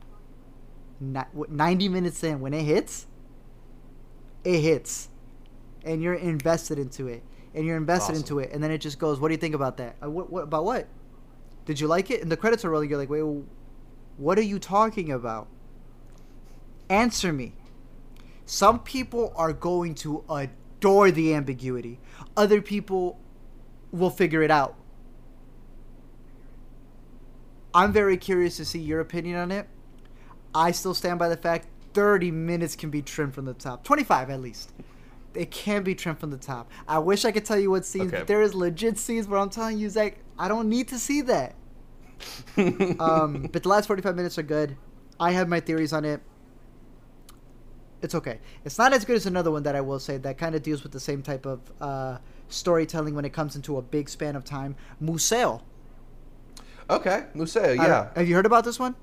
90 0.99 1.89
minutes 1.89 2.23
in 2.23 2.39
when 2.39 2.53
it 2.53 2.63
hits, 2.63 3.07
it 4.43 4.59
hits. 4.59 5.09
And 5.83 6.01
you're 6.01 6.15
invested 6.15 6.79
into 6.79 7.07
it. 7.07 7.23
And 7.55 7.65
you're 7.65 7.77
invested 7.77 8.11
Awesome. 8.11 8.23
into 8.23 8.39
it 8.39 8.51
and 8.51 8.61
then 8.61 8.69
it 8.69 8.79
just 8.79 8.99
goes, 8.99 9.19
"What 9.19 9.29
do 9.29 9.33
you 9.33 9.39
think 9.39 9.55
about 9.55 9.77
that?" 9.77 9.95
Uh, 10.03 10.09
what, 10.09 10.29
what 10.29 10.43
about 10.43 10.65
what? 10.65 10.87
Did 11.65 11.79
you 11.79 11.87
like 11.87 12.11
it? 12.11 12.21
And 12.21 12.31
the 12.31 12.37
credits 12.37 12.63
are 12.63 12.69
rolling. 12.69 12.89
You're 12.89 12.99
like, 12.99 13.09
wait, 13.09 13.23
what 14.17 14.37
are 14.37 14.43
you 14.43 14.59
talking 14.59 15.11
about? 15.11 15.47
Answer 16.89 17.33
me. 17.33 17.53
Some 18.45 18.79
people 18.79 19.33
are 19.35 19.51
going 19.51 19.95
to 19.95 20.23
adore 20.29 21.09
the 21.09 21.33
ambiguity. 21.33 21.99
Other 22.37 22.61
people 22.61 23.19
will 23.91 24.11
figure 24.11 24.43
it 24.43 24.51
out. 24.51 24.75
I'm 27.73 27.91
very 27.91 28.15
curious 28.17 28.57
to 28.57 28.65
see 28.65 28.79
your 28.79 28.99
opinion 28.99 29.37
on 29.37 29.51
it. 29.51 29.67
I 30.53 30.71
still 30.71 30.93
stand 30.93 31.19
by 31.19 31.27
the 31.27 31.35
fact 31.35 31.67
30 31.93 32.29
minutes 32.31 32.75
can 32.75 32.89
be 32.89 33.01
trimmed 33.01 33.33
from 33.33 33.45
the 33.45 33.53
top. 33.53 33.83
25 33.83 34.29
at 34.29 34.39
least. 34.39 34.71
It 35.35 35.51
can 35.51 35.83
be 35.83 35.95
trimmed 35.95 36.19
from 36.19 36.31
the 36.31 36.37
top. 36.37 36.69
I 36.87 36.99
wish 36.99 37.25
I 37.25 37.31
could 37.31 37.45
tell 37.45 37.59
you 37.59 37.69
what 37.71 37.85
scenes, 37.85 38.07
Okay. 38.07 38.19
but 38.19 38.27
there 38.27 38.41
is 38.41 38.53
legit 38.53 38.97
scenes 38.97 39.27
where 39.27 39.39
I'm 39.39 39.49
telling 39.49 39.77
you, 39.77 39.89
Zach, 39.89 40.17
I 40.39 40.47
don't 40.47 40.69
need 40.69 40.87
to 40.89 40.99
see 40.99 41.21
that. 41.21 41.55
um, 42.99 43.49
but 43.51 43.63
the 43.63 43.69
last 43.69 43.87
45 43.87 44.15
minutes 44.15 44.37
are 44.37 44.43
good. 44.43 44.77
I 45.19 45.31
have 45.31 45.47
my 45.47 45.59
theories 45.59 45.93
on 45.93 46.05
it. 46.05 46.21
It's 48.01 48.13
okay. 48.15 48.39
It's 48.63 48.77
not 48.77 48.93
as 48.93 49.03
good 49.05 49.15
as 49.15 49.25
another 49.25 49.51
one 49.51 49.63
that 49.63 49.75
I 49.75 49.81
will 49.81 49.99
say 49.99 50.17
that 50.17 50.37
kind 50.37 50.53
of 50.55 50.61
deals 50.61 50.83
with 50.83 50.91
the 50.91 50.99
same 50.99 51.21
type 51.23 51.45
of 51.45 51.59
uh, 51.81 52.17
storytelling 52.49 53.15
when 53.15 53.25
it 53.25 53.33
comes 53.33 53.55
into 53.55 53.77
a 53.77 53.81
big 53.81 54.09
span 54.09 54.35
of 54.35 54.43
time. 54.43 54.75
Museo. 54.99 55.61
okay. 56.89 57.25
Museo. 57.33 57.71
Yeah. 57.71 58.09
Have 58.15 58.27
you 58.27 58.35
heard 58.35 58.45
about 58.45 58.63
this 58.63 58.77
one? 58.79 58.95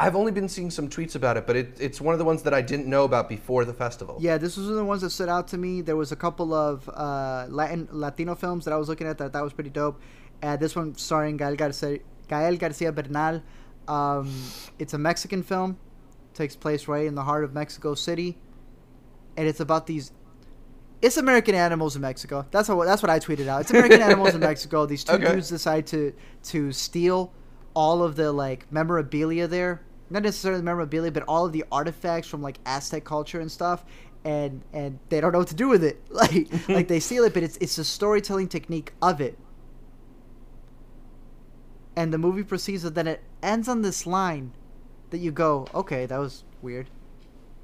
I've 0.00 0.16
only 0.16 0.32
been 0.32 0.48
seeing 0.48 0.70
some 0.70 0.88
tweets 0.88 1.14
about 1.14 1.36
it, 1.36 1.46
but 1.46 1.56
it, 1.56 1.76
it's 1.78 2.00
one 2.00 2.14
of 2.14 2.18
the 2.18 2.24
ones 2.24 2.42
that 2.44 2.54
I 2.54 2.62
didn't 2.62 2.86
know 2.86 3.04
about 3.04 3.28
before 3.28 3.64
the 3.66 3.74
festival. 3.74 4.16
Yeah, 4.20 4.38
this 4.38 4.56
was 4.56 4.66
one 4.66 4.72
of 4.72 4.78
the 4.78 4.84
ones 4.84 5.02
that 5.02 5.10
stood 5.10 5.28
out 5.28 5.46
to 5.48 5.58
me. 5.58 5.82
There 5.82 5.96
was 5.96 6.10
a 6.10 6.16
couple 6.16 6.54
of 6.54 6.88
uh, 6.88 7.46
Latin 7.48 7.86
Latino 7.92 8.34
films 8.34 8.64
that 8.64 8.72
I 8.72 8.78
was 8.78 8.88
looking 8.88 9.06
at 9.06 9.18
that 9.18 9.32
that 9.34 9.42
was 9.42 9.52
pretty 9.52 9.70
dope. 9.70 10.00
Uh, 10.42 10.56
this 10.56 10.74
one 10.74 10.94
starring 10.96 11.36
Gael 11.36 11.54
Garcia, 11.54 11.98
Gael 12.28 12.56
Garcia 12.56 12.92
Bernal. 12.92 13.42
Um, 13.88 14.32
it's 14.78 14.94
a 14.94 14.98
Mexican 14.98 15.42
film. 15.42 15.78
Takes 16.32 16.56
place 16.56 16.88
right 16.88 17.06
in 17.06 17.14
the 17.14 17.24
heart 17.24 17.44
of 17.44 17.52
Mexico 17.52 17.94
City, 17.94 18.38
and 19.36 19.46
it's 19.46 19.60
about 19.60 19.86
these. 19.86 20.12
It's 21.02 21.16
American 21.16 21.54
animals 21.54 21.96
in 21.96 22.02
Mexico. 22.02 22.46
That's 22.50 22.68
what 22.68 22.86
that's 22.86 23.02
what 23.02 23.10
I 23.10 23.18
tweeted 23.18 23.48
out. 23.48 23.62
It's 23.62 23.70
American 23.70 24.00
animals 24.00 24.34
in 24.34 24.40
Mexico. 24.50 24.86
These 24.86 25.04
two 25.04 25.14
Okay. 25.14 25.32
dudes 25.32 25.48
decide 25.48 25.86
to 25.88 26.14
to 26.44 26.72
steal 26.72 27.32
all 27.74 28.02
of 28.02 28.16
the 28.16 28.32
like 28.32 28.70
memorabilia 28.72 29.46
there. 29.46 29.82
Not 30.10 30.24
necessarily 30.24 30.62
memorabilia, 30.62 31.12
but 31.12 31.22
all 31.28 31.46
of 31.46 31.52
the 31.52 31.64
artifacts 31.70 32.28
from 32.28 32.42
like 32.42 32.58
Aztec 32.66 33.04
culture 33.04 33.40
and 33.40 33.50
stuff. 33.50 33.84
And 34.24 34.62
and 34.72 34.98
they 35.08 35.20
don't 35.20 35.32
know 35.32 35.38
what 35.38 35.48
to 35.48 35.54
do 35.54 35.68
with 35.68 35.84
it. 35.84 36.02
Like 36.10 36.48
like 36.68 36.88
they 36.88 37.00
steal 37.00 37.24
it, 37.24 37.32
but 37.32 37.42
it's 37.42 37.56
it's 37.58 37.76
the 37.76 37.84
storytelling 37.84 38.48
technique 38.48 38.92
of 39.00 39.20
it. 39.20 39.38
And 41.96 42.12
the 42.12 42.18
movie 42.18 42.42
proceeds, 42.42 42.84
and 42.84 42.94
then 42.94 43.06
it 43.06 43.22
ends 43.42 43.68
on 43.68 43.82
this 43.82 44.06
line 44.06 44.52
that 45.10 45.18
you 45.18 45.32
go, 45.32 45.66
okay, 45.74 46.06
that 46.06 46.18
was 46.18 46.44
weird. 46.62 46.88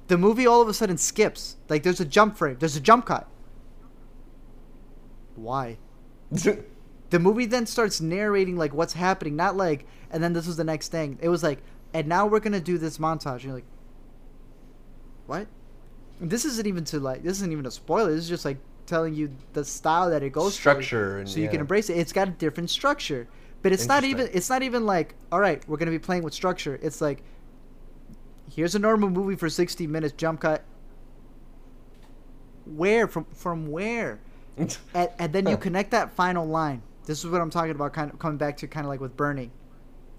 The 0.07 0.17
movie 0.17 0.47
all 0.47 0.61
of 0.61 0.67
a 0.67 0.73
sudden 0.73 0.97
skips. 0.97 1.57
Like 1.69 1.83
there's 1.83 1.99
a 1.99 2.05
jump 2.05 2.37
frame. 2.37 2.57
There's 2.59 2.75
a 2.75 2.81
jump 2.81 3.05
cut. 3.05 3.27
Why? 5.35 5.77
the 6.31 7.19
movie 7.19 7.45
then 7.45 7.65
starts 7.65 8.01
narrating 8.01 8.57
like 8.57 8.73
what's 8.73 8.93
happening, 8.93 9.35
not 9.35 9.55
like, 9.55 9.85
and 10.11 10.23
then 10.23 10.33
this 10.33 10.47
was 10.47 10.57
the 10.57 10.63
next 10.63 10.89
thing. 10.89 11.17
It 11.21 11.29
was 11.29 11.43
like, 11.43 11.59
and 11.93 12.07
now 12.07 12.25
we're 12.27 12.39
gonna 12.39 12.59
do 12.59 12.77
this 12.77 12.97
montage. 12.97 13.43
You're 13.43 13.53
like, 13.53 13.65
what? 15.25 15.47
And 16.19 16.29
this 16.29 16.45
isn't 16.45 16.65
even 16.65 16.83
to 16.85 16.99
like, 16.99 17.23
this 17.23 17.37
isn't 17.37 17.51
even 17.51 17.65
a 17.65 17.71
spoiler. 17.71 18.11
This 18.11 18.23
is 18.23 18.29
just 18.29 18.45
like 18.45 18.57
telling 18.85 19.13
you 19.13 19.29
the 19.53 19.63
style 19.65 20.09
that 20.09 20.23
it 20.23 20.31
goes 20.31 20.53
Structure 20.55 21.19
and- 21.19 21.29
so 21.29 21.39
you 21.39 21.47
can 21.49 21.59
embrace 21.59 21.89
it. 21.89 21.97
It's 21.97 22.13
got 22.13 22.27
a 22.27 22.31
different 22.31 22.69
structure, 22.69 23.27
but 23.61 23.71
it's 23.71 23.87
not 23.87 24.03
even. 24.03 24.29
It's 24.33 24.49
not 24.49 24.63
even 24.63 24.85
like, 24.85 25.15
all 25.31 25.39
right, 25.39 25.67
we're 25.67 25.77
gonna 25.77 25.91
be 25.91 25.99
playing 25.99 26.23
with 26.23 26.33
structure. 26.33 26.79
It's 26.81 27.01
like, 27.01 27.21
here's 28.53 28.75
a 28.75 28.79
normal 28.79 29.09
movie 29.09 29.35
for 29.35 29.49
60 29.49 29.85
minutes, 29.87 30.13
jump 30.17 30.41
cut. 30.41 30.63
Where 32.65 33.07
from 33.07 33.25
from 33.33 33.71
where? 33.71 34.19
and, 34.57 35.09
and 35.19 35.31
then 35.33 35.47
you 35.47 35.55
connect 35.55 35.91
that 35.91 36.11
final 36.13 36.45
line. 36.47 36.81
This 37.05 37.23
is 37.23 37.29
what 37.29 37.41
I'm 37.41 37.49
talking 37.51 37.71
about. 37.71 37.93
Kind 37.93 38.11
of 38.11 38.19
coming 38.19 38.37
back 38.37 38.57
to 38.57 38.67
kind 38.67 38.85
of 38.85 38.89
like 38.89 38.99
with 38.99 39.15
burning, 39.15 39.51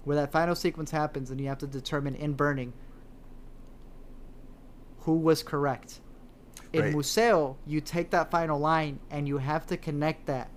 where 0.09 0.15
that 0.15 0.31
final 0.31 0.55
sequence 0.55 0.89
happens, 0.89 1.29
and 1.29 1.39
you 1.39 1.47
have 1.47 1.59
to 1.59 1.67
determine 1.67 2.15
in 2.15 2.33
burning 2.33 2.73
who 5.01 5.15
was 5.15 5.43
correct. 5.43 5.99
In 6.73 6.81
Right. 6.81 6.93
Museo, 6.93 7.57
you 7.67 7.79
take 7.79 8.09
that 8.09 8.31
final 8.31 8.59
line 8.59 9.01
and 9.11 9.27
you 9.27 9.37
have 9.37 9.67
to 9.67 9.77
connect 9.77 10.25
that 10.25 10.49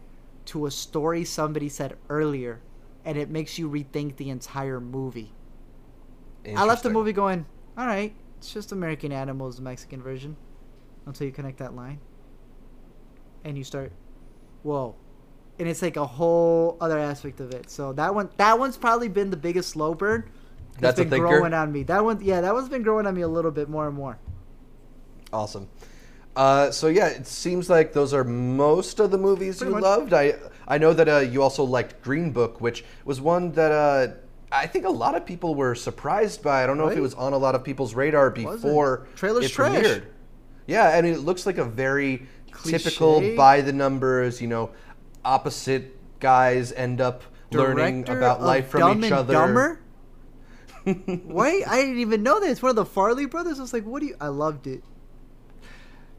to 0.46 0.64
a 0.64 0.70
story 0.70 1.22
somebody 1.26 1.68
said 1.68 1.98
earlier, 2.08 2.62
and 3.04 3.18
it 3.18 3.28
makes 3.28 3.58
you 3.58 3.68
rethink 3.68 4.16
the 4.16 4.30
entire 4.30 4.80
movie. 4.80 5.34
I 6.46 6.64
left 6.64 6.82
the 6.82 6.88
movie 6.88 7.12
going, 7.12 7.44
all 7.76 7.86
right, 7.86 8.14
it's 8.38 8.54
just 8.54 8.72
American 8.72 9.12
Animals, 9.12 9.56
the 9.56 9.62
Mexican 9.62 10.02
version, 10.02 10.34
until 11.04 11.26
you 11.26 11.32
connect 11.34 11.58
that 11.58 11.76
line, 11.76 12.00
and 13.44 13.58
you 13.58 13.64
start, 13.64 13.92
whoa, 14.62 14.94
and 15.58 15.68
it's 15.68 15.82
like 15.82 15.96
a 15.96 16.06
whole 16.06 16.76
other 16.80 16.98
aspect 16.98 17.40
of 17.40 17.52
it. 17.52 17.70
So 17.70 17.92
that 17.94 18.14
one, 18.14 18.30
that 18.36 18.58
one's 18.58 18.76
probably 18.76 19.08
been 19.08 19.30
the 19.30 19.36
biggest 19.36 19.70
slow 19.70 19.94
burn. 19.94 20.28
That's 20.78 20.98
been 20.98 21.08
growing 21.08 21.54
on 21.54 21.70
me. 21.70 21.82
That 21.84 22.04
one, 22.04 22.20
yeah, 22.22 22.40
that 22.40 22.54
one's 22.54 22.68
been 22.68 22.82
growing 22.82 23.06
on 23.06 23.14
me 23.14 23.22
a 23.22 23.28
little 23.28 23.50
bit 23.50 23.68
more 23.68 23.86
and 23.86 23.94
more. 23.96 24.18
Awesome. 25.32 25.68
Uh, 26.34 26.70
so 26.70 26.88
yeah, 26.88 27.08
it 27.08 27.26
seems 27.26 27.68
like 27.68 27.92
those 27.92 28.14
are 28.14 28.24
most 28.24 29.00
of 29.00 29.10
the 29.10 29.18
movies 29.18 29.58
Pretty 29.58 29.70
you 29.70 29.74
much. 29.74 29.82
loved. 29.82 30.12
I 30.14 30.34
I 30.66 30.78
know 30.78 30.92
that 30.94 31.08
uh, 31.08 31.18
you 31.18 31.42
also 31.42 31.62
liked 31.64 32.02
Green 32.02 32.32
Book, 32.32 32.60
which 32.60 32.84
was 33.04 33.20
one 33.20 33.52
that 33.52 33.70
uh, 33.70 34.14
I 34.50 34.66
think 34.66 34.86
a 34.86 34.90
lot 34.90 35.14
of 35.14 35.26
people 35.26 35.54
were 35.54 35.74
surprised 35.74 36.42
by. 36.42 36.62
I 36.62 36.66
don't 36.66 36.78
know 36.78 36.88
if 36.88 36.96
it 36.96 37.02
was 37.02 37.14
on 37.14 37.34
a 37.34 37.38
lot 37.38 37.54
of 37.54 37.64
people's 37.64 37.94
radar 37.94 38.30
before 38.30 39.06
Trailer's 39.14 39.46
it 39.46 39.50
trash. 39.50 39.84
premiered. 39.84 40.04
Yeah, 40.66 40.88
I 40.88 41.02
mean, 41.02 41.12
it 41.12 41.20
looks 41.20 41.44
like 41.44 41.58
a 41.58 41.64
very 41.64 42.26
typical 42.64 43.18
Cliche. 43.18 43.36
by 43.36 43.60
the 43.60 43.72
numbers. 43.72 44.40
You 44.40 44.48
know, 44.48 44.70
opposite 45.24 45.96
guys 46.20 46.72
end 46.72 47.00
up 47.00 47.22
learning 47.50 48.08
about 48.08 48.42
life 48.42 48.68
from 48.68 48.80
Dumb 48.80 49.04
each 49.04 49.12
other. 49.12 49.32
Dumber? 49.32 49.80
Wait, 50.84 51.64
I 51.66 51.76
didn't 51.82 51.98
even 52.00 52.22
know 52.22 52.40
that. 52.40 52.50
It's 52.50 52.62
one 52.62 52.70
of 52.70 52.76
the 52.76 52.84
Farrelly 52.84 53.30
brothers. 53.30 53.58
I 53.58 53.62
was 53.62 53.72
like, 53.72 53.84
what 53.84 54.00
do 54.00 54.06
you? 54.06 54.16
I 54.20 54.28
loved 54.28 54.66
it. 54.66 54.82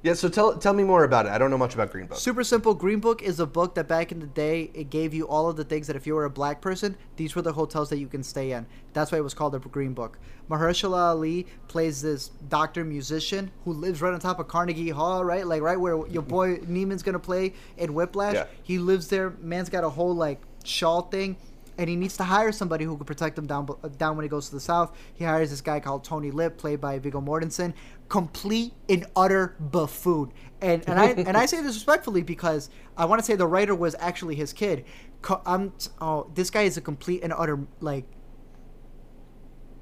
Yeah, 0.03 0.13
so 0.15 0.27
tell 0.27 0.57
tell 0.57 0.73
me 0.73 0.83
more 0.83 1.05
about 1.05 1.27
it. 1.27 1.31
I 1.31 1.37
don't 1.37 1.49
know 1.49 1.57
much 1.57 1.75
about 1.75 1.89
Green 1.89 2.07
Book. 2.07 2.17
Super 2.17 2.43
simple. 2.43 2.73
Green 2.73 2.99
Book 2.99 3.21
is 3.21 3.39
a 3.39 3.45
book 3.45 3.73
that 3.75 3.87
back 3.87 4.11
in 4.11 4.19
the 4.19 4.27
day 4.27 4.69
it 4.73 4.89
gave 4.89 5.13
you 5.13 5.25
all 5.29 5.49
of 5.49 5.55
the 5.55 5.63
things 5.63 5.87
that 5.87 5.95
if 5.95 6.05
you 6.05 6.13
were 6.13 6.25
a 6.25 6.29
black 6.29 6.59
person, 6.59 6.97
these 7.15 7.35
were 7.35 7.41
the 7.41 7.53
hotels 7.53 7.89
that 7.89 7.99
you 7.99 8.07
can 8.07 8.21
stay 8.21 8.51
in. 8.51 8.65
That's 8.91 9.13
why 9.13 9.19
it 9.19 9.23
was 9.23 9.33
called 9.33 9.53
the 9.53 9.59
Green 9.59 9.93
Book. 9.93 10.19
Mahershala 10.49 10.97
Ali 10.97 11.47
plays 11.69 12.01
this 12.01 12.29
doctor 12.49 12.83
musician 12.83 13.49
who 13.63 13.71
lives 13.71 14.01
right 14.01 14.13
on 14.13 14.19
top 14.19 14.39
of 14.39 14.49
Carnegie 14.49 14.89
Hall, 14.89 15.23
right? 15.23 15.47
Like 15.47 15.61
right 15.61 15.79
where 15.79 16.05
your 16.07 16.21
boy 16.21 16.57
Neiman's 16.57 17.01
gonna 17.01 17.17
play 17.17 17.53
in 17.77 17.93
Whiplash. 17.93 18.35
Yeah. 18.35 18.47
He 18.63 18.79
lives 18.79 19.07
there. 19.07 19.29
Man's 19.39 19.69
got 19.69 19.85
a 19.85 19.89
whole 19.89 20.13
like 20.13 20.41
shawl 20.65 21.03
thing. 21.03 21.37
And 21.75 21.89
he 21.89 21.95
needs 21.95 22.17
to 22.17 22.23
hire 22.23 22.51
somebody 22.51 22.85
who 22.85 22.95
can 22.97 23.05
protect 23.05 23.35
him 23.35 23.47
down 23.47 23.67
uh, 23.83 23.87
down 23.87 24.15
when 24.15 24.23
he 24.23 24.29
goes 24.29 24.47
to 24.49 24.53
the 24.53 24.61
south. 24.61 24.95
He 25.15 25.25
hires 25.25 25.49
this 25.49 25.61
guy 25.61 25.79
called 25.79 26.03
Tony 26.03 26.29
Lip, 26.29 26.55
played 26.55 26.79
by 26.79 26.99
Viggo 26.99 27.19
Mortensen, 27.19 27.73
complete 28.09 28.73
and 28.89 29.05
utter 29.15 29.55
buffoon. 29.59 30.31
And 30.61 30.83
and 30.87 30.99
I 30.99 31.07
and 31.07 31.35
I 31.37 31.45
say 31.45 31.61
this 31.61 31.75
respectfully 31.75 32.21
because 32.23 32.69
I 32.97 33.05
want 33.05 33.19
to 33.19 33.25
say 33.25 33.35
the 33.35 33.47
writer 33.47 33.75
was 33.75 33.95
actually 33.99 34.35
his 34.35 34.53
kid. 34.53 34.85
Co- 35.21 35.41
I'm 35.45 35.73
oh 35.99 36.29
this 36.33 36.49
guy 36.49 36.63
is 36.63 36.77
a 36.77 36.81
complete 36.81 37.23
and 37.23 37.33
utter 37.35 37.59
like 37.81 38.05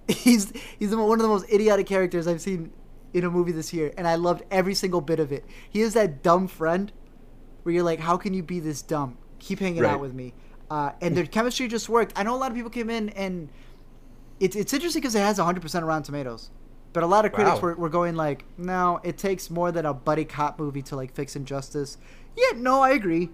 he's 0.07 0.51
he's 0.79 0.95
one 0.95 1.19
of 1.19 1.23
the 1.23 1.27
most 1.27 1.49
idiotic 1.51 1.85
characters 1.87 2.27
I've 2.27 2.41
seen 2.41 2.71
in 3.13 3.25
a 3.25 3.29
movie 3.29 3.51
this 3.51 3.73
year, 3.73 3.93
and 3.97 4.07
I 4.07 4.15
loved 4.15 4.43
every 4.51 4.73
single 4.73 5.01
bit 5.01 5.19
of 5.19 5.31
it. 5.31 5.45
He 5.69 5.81
is 5.81 5.93
that 5.95 6.23
dumb 6.23 6.47
friend 6.47 6.91
where 7.63 7.75
you're 7.75 7.83
like, 7.83 7.99
how 7.99 8.17
can 8.17 8.33
you 8.33 8.41
be 8.41 8.59
this 8.59 8.81
dumb? 8.81 9.17
Keep 9.39 9.59
hanging 9.59 9.81
Right. 9.83 9.91
out 9.91 9.99
with 9.99 10.13
me. 10.13 10.33
Uh, 10.69 10.93
and 11.01 11.15
their 11.17 11.25
chemistry 11.25 11.67
just 11.67 11.89
worked. 11.89 12.13
I 12.15 12.23
know 12.23 12.33
a 12.33 12.37
lot 12.37 12.49
of 12.51 12.55
people 12.55 12.69
came 12.71 12.89
in 12.89 13.09
and 13.09 13.49
it's 14.39 14.55
it's 14.55 14.73
interesting 14.73 15.01
because 15.01 15.15
it 15.15 15.19
has 15.19 15.37
100% 15.37 15.85
Rotten 15.85 16.03
Tomatoes. 16.03 16.49
But 16.93 17.03
a 17.03 17.07
lot 17.07 17.25
of 17.25 17.31
critics 17.31 17.57
Wow. 17.57 17.61
were, 17.61 17.75
were 17.75 17.89
going 17.89 18.15
like, 18.15 18.43
no, 18.57 18.99
it 19.03 19.17
takes 19.17 19.49
more 19.49 19.71
than 19.71 19.85
a 19.85 19.93
buddy 19.93 20.25
cop 20.25 20.59
movie 20.59 20.81
to 20.83 20.95
like 20.95 21.13
fix 21.13 21.35
injustice. 21.35 21.97
Yeah, 22.35 22.57
no, 22.57 22.81
I 22.81 22.91
agree. 22.91 23.29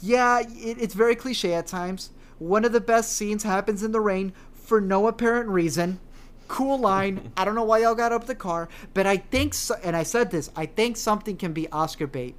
Yeah, 0.00 0.40
it, 0.40 0.78
it's 0.80 0.94
very 0.94 1.14
cliche 1.16 1.54
at 1.54 1.66
times. 1.66 2.10
One 2.38 2.64
of 2.64 2.72
the 2.72 2.80
best 2.80 3.12
scenes 3.12 3.42
happens 3.42 3.82
in 3.82 3.92
the 3.92 4.00
rain 4.00 4.32
for 4.52 4.80
no 4.80 5.06
apparent 5.06 5.48
reason. 5.48 5.98
Cool 6.46 6.78
line. 6.78 7.32
I 7.36 7.44
don't 7.44 7.54
know 7.54 7.64
why 7.64 7.78
y'all 7.80 7.94
got 7.94 8.12
up 8.12 8.26
the 8.26 8.34
car, 8.34 8.68
but 8.94 9.06
I 9.06 9.16
think, 9.18 9.54
so, 9.54 9.74
and 9.82 9.96
I 9.96 10.02
said 10.02 10.30
this, 10.30 10.50
I 10.56 10.66
think 10.66 10.96
something 10.96 11.36
can 11.36 11.52
be 11.52 11.68
Oscar 11.70 12.06
bait 12.06 12.36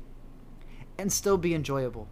and 0.98 1.12
still 1.14 1.38
be 1.38 1.54
enjoyable. 1.54 2.08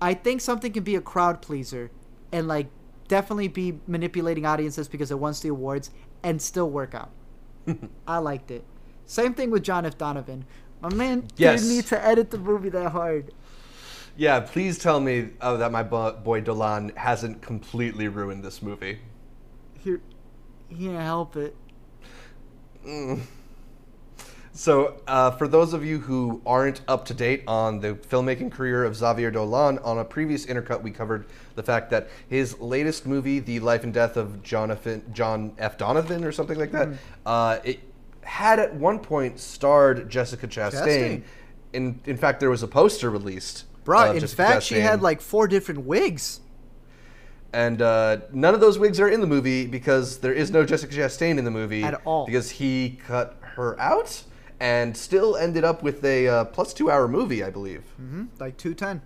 I 0.00 0.14
think 0.14 0.40
something 0.40 0.72
can 0.72 0.82
be 0.82 0.96
a 0.96 1.00
crowd 1.00 1.42
pleaser 1.42 1.90
and 2.32 2.46
like 2.48 2.66
definitely 3.08 3.48
be 3.48 3.78
manipulating 3.86 4.44
audiences 4.46 4.88
because 4.88 5.10
it 5.10 5.18
wants 5.18 5.40
the 5.40 5.48
awards 5.48 5.90
and 6.22 6.40
still 6.40 6.70
work 6.70 6.94
out. 6.94 7.10
I 8.06 8.18
liked 8.18 8.50
it. 8.50 8.64
Same 9.06 9.34
thing 9.34 9.50
with 9.50 9.62
John 9.62 9.84
F. 9.86 9.98
Donovan. 9.98 10.44
My 10.80 10.92
man 10.92 11.28
Yes. 11.36 11.60
didn't 11.60 11.76
need 11.76 11.86
to 11.86 12.04
edit 12.04 12.30
the 12.30 12.38
movie 12.38 12.68
that 12.70 12.90
hard. 12.92 13.32
Yeah, 14.16 14.40
please 14.40 14.78
tell 14.78 15.00
me 15.00 15.30
uh, 15.40 15.56
that 15.56 15.72
my 15.72 15.82
boy 15.82 16.40
Dolan 16.40 16.92
hasn't 16.96 17.40
completely 17.40 18.08
ruined 18.08 18.44
this 18.44 18.60
movie. 18.62 18.98
He, 19.80 19.96
he 20.68 20.86
can't 20.86 21.00
help 21.02 21.36
it. 21.36 21.56
So, 24.62 25.00
uh, 25.08 25.32
for 25.32 25.48
those 25.48 25.72
of 25.72 25.84
you 25.84 25.98
who 25.98 26.40
aren't 26.46 26.82
up 26.86 27.04
to 27.06 27.14
date 27.14 27.42
on 27.48 27.80
the 27.80 27.94
filmmaking 27.94 28.52
career 28.52 28.84
of 28.84 28.94
Xavier 28.94 29.28
Dolan, 29.28 29.80
on 29.80 29.98
a 29.98 30.04
previous 30.04 30.46
intercut 30.46 30.82
we 30.82 30.92
covered 30.92 31.26
the 31.56 31.64
fact 31.64 31.90
that 31.90 32.08
his 32.28 32.60
latest 32.60 33.04
movie, 33.04 33.40
The 33.40 33.58
Life 33.58 33.82
and 33.82 33.92
Death 33.92 34.16
of 34.16 34.40
Jonathan, 34.44 35.02
John 35.12 35.52
F. 35.58 35.76
Donovan, 35.76 36.22
or 36.22 36.30
something 36.30 36.56
like 36.56 36.70
that, 36.70 36.90
uh, 37.26 37.58
it 37.64 37.80
had 38.20 38.60
at 38.60 38.72
one 38.72 39.00
point 39.00 39.40
starred 39.40 40.08
Jessica 40.08 40.46
Chastain. 40.46 40.84
Chastain. 40.84 41.22
In, 41.72 42.00
in 42.06 42.16
fact, 42.16 42.38
there 42.38 42.48
was 42.48 42.62
a 42.62 42.68
poster 42.68 43.10
released. 43.10 43.64
Bro, 43.82 44.10
of 44.10 44.14
in 44.14 44.20
Jessica 44.20 44.42
fact, 44.44 44.62
she 44.62 44.78
had 44.78 45.02
like 45.02 45.20
four 45.20 45.48
different 45.48 45.80
wigs. 45.80 46.38
And 47.52 47.82
uh, 47.82 48.18
none 48.32 48.54
of 48.54 48.60
those 48.60 48.78
wigs 48.78 49.00
are 49.00 49.08
in 49.08 49.20
the 49.20 49.26
movie 49.26 49.66
because 49.66 50.18
there 50.18 50.32
is 50.32 50.52
no 50.52 50.64
Jessica 50.64 50.94
Chastain 50.94 51.36
in 51.36 51.44
the 51.44 51.50
movie 51.50 51.82
At 51.82 52.00
all. 52.04 52.26
Because 52.26 52.48
he 52.48 53.00
cut 53.04 53.36
her 53.56 53.76
out 53.80 54.22
and 54.62 54.96
still 54.96 55.36
ended 55.36 55.64
up 55.64 55.82
with 55.82 56.04
a 56.04 56.28
uh, 56.28 56.44
plus 56.44 56.72
two 56.72 56.88
hour 56.88 57.08
movie, 57.08 57.42
I 57.42 57.50
believe. 57.50 57.82
hmm 57.96 58.26
Like 58.38 58.56
210. 58.56 59.02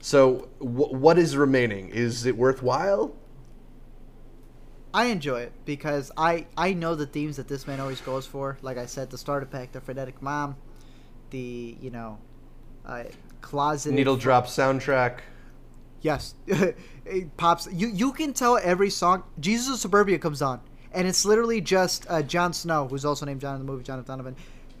So, 0.00 0.48
w- 0.58 0.96
what 0.96 1.18
is 1.18 1.36
remaining? 1.36 1.90
Is 1.90 2.24
it 2.24 2.36
worthwhile? 2.36 3.14
I 4.94 5.06
enjoy 5.06 5.42
it 5.42 5.52
because 5.66 6.10
I 6.16 6.46
I 6.56 6.72
know 6.72 6.94
the 6.94 7.06
themes 7.06 7.36
that 7.36 7.46
this 7.46 7.66
man 7.66 7.78
always 7.78 8.00
goes 8.00 8.26
for. 8.26 8.56
Like 8.62 8.78
I 8.78 8.86
said, 8.86 9.10
the 9.10 9.18
starter 9.18 9.46
pack, 9.46 9.72
the 9.72 9.80
frenetic 9.82 10.20
mom, 10.22 10.56
the 11.30 11.76
you 11.80 11.90
know, 11.90 12.18
uh, 12.86 13.04
closet 13.42 13.92
Needle 13.92 14.16
drop 14.16 14.46
soundtrack. 14.46 15.18
Yes, 16.00 16.34
it 16.46 17.36
pops. 17.36 17.68
You 17.70 17.88
you 17.88 18.12
can 18.12 18.32
tell 18.32 18.56
every 18.56 18.90
song. 18.90 19.24
Jesus 19.38 19.74
of 19.74 19.80
Suburbia 19.80 20.18
comes 20.18 20.40
on, 20.42 20.60
and 20.94 21.06
it's 21.06 21.24
literally 21.24 21.60
just 21.60 22.06
uh, 22.08 22.22
Jon 22.22 22.52
Snow, 22.52 22.88
who's 22.88 23.04
also 23.04 23.26
named 23.26 23.40
John 23.40 23.54
in 23.54 23.66
the 23.66 23.70
movie, 23.70 23.84
John 23.84 24.02
Donovan, 24.02 24.36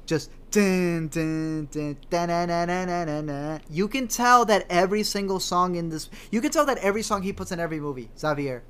just 0.06 0.30
dun 0.50 1.08
dun 1.08 1.68
dun 1.70 1.96
dun 2.10 2.26
dun 2.26 2.48
dun 2.48 2.66
dun 2.68 3.06
dun 3.06 3.26
dun. 3.26 3.60
You 3.70 3.88
can 3.88 4.08
tell 4.08 4.44
that 4.46 4.66
every 4.68 5.02
single 5.02 5.40
song 5.40 5.76
in 5.76 5.88
this. 5.88 6.10
You 6.30 6.40
can 6.40 6.50
tell 6.50 6.66
that 6.66 6.78
every 6.78 7.02
song 7.02 7.22
he 7.22 7.32
puts 7.32 7.52
in 7.52 7.60
every 7.60 7.80
movie, 7.80 8.10
Xavier, 8.18 8.62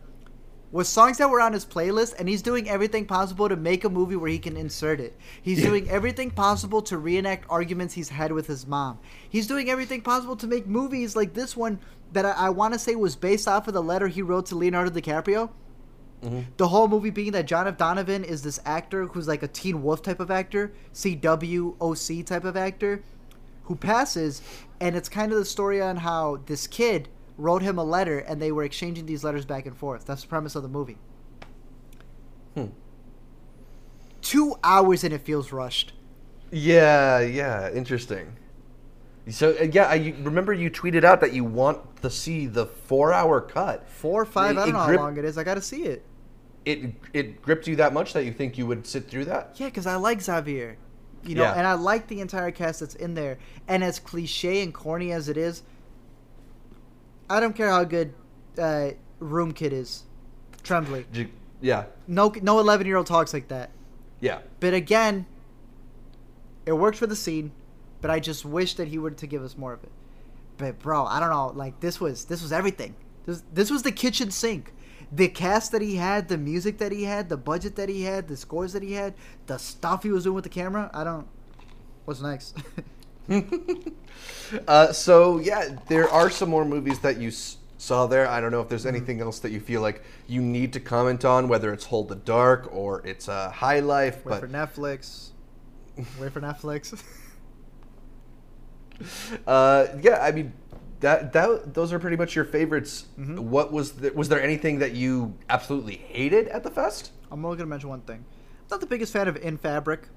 was 0.71 0.89
songs 0.89 1.19
that 1.19 1.29
were 1.29 1.41
on 1.41 1.53
his 1.53 1.67
playlist, 1.67 2.15
and 2.19 2.29
he's 2.29 2.43
doing 2.43 2.69
everything 2.69 3.05
possible 3.05 3.49
to 3.49 3.57
make 3.57 3.85
a 3.85 3.91
movie 3.91 4.17
where 4.17 4.31
he 4.31 4.39
can 4.39 4.57
insert 4.57 5.01
it. 5.01 5.17
He's 5.43 5.63
doing 5.63 5.89
everything 5.91 6.31
possible 6.31 6.81
to 6.83 6.97
reenact 6.97 7.47
arguments 7.51 7.93
he's 7.95 8.09
had 8.09 8.33
with 8.33 8.47
his 8.47 8.67
mom. 8.67 8.99
He's 9.29 9.47
doing 9.47 9.69
everything 9.69 10.01
possible 10.01 10.37
to 10.37 10.47
make 10.47 10.67
movies 10.67 11.15
like 11.15 11.35
this 11.35 11.57
one 11.57 11.79
that 12.13 12.25
I, 12.25 12.33
I 12.33 12.49
want 12.51 12.73
to 12.73 12.79
say 12.79 12.95
was 12.95 13.17
based 13.17 13.47
off 13.47 13.69
of 13.69 13.75
the 13.75 13.83
letter 13.83 14.09
he 14.09 14.23
wrote 14.23 14.47
to 14.47 14.57
Leonardo 14.57 14.91
DiCaprio. 14.91 15.51
The 16.57 16.69
whole 16.69 16.87
movie 16.87 17.11
being 17.11 17.33
that 17.33 17.47
John 17.47 17.67
F. 17.67 17.77
Donovan 17.77 18.23
is 18.23 18.43
this 18.43 18.61
actor 18.65 19.07
who's 19.07 19.27
like 19.27 19.43
a 19.43 19.49
Teen 19.49 19.83
Wolf 19.83 20.03
type 20.03 20.21
of 20.21 20.31
actor, 20.31 20.73
CWOC 20.95 22.25
type 22.25 22.45
of 22.45 22.57
actor, 22.57 23.03
who 23.65 23.75
passes, 23.75 24.41
and 24.81 24.95
it's 24.95 25.09
kind 25.09 25.33
of 25.33 25.39
the 25.39 25.45
story 25.45 25.83
on 25.83 25.97
how 25.97 26.39
this 26.47 26.67
kid 26.69 27.09
wrote 27.37 27.63
him 27.63 27.77
a 27.79 27.83
letter 27.85 28.19
and 28.21 28.41
they 28.41 28.53
were 28.53 28.63
exchanging 28.63 29.07
these 29.07 29.25
letters 29.25 29.45
back 29.45 29.67
and 29.67 29.77
forth. 29.77 30.05
That's 30.07 30.23
the 30.23 30.29
premise 30.29 30.55
of 30.55 30.63
the 30.63 30.69
movie. 30.69 30.99
Hmm. 32.55 32.67
Two 34.21 34.55
hours 34.63 35.03
and 35.05 35.13
it 35.13 35.23
feels 35.23 35.51
rushed. 35.53 35.93
Yeah, 36.51 37.21
yeah, 37.21 37.71
interesting. 37.73 38.37
So 39.29 39.57
uh, 39.61 39.65
yeah, 39.65 39.87
I 39.87 40.15
remember 40.23 40.53
you 40.53 40.71
tweeted 40.71 41.03
out 41.05 41.21
that 41.21 41.33
you 41.33 41.45
want 41.45 42.03
to 42.03 42.11
see 42.11 42.47
the 42.47 42.67
four-hour 42.67 43.41
cut. 43.41 43.89
Four 43.89 44.23
or 44.23 44.25
five, 44.27 44.57
It- 44.57 44.61
I 44.61 44.65
don't 44.67 44.75
know 44.75 44.87
grip- 44.87 44.99
how 45.01 45.05
long 45.07 45.17
it 45.17 45.25
is. 45.25 45.39
I 45.39 45.45
got 45.45 45.55
to 45.55 45.63
see 45.63 45.85
it. 45.85 46.05
It 46.65 46.95
it 47.13 47.43
gripped 47.43 47.67
you 47.67 47.77
that 47.77 47.93
much 47.93 48.13
that 48.13 48.25
you 48.25 48.33
think 48.33 48.57
you 48.57 48.67
would 48.67 48.87
sit 48.87 49.09
through 49.09 49.25
that? 49.27 49.57
Yeah, 49.57 49.67
because 49.67 49.87
I 49.87 49.97
like 49.97 50.21
Xavier. 50.21 50.77
You 51.25 51.37
know, 51.37 51.43
Yeah. 51.45 51.55
and 51.55 51.67
I 51.67 51.75
like 51.75 52.09
the 52.09 52.21
entire 52.21 52.51
cast 52.51 52.81
that's 52.81 52.95
in 52.97 53.15
there. 53.15 53.39
And 53.69 53.85
as 53.85 53.99
cliche 54.01 54.63
and 54.63 54.75
corny 54.75 55.13
as 55.13 55.29
it 55.29 55.37
is, 55.37 55.63
I 57.31 57.41
don't 57.41 57.55
care 57.55 57.71
how 57.71 57.85
good 57.85 58.13
uh, 58.59 58.91
Room 59.21 59.53
Kid 59.53 59.73
is. 59.73 60.03
Tremblay. 60.65 61.05
Yeah, 61.61 61.85
No, 62.09 62.33
no 62.43 62.59
11 62.59 62.87
year 62.89 62.97
old 62.97 63.07
talks 63.07 63.33
like 63.33 63.49
that. 63.49 63.71
yeah. 64.21 64.41
But 64.59 64.75
again, 64.75 65.27
it 66.67 66.73
worked 66.73 66.99
for 66.99 67.07
the 67.07 67.17
scene. 67.17 67.53
But 68.01 68.11
I 68.11 68.19
just 68.19 68.45
wish 68.45 68.75
that 68.75 68.89
he 68.89 68.99
were 68.99 69.13
to 69.13 69.27
give 69.29 69.45
us 69.45 69.57
more 69.57 69.73
of 69.73 69.85
it. 69.85 69.91
But 70.59 70.81
bro, 70.81 71.05
I 71.07 71.21
don't 71.21 71.31
know. 71.31 71.53
Like 71.55 71.79
this 71.79 72.01
was 72.01 72.25
this 72.25 72.43
was 72.43 72.51
everything. 72.53 72.97
This 73.27 73.45
this 73.53 73.71
was 73.71 73.83
the 73.85 73.93
kitchen 73.93 74.33
sink. 74.33 74.73
The 75.15 75.29
cast 75.29 75.73
that 75.73 75.83
he 75.83 75.97
had, 75.97 76.29
the 76.29 76.39
music 76.39 76.79
that 76.79 76.91
he 76.91 77.05
had, 77.05 77.29
the 77.29 77.37
budget 77.37 77.77
that 77.77 77.89
he 77.89 78.03
had, 78.05 78.29
the 78.29 78.37
scores 78.37 78.73
that 78.73 78.83
he 78.83 78.95
had, 78.95 79.15
the 79.47 79.59
stuff 79.59 80.03
he 80.05 80.11
was 80.11 80.25
doing 80.25 80.35
with 80.37 80.45
the 80.45 80.51
camera. 80.51 80.91
I 80.95 81.05
don't. 81.05 81.27
What's 82.05 82.21
next? 82.21 82.57
Uh, 84.69 84.93
so 84.93 85.39
yeah, 85.39 85.77
there 85.89 86.09
are 86.09 86.29
some 86.31 86.51
more 86.51 86.65
movies 86.65 86.99
that 87.01 87.19
you 87.19 87.29
s- 87.29 87.57
saw 87.79 88.07
there. 88.07 88.29
I 88.29 88.41
don't 88.41 88.51
know 88.53 88.61
if 88.61 88.69
there's 88.69 88.85
Mm-hmm. 88.85 88.97
anything 88.97 89.21
else 89.21 89.39
that 89.41 89.51
you 89.51 89.61
feel 89.61 89.81
like 89.81 90.03
you 90.27 90.43
need 90.43 90.73
to 90.75 90.81
comment 90.81 91.25
on, 91.25 91.49
whether 91.49 91.73
it's 91.73 91.87
Hold 91.87 92.09
the 92.09 92.17
Dark 92.17 92.69
or 92.73 93.01
it's 93.07 93.29
uh, 93.29 93.51
High 93.51 93.81
Life. 93.81 94.25
Wait 94.25 94.25
but 94.31 94.41
for 94.41 94.49
Netflix. 94.49 95.31
Wait 96.19 96.33
for 96.33 96.41
Netflix. 96.41 97.03
uh, 99.47 99.87
yeah, 100.01 100.19
I 100.23 100.33
mean, 100.33 100.53
that 101.03 101.33
that 101.35 101.75
those 101.75 101.93
are 101.93 101.99
pretty 101.99 102.17
much 102.17 102.35
your 102.35 102.45
favorites. 102.47 103.05
Mm-hmm. 103.19 103.51
What 103.51 103.71
was 103.73 103.93
the, 103.93 104.11
was 104.13 104.29
there 104.29 104.43
anything 104.43 104.79
that 104.81 104.93
you 104.93 105.37
absolutely 105.51 105.97
hated 105.97 106.49
at 106.49 106.63
the 106.65 106.71
fest? 106.71 107.13
I'm 107.31 107.45
only 107.45 107.59
gonna 107.59 107.69
mention 107.69 107.89
one 107.91 108.01
thing. 108.01 108.25
I'm 108.61 108.67
not 108.71 108.81
the 108.81 108.87
biggest 108.87 109.13
fan 109.13 109.29
of 109.29 109.37
In 109.37 109.59
Fabric. 109.59 110.09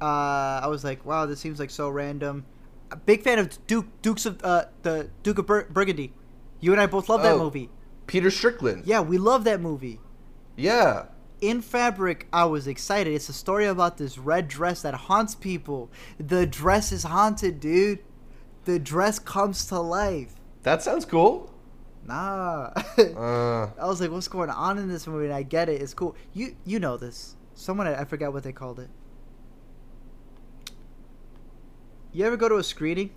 Uh, 0.00 0.60
I 0.62 0.66
was 0.66 0.84
like, 0.84 1.04
wow, 1.06 1.26
this 1.26 1.40
seems 1.40 1.58
like 1.58 1.70
so 1.70 1.88
random. 1.88 2.44
A 2.90 2.96
big 2.96 3.22
fan 3.22 3.38
of 3.38 3.66
Duke 3.66 3.86
Dukes 4.02 4.26
of 4.26 4.44
uh, 4.44 4.66
the 4.82 5.08
Duke 5.22 5.38
of 5.38 5.46
Bur- 5.46 5.68
Burgundy. 5.70 6.12
You 6.60 6.72
and 6.72 6.80
I 6.80 6.86
both 6.86 7.08
love 7.08 7.22
that 7.22 7.34
Oh. 7.34 7.38
movie. 7.38 7.70
Peter 8.06 8.30
Strickland. 8.30 8.84
Yeah, 8.86 9.00
we 9.00 9.16
love 9.18 9.44
that 9.44 9.60
movie. 9.60 9.98
Yeah. 10.56 11.06
In 11.40 11.60
Fabric, 11.60 12.28
I 12.32 12.44
was 12.44 12.66
excited. 12.68 13.14
It's 13.14 13.28
a 13.28 13.32
story 13.32 13.66
about 13.66 13.96
this 13.96 14.18
red 14.18 14.46
dress 14.48 14.82
that 14.82 14.94
haunts 14.94 15.34
people. 15.34 15.90
The 16.18 16.46
dress 16.46 16.92
is 16.92 17.02
haunted, 17.04 17.58
dude. 17.58 18.00
The 18.64 18.78
dress 18.78 19.18
comes 19.18 19.66
to 19.66 19.80
life. 19.80 20.34
That 20.62 20.82
sounds 20.82 21.04
cool. 21.04 21.52
Nah. 22.06 22.70
Uh, 22.98 23.70
I 23.80 23.86
was 23.86 24.00
like, 24.00 24.10
what's 24.10 24.28
going 24.28 24.50
on 24.50 24.78
in 24.78 24.88
this 24.88 25.06
movie? 25.06 25.26
And 25.26 25.34
I 25.34 25.42
get 25.42 25.68
it. 25.68 25.80
It's 25.82 25.94
cool. 25.94 26.14
You 26.32 26.54
you 26.64 26.78
know 26.78 26.96
this. 26.96 27.36
Someone 27.54 27.86
I 27.86 28.04
forgot 28.04 28.32
what 28.32 28.42
they 28.42 28.52
called 28.52 28.78
it. 28.80 28.88
You 32.12 32.24
ever 32.26 32.36
go 32.36 32.48
to 32.48 32.56
a 32.56 32.62
screening 32.64 33.10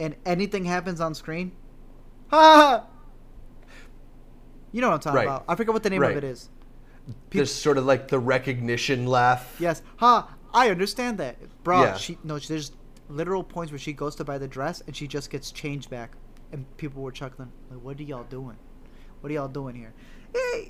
and 0.00 0.16
anything 0.24 0.64
happens 0.64 1.00
on 1.00 1.14
screen? 1.14 1.52
Ha! 2.30 2.84
You 4.72 4.80
know 4.80 4.88
what 4.88 4.94
I'm 4.94 5.00
talking 5.00 5.16
Right. 5.16 5.24
about. 5.26 5.44
I 5.46 5.54
forget 5.54 5.72
what 5.74 5.82
the 5.82 5.90
name 5.90 6.00
Right. 6.02 6.12
of 6.16 6.16
it 6.18 6.24
is. 6.24 6.48
there's 7.30 7.52
sort 7.52 7.76
of 7.76 7.84
like 7.84 8.08
the 8.08 8.18
recognition 8.18 9.06
laugh. 9.06 9.56
Yes. 9.60 9.82
Ha! 9.98 10.34
I 10.54 10.70
understand 10.70 11.18
that. 11.18 11.36
Bro, 11.62 11.82
Yeah. 11.82 11.96
she 11.96 12.16
no, 12.24 12.38
there's 12.38 12.72
literal 13.08 13.44
points 13.44 13.72
where 13.72 13.78
she 13.78 13.92
goes 13.92 14.14
to 14.16 14.24
buy 14.24 14.38
the 14.38 14.48
dress 14.48 14.82
and 14.86 14.94
she 14.96 15.06
just 15.06 15.30
gets 15.30 15.50
changed 15.50 15.90
back. 15.90 16.12
And 16.52 16.64
people 16.76 17.02
were 17.02 17.10
chuckling. 17.12 17.50
Like, 17.70 17.82
what 17.82 17.98
are 17.98 18.02
y'all 18.04 18.24
doing? 18.24 18.56
What 19.20 19.30
are 19.30 19.34
y'all 19.34 19.48
doing 19.48 19.74
here? 19.74 19.92
Eh, 20.34 20.66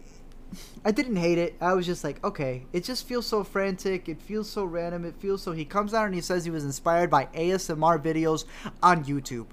I 0.85 0.91
didn't 0.93 1.16
hate 1.16 1.39
it. 1.39 1.57
I 1.61 1.74
was 1.74 1.85
just 1.87 2.05
like, 2.05 2.22
okay, 2.24 2.66
it 2.72 2.85
just 2.85 3.07
feels 3.07 3.26
so 3.26 3.45
frantic. 3.45 4.09
It 4.09 4.22
feels 4.22 4.49
so 4.49 4.64
random. 4.64 5.05
It 5.05 5.16
feels 5.18 5.43
so. 5.43 5.53
He 5.53 5.64
comes 5.64 5.93
out 5.93 6.07
and 6.07 6.14
he 6.14 6.20
says 6.20 6.45
he 6.45 6.51
was 6.51 6.64
inspired 6.64 7.11
by 7.11 7.26
ASMR 7.26 8.03
videos 8.03 8.45
on 8.82 9.05
YouTube 9.05 9.47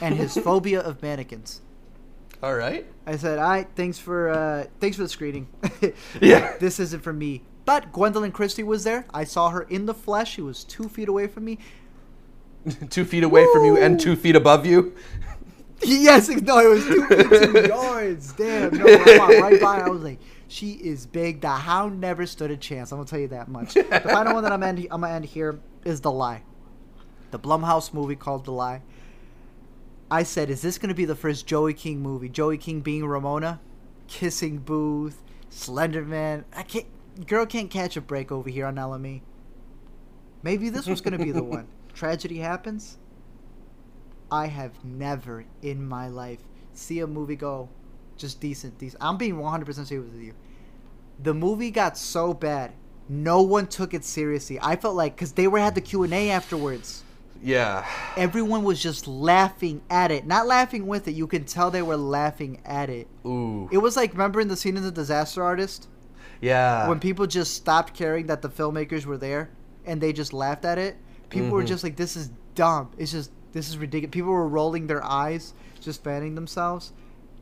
and 0.00 0.14
his 0.14 0.34
phobia 0.44 0.80
of 0.80 1.02
mannequins. 1.02 1.60
All 2.42 2.54
right. 2.54 2.86
I 3.06 3.16
said, 3.16 3.38
"All 3.38 3.48
right, 3.48 3.68
thanks 3.76 3.98
for 3.98 4.30
uh, 4.30 4.64
thanks 4.80 4.96
for 4.96 5.02
the 5.02 5.08
screening. 5.08 5.48
Yeah. 6.20 6.56
this 6.58 6.80
isn't 6.80 7.02
for 7.02 7.12
me." 7.12 7.42
But 7.70 7.92
Gwendoline 7.92 8.32
Christie 8.32 8.64
was 8.64 8.82
there. 8.82 9.04
I 9.14 9.22
saw 9.22 9.50
her 9.50 9.62
in 9.62 9.86
the 9.86 9.94
flesh. 9.94 10.32
She 10.32 10.42
was 10.42 10.64
two 10.64 10.88
feet 10.88 11.08
away 11.08 11.28
from 11.28 11.44
me. 11.44 11.58
two 12.90 13.04
feet 13.04 13.22
away 13.22 13.46
from 13.52 13.64
you 13.64 13.76
and 13.76 14.00
two 14.00 14.16
feet 14.16 14.34
above 14.34 14.66
you. 14.66 14.92
Yes, 15.82 16.28
no, 16.28 16.58
it 16.58 16.68
was 16.68 16.84
two 16.84 17.06
feet 17.06 17.52
two 17.54 17.68
yards. 17.68 18.32
Damn, 18.32 18.76
no, 18.76 18.84
I 18.86 19.18
walked 19.18 19.40
right 19.40 19.60
by. 19.60 19.80
I 19.80 19.88
was 19.88 20.02
like, 20.02 20.18
"She 20.48 20.72
is 20.72 21.06
big." 21.06 21.40
The 21.40 21.48
hound 21.48 22.00
never 22.00 22.26
stood 22.26 22.50
a 22.50 22.56
chance. 22.56 22.92
I'm 22.92 22.98
gonna 22.98 23.08
tell 23.08 23.20
you 23.20 23.28
that 23.28 23.48
much. 23.48 23.72
The 23.74 23.84
final 24.04 24.34
one 24.34 24.42
that 24.42 24.52
I'm 24.52 24.62
end, 24.62 24.86
I'm 24.90 25.00
gonna 25.00 25.14
end 25.14 25.24
here 25.24 25.58
is 25.84 26.02
The 26.02 26.10
Lie, 26.10 26.42
the 27.30 27.38
Blumhouse 27.38 27.94
movie 27.94 28.14
called 28.16 28.44
The 28.44 28.52
Lie. 28.52 28.82
I 30.10 30.24
said, 30.24 30.50
"Is 30.50 30.60
this 30.60 30.76
gonna 30.76 30.92
be 30.92 31.06
the 31.06 31.16
first 31.16 31.46
Joey 31.46 31.72
King 31.72 32.02
movie? 32.02 32.28
Joey 32.28 32.58
King 32.58 32.80
being 32.80 33.06
Ramona, 33.06 33.58
kissing 34.06 34.58
Booth, 34.58 35.22
Slender 35.48 36.04
Man. 36.04 36.44
I 36.54 36.62
can't, 36.62 36.84
girl 37.26 37.46
can't 37.46 37.70
catch 37.70 37.96
a 37.96 38.00
break 38.00 38.30
over 38.32 38.48
here 38.48 38.66
on 38.66 38.76
LME. 38.76 39.22
Maybe 40.42 40.70
this 40.70 40.86
was 40.86 41.00
gonna 41.00 41.18
be 41.18 41.32
the 41.32 41.44
one. 41.44 41.68
Tragedy 41.94 42.38
happens." 42.38 42.98
I 44.32 44.46
have 44.46 44.84
never 44.84 45.44
in 45.60 45.86
my 45.86 46.06
life 46.06 46.38
see 46.72 47.00
a 47.00 47.06
movie 47.06 47.36
go 47.36 47.68
just 48.16 48.40
decent. 48.40 48.78
Decent. 48.78 49.02
I'm 49.02 49.16
being 49.16 49.36
100% 49.36 49.66
serious 49.86 50.12
with 50.12 50.22
you. 50.22 50.34
The 51.22 51.34
movie 51.34 51.70
got 51.70 51.98
so 51.98 52.32
bad, 52.32 52.72
no 53.08 53.42
one 53.42 53.66
took 53.66 53.92
it 53.92 54.04
seriously. 54.04 54.58
I 54.62 54.76
felt 54.76 54.94
like 54.94 55.16
because 55.16 55.32
they 55.32 55.48
were 55.48 55.58
had 55.58 55.74
the 55.74 55.80
Q 55.80 56.04
and 56.04 56.12
A 56.12 56.30
afterwards. 56.30 57.02
Yeah. 57.42 57.86
Everyone 58.16 58.62
was 58.64 58.82
just 58.82 59.08
laughing 59.08 59.82
at 59.88 60.10
it, 60.10 60.26
not 60.26 60.46
laughing 60.46 60.86
with 60.86 61.08
it. 61.08 61.12
You 61.12 61.26
can 61.26 61.44
tell 61.44 61.70
they 61.70 61.82
were 61.82 61.96
laughing 61.96 62.60
at 62.64 62.90
it. 62.90 63.08
Ooh. 63.26 63.68
It 63.72 63.78
was 63.78 63.96
like 63.96 64.12
remember 64.12 64.40
in 64.40 64.48
the 64.48 64.56
scene 64.56 64.76
in 64.76 64.82
the 64.82 64.90
Disaster 64.90 65.42
Artist 65.42 65.88
Yeah. 66.40 66.88
when 66.88 67.00
people 67.00 67.26
just 67.26 67.54
stopped 67.54 67.92
caring 67.94 68.26
that 68.28 68.40
the 68.42 68.48
filmmakers 68.48 69.04
were 69.04 69.18
there 69.18 69.50
and 69.84 70.00
they 70.00 70.12
just 70.12 70.32
laughed 70.32 70.64
at 70.64 70.78
it. 70.78 70.96
People 71.28 71.50
were 71.50 71.62
Mhm. 71.62 71.66
just 71.68 71.84
like, 71.84 71.96
"This 71.96 72.16
is 72.16 72.30
dumb. 72.54 72.90
It's 72.98 73.12
just 73.12 73.30
this 73.52 73.68
is 73.68 73.76
ridiculous." 73.78 74.12
People 74.12 74.30
were 74.32 74.48
rolling 74.48 74.86
their 74.86 75.04
eyes, 75.04 75.54
just 75.80 76.02
fanning 76.02 76.34
themselves. 76.34 76.92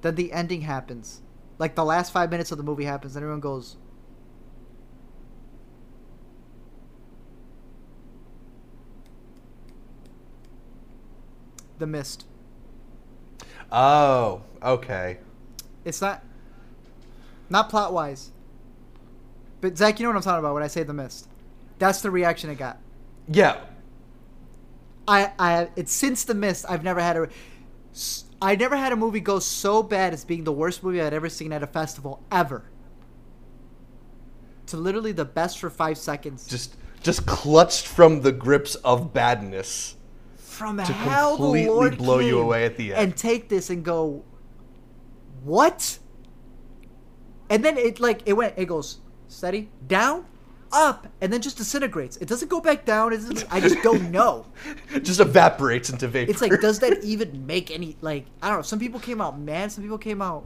Then 0.03 0.14
the 0.14 0.32
ending 0.32 0.62
happens, 0.62 1.22
like 1.59 1.74
the 1.74 1.84
last 1.84 2.12
five 2.12 2.30
minutes 2.30 2.51
of 2.53 2.59
the 2.59 2.64
movie 2.64 2.84
happens, 2.84 3.14
and 3.16 3.22
everyone 3.22 3.40
goes. 3.40 3.76
The 11.78 11.86
mist. 11.86 12.24
oh, 13.70 14.42
okay. 14.62 15.18
It's 15.84 16.01
not, 16.01 16.24
not 17.49 17.68
plot 17.68 17.92
wise. 17.92 18.32
But 19.61 19.76
Zach, 19.76 19.98
you 19.98 20.04
know 20.04 20.11
what 20.11 20.16
I'm 20.16 20.22
talking 20.22 20.38
about 20.38 20.54
when 20.54 20.62
I 20.62 20.68
say 20.68 20.82
the 20.82 20.94
mist. 20.94 21.28
That's 21.78 22.00
the 22.00 22.11
reaction 22.11 22.50
it 22.50 22.59
got. 22.59 22.78
Yeah. 23.28 23.61
I 25.06 25.32
I 25.38 25.68
it's 25.76 25.92
since 25.92 26.24
the 26.24 26.34
mist 26.34 26.66
I've 26.68 26.84
never 26.84 27.00
had 27.00 27.16
a 27.16 27.28
I 28.40 28.54
never 28.54 28.76
had 28.76 28.92
a 28.92 28.96
movie 28.96 29.20
go 29.20 29.38
so 29.38 29.82
bad 29.82 30.12
as 30.12 30.24
being 30.24 30.44
the 30.44 30.52
worst 30.52 30.82
movie 30.82 31.00
I'd 31.00 31.14
ever 31.14 31.28
seen 31.28 31.52
at 31.52 31.62
a 31.62 31.66
festival 31.66 32.22
ever. 32.30 32.64
To 34.66 34.76
literally 34.76 35.12
the 35.12 35.24
best 35.24 35.59
for 35.59 35.70
five 35.70 35.98
seconds. 35.98 36.46
Just 36.46 36.76
just 37.02 37.26
clutched 37.26 37.86
from 37.86 38.22
the 38.22 38.32
grips 38.32 38.74
of 38.76 39.12
badness. 39.12 39.96
from 40.36 40.76
to 40.76 40.92
hell 40.92 41.36
completely 41.36 41.68
Lord 41.68 41.98
blow 41.98 42.18
you 42.18 42.40
away 42.40 42.64
at 42.64 42.76
the 42.76 42.92
end. 42.92 43.02
and 43.02 43.16
take 43.16 43.48
this 43.48 43.70
and 43.70 43.84
go, 43.84 44.24
what? 45.42 45.98
And 47.48 47.64
then 47.64 47.78
it 47.78 47.98
like 47.98 48.22
it 48.26 48.34
went. 48.34 48.54
It 48.56 48.66
goes 48.66 48.98
steady 49.29 49.68
down, 49.87 50.24
up, 50.72 51.07
and 51.20 51.33
then 51.33 51.41
just 51.41 51.57
disintegrates. 51.57 52.16
It 52.18 52.29
doesn't 52.29 52.49
go 52.49 52.61
back 52.61 52.85
down. 52.85 53.12
It 53.12 53.16
doesn't, 53.18 53.45
I 53.51 53.61
just 53.61 53.81
don't 53.83 54.11
know. 54.11 54.45
just 55.03 55.20
evaporates 55.20 55.89
into 55.91 56.09
vapor. 56.09 56.31
It's 56.31 56.41
like, 56.43 56.61
does 56.61 56.79
that 56.81 57.03
even 57.05 57.47
make 57.47 57.70
any 57.70 57.97
like 58.01 58.26
I 58.43 58.49
don't 58.49 58.59
know. 58.59 58.62
Some 58.62 58.79
people 58.79 59.01
came 59.01 59.20
out 59.20 59.39
mad. 59.39 59.72
Some 59.72 59.83
people 59.85 59.99
came 59.99 60.20
out 60.20 60.45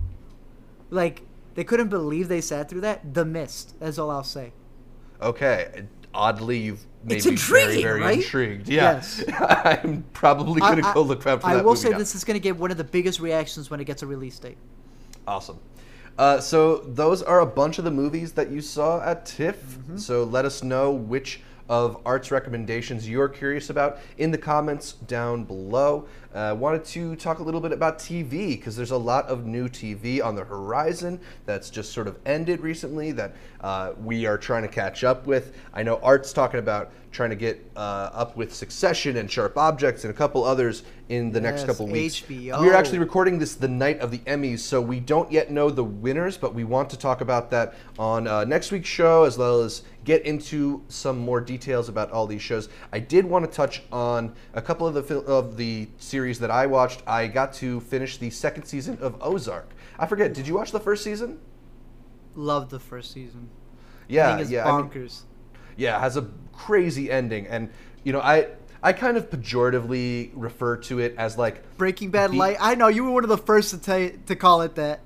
like 0.90 1.22
they 1.54 1.64
couldn't 1.64 1.88
believe 1.88 2.28
they 2.28 2.40
sat 2.40 2.68
through 2.68 2.82
that. 2.82 3.14
The 3.14 3.24
mist. 3.24 3.74
That's 3.80 3.98
all 3.98 4.10
I'll 4.10 4.24
say. 4.24 4.52
okay. 5.20 5.84
Oddly, 6.14 6.58
you've 6.58 6.84
made 7.04 7.16
It's 7.16 7.26
me 7.26 7.36
very, 7.36 7.62
intriguing, 7.62 7.82
very 7.84 8.00
right? 8.02 8.16
intrigued. 8.18 8.68
Yeah. 8.68 8.92
Yes. 8.96 9.24
I'm 9.40 10.04
probably 10.12 10.60
gonna 10.60 10.86
I- 10.86 10.92
go 10.92 11.00
look 11.00 11.26
out 11.26 11.40
for 11.40 11.46
I 11.46 11.54
that 11.54 11.60
I 11.60 11.62
will 11.62 11.74
say 11.74 11.90
this 11.94 12.14
is 12.14 12.22
going 12.22 12.34
to 12.34 12.38
get 12.40 12.54
one 12.58 12.70
of 12.70 12.76
the 12.76 12.84
biggest 12.84 13.18
reactions 13.18 13.70
when 13.70 13.80
it 13.80 13.84
gets 13.84 14.02
a 14.02 14.06
release 14.06 14.38
date. 14.38 14.58
Awesome. 15.26 15.58
Uh, 16.18 16.40
so 16.40 16.78
those 16.78 17.22
are 17.22 17.40
a 17.40 17.46
bunch 17.46 17.78
of 17.78 17.84
the 17.84 17.90
movies 17.90 18.32
that 18.32 18.50
you 18.50 18.60
saw 18.60 19.02
at 19.02 19.24
TIFF. 19.26 19.56
Mm-hmm. 19.56 19.96
So 19.96 20.24
let 20.24 20.44
us 20.44 20.62
know 20.62 20.92
which 20.92 21.40
of 21.68 21.96
Art's 22.04 22.30
recommendations 22.30 23.08
you're 23.08 23.28
curious 23.28 23.70
about 23.70 23.98
in 24.18 24.30
the 24.30 24.38
comments 24.38 24.92
down 24.92 25.44
below. 25.44 26.06
Uh, 26.34 26.54
wanted 26.58 26.84
to 26.84 27.16
talk 27.16 27.38
a 27.38 27.42
little 27.42 27.60
bit 27.60 27.72
about 27.72 27.98
TV 27.98 28.50
because 28.50 28.76
there's 28.76 28.90
a 28.90 28.96
lot 28.96 29.26
of 29.26 29.46
new 29.46 29.68
TV 29.68 30.22
on 30.22 30.34
the 30.34 30.44
horizon 30.44 31.20
that's 31.46 31.70
just 31.70 31.92
sort 31.92 32.06
of 32.06 32.18
ended 32.26 32.60
recently 32.60 33.12
that 33.12 33.34
uh, 33.60 33.92
we 34.02 34.26
are 34.26 34.36
trying 34.36 34.62
to 34.62 34.68
catch 34.68 35.04
up 35.04 35.26
with. 35.26 35.56
I 35.72 35.82
know 35.82 35.96
Art's 36.02 36.32
talking 36.32 36.58
about 36.58 36.90
trying 37.12 37.30
to 37.30 37.36
get 37.36 37.70
uh, 37.76 38.10
up 38.12 38.36
with 38.36 38.54
Succession 38.54 39.18
and 39.18 39.30
Sharp 39.30 39.56
Objects 39.58 40.04
and 40.04 40.10
a 40.10 40.16
couple 40.16 40.44
others 40.44 40.82
in 41.10 41.30
the 41.30 41.40
next 41.40 41.66
couple 41.66 41.86
weeks. 41.86 42.20
HBO. 42.20 42.60
We're 42.60 42.74
actually 42.74 42.98
recording 42.98 43.38
this 43.38 43.54
the 43.54 43.68
night 43.68 44.00
of 44.00 44.10
the 44.10 44.18
Emmys, 44.20 44.60
so 44.60 44.80
we 44.80 44.98
don't 44.98 45.30
yet 45.30 45.50
know 45.50 45.68
the 45.68 45.84
winners, 45.84 46.38
but 46.38 46.54
we 46.54 46.64
want 46.64 46.88
to 46.90 46.98
talk 46.98 47.20
about 47.20 47.50
that 47.50 47.74
on 47.98 48.26
uh, 48.26 48.44
next 48.44 48.72
week's 48.72 48.88
show 48.88 49.24
as 49.24 49.36
well 49.36 49.60
as 49.60 49.82
get 50.04 50.22
into 50.24 50.82
some 50.88 51.18
more 51.18 51.40
details 51.40 51.90
about 51.90 52.10
all 52.10 52.26
these 52.26 52.42
shows. 52.42 52.70
I 52.92 52.98
did 52.98 53.26
want 53.26 53.44
to 53.44 53.50
touch 53.50 53.82
on 53.92 54.34
a 54.54 54.62
couple 54.62 54.86
of 54.86 54.94
the 54.94 55.02
fil- 55.02 55.26
of 55.26 55.56
the 55.58 55.88
series 55.98 56.38
that 56.40 56.50
I 56.50 56.66
watched. 56.66 57.02
I 57.06 57.26
got 57.26 57.52
to 57.54 57.80
finish 57.80 58.16
the 58.16 58.30
second 58.30 58.64
season 58.64 58.96
of 59.02 59.16
Ozark. 59.20 59.68
I 59.98 60.06
forget, 60.06 60.32
did 60.32 60.48
you 60.48 60.54
watch 60.54 60.72
the 60.72 60.80
first 60.80 61.04
season? 61.04 61.38
Love 62.34 62.70
the 62.70 62.80
first 62.80 63.12
season. 63.12 63.50
Yeah, 64.08 64.28
I 64.28 64.30
think 64.30 64.40
it's 64.42 64.50
yeah. 64.50 64.66
I 64.66 64.78
mean- 64.80 64.88
bonkers. 64.88 65.20
yeah, 65.76 65.98
it 65.98 66.00
has 66.00 66.16
a 66.16 66.22
crazy 66.66 67.10
ending, 67.10 67.46
and 67.46 67.68
you 68.04 68.12
know, 68.12 68.20
I 68.20 68.48
I 68.82 68.92
kind 68.92 69.16
of 69.16 69.30
pejoratively 69.30 70.30
refer 70.34 70.76
to 70.88 70.98
it 70.98 71.14
as 71.18 71.36
like 71.38 71.76
Breaking 71.76 72.10
Bad 72.10 72.34
light. 72.34 72.56
I 72.60 72.74
know 72.74 72.88
you 72.88 73.04
were 73.04 73.10
one 73.12 73.24
of 73.24 73.28
the 73.30 73.38
first 73.38 73.70
to 73.70 73.78
tell 73.78 73.98
you, 73.98 74.18
to 74.26 74.36
call 74.36 74.62
it 74.62 74.74
that. 74.76 75.00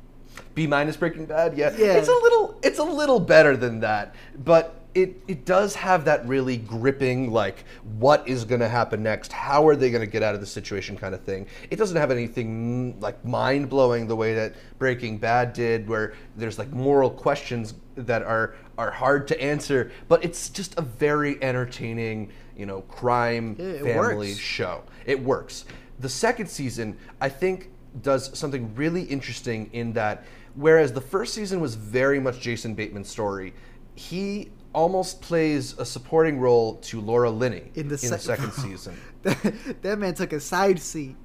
B 0.54 0.66
minus 0.66 0.96
Breaking 0.96 1.26
Bad. 1.26 1.56
Yeah, 1.56 1.74
Yeah. 1.76 1.94
it's 1.94 2.08
a 2.08 2.12
little 2.12 2.58
it's 2.62 2.78
a 2.78 2.84
little 2.84 3.20
better 3.20 3.56
than 3.56 3.80
that, 3.80 4.14
but 4.42 4.74
it 4.96 5.22
it 5.28 5.44
does 5.44 5.74
have 5.74 6.06
that 6.06 6.26
really 6.26 6.56
gripping 6.56 7.30
like 7.30 7.64
what 7.98 8.26
is 8.26 8.46
going 8.46 8.62
to 8.62 8.68
happen 8.68 9.02
next? 9.02 9.30
How 9.30 9.68
are 9.68 9.76
they 9.76 9.90
going 9.90 10.00
to 10.00 10.10
get 10.10 10.22
out 10.22 10.34
of 10.34 10.40
the 10.40 10.46
situation 10.46 10.96
kind 10.96 11.14
of 11.14 11.22
thing. 11.22 11.46
It 11.70 11.76
doesn't 11.76 11.98
have 11.98 12.10
anything 12.10 12.94
mm, 12.94 13.02
like 13.02 13.22
mind 13.22 13.68
blowing 13.68 14.06
the 14.06 14.16
way 14.16 14.34
that 14.34 14.54
breaking 14.78 15.18
bad 15.18 15.52
did 15.52 15.86
where 15.86 16.14
there's 16.36 16.58
like 16.58 16.72
moral 16.72 17.10
questions 17.10 17.74
that 17.96 18.22
are 18.22 18.54
are 18.78 18.90
hard 18.90 19.28
to 19.28 19.40
answer 19.40 19.90
but 20.08 20.24
it's 20.24 20.48
just 20.48 20.78
a 20.78 20.82
very 20.82 21.42
entertaining 21.42 22.30
you 22.56 22.64
know 22.64 22.80
crime 22.82 23.54
it 23.58 23.82
family 23.82 24.28
works. 24.30 24.38
show. 24.38 24.82
It 25.04 25.22
works. 25.22 25.66
The 26.00 26.08
second 26.08 26.48
season 26.48 26.96
i 27.20 27.28
think 27.28 27.70
does 28.02 28.36
something 28.38 28.74
really 28.74 29.02
interesting 29.02 29.70
in 29.72 29.94
that 29.94 30.24
whereas 30.54 30.92
the 30.92 31.00
first 31.00 31.32
season 31.32 31.60
was 31.60 31.74
very 31.74 32.20
much 32.20 32.38
jason 32.40 32.74
bateman's 32.74 33.08
story 33.08 33.54
he 33.94 34.50
almost 34.76 35.22
plays 35.22 35.76
a 35.78 35.84
supporting 35.86 36.38
role 36.38 36.74
to 36.76 37.00
Laura 37.00 37.30
Linney 37.30 37.64
In 37.74 37.88
the 37.88 37.94
in 37.94 37.98
sec- 37.98 38.10
the 38.10 38.18
second 38.18 38.52
season. 38.64 38.96
that, 39.22 39.82
that 39.82 39.98
man 39.98 40.14
took 40.14 40.32
a 40.34 40.38
side 40.40 40.78
seat. 40.78 41.16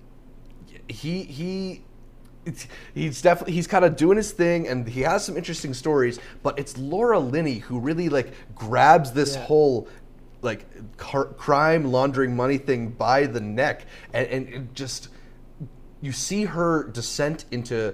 He 0.87 1.23
he 1.23 1.83
it's- 2.45 2.65
he's 2.95 3.21
definitely 3.21 3.53
he's 3.53 3.67
kind 3.67 3.83
of 3.85 3.95
doing 3.97 4.15
his 4.17 4.31
thing 4.31 4.67
and 4.67 4.87
he 4.87 5.01
has 5.01 5.23
some 5.25 5.35
interesting 5.37 5.73
stories, 5.73 6.17
but 6.41 6.57
it's 6.57 6.77
Laura 6.77 7.19
Linney 7.19 7.59
who 7.59 7.77
really 7.79 8.07
like 8.09 8.33
grabs 8.55 9.11
this 9.11 9.35
Yeah. 9.35 9.43
whole 9.43 9.87
like 10.41 10.65
car- 10.97 11.25
crime 11.33 11.91
laundering 11.91 12.35
money 12.35 12.57
thing 12.57 12.89
by 12.89 13.27
the 13.27 13.41
neck 13.41 13.85
and, 14.13 14.27
and 14.27 14.47
it 14.49 14.73
just 14.73 15.09
you 16.01 16.11
see 16.13 16.45
her 16.45 16.85
descent 16.85 17.45
into 17.51 17.93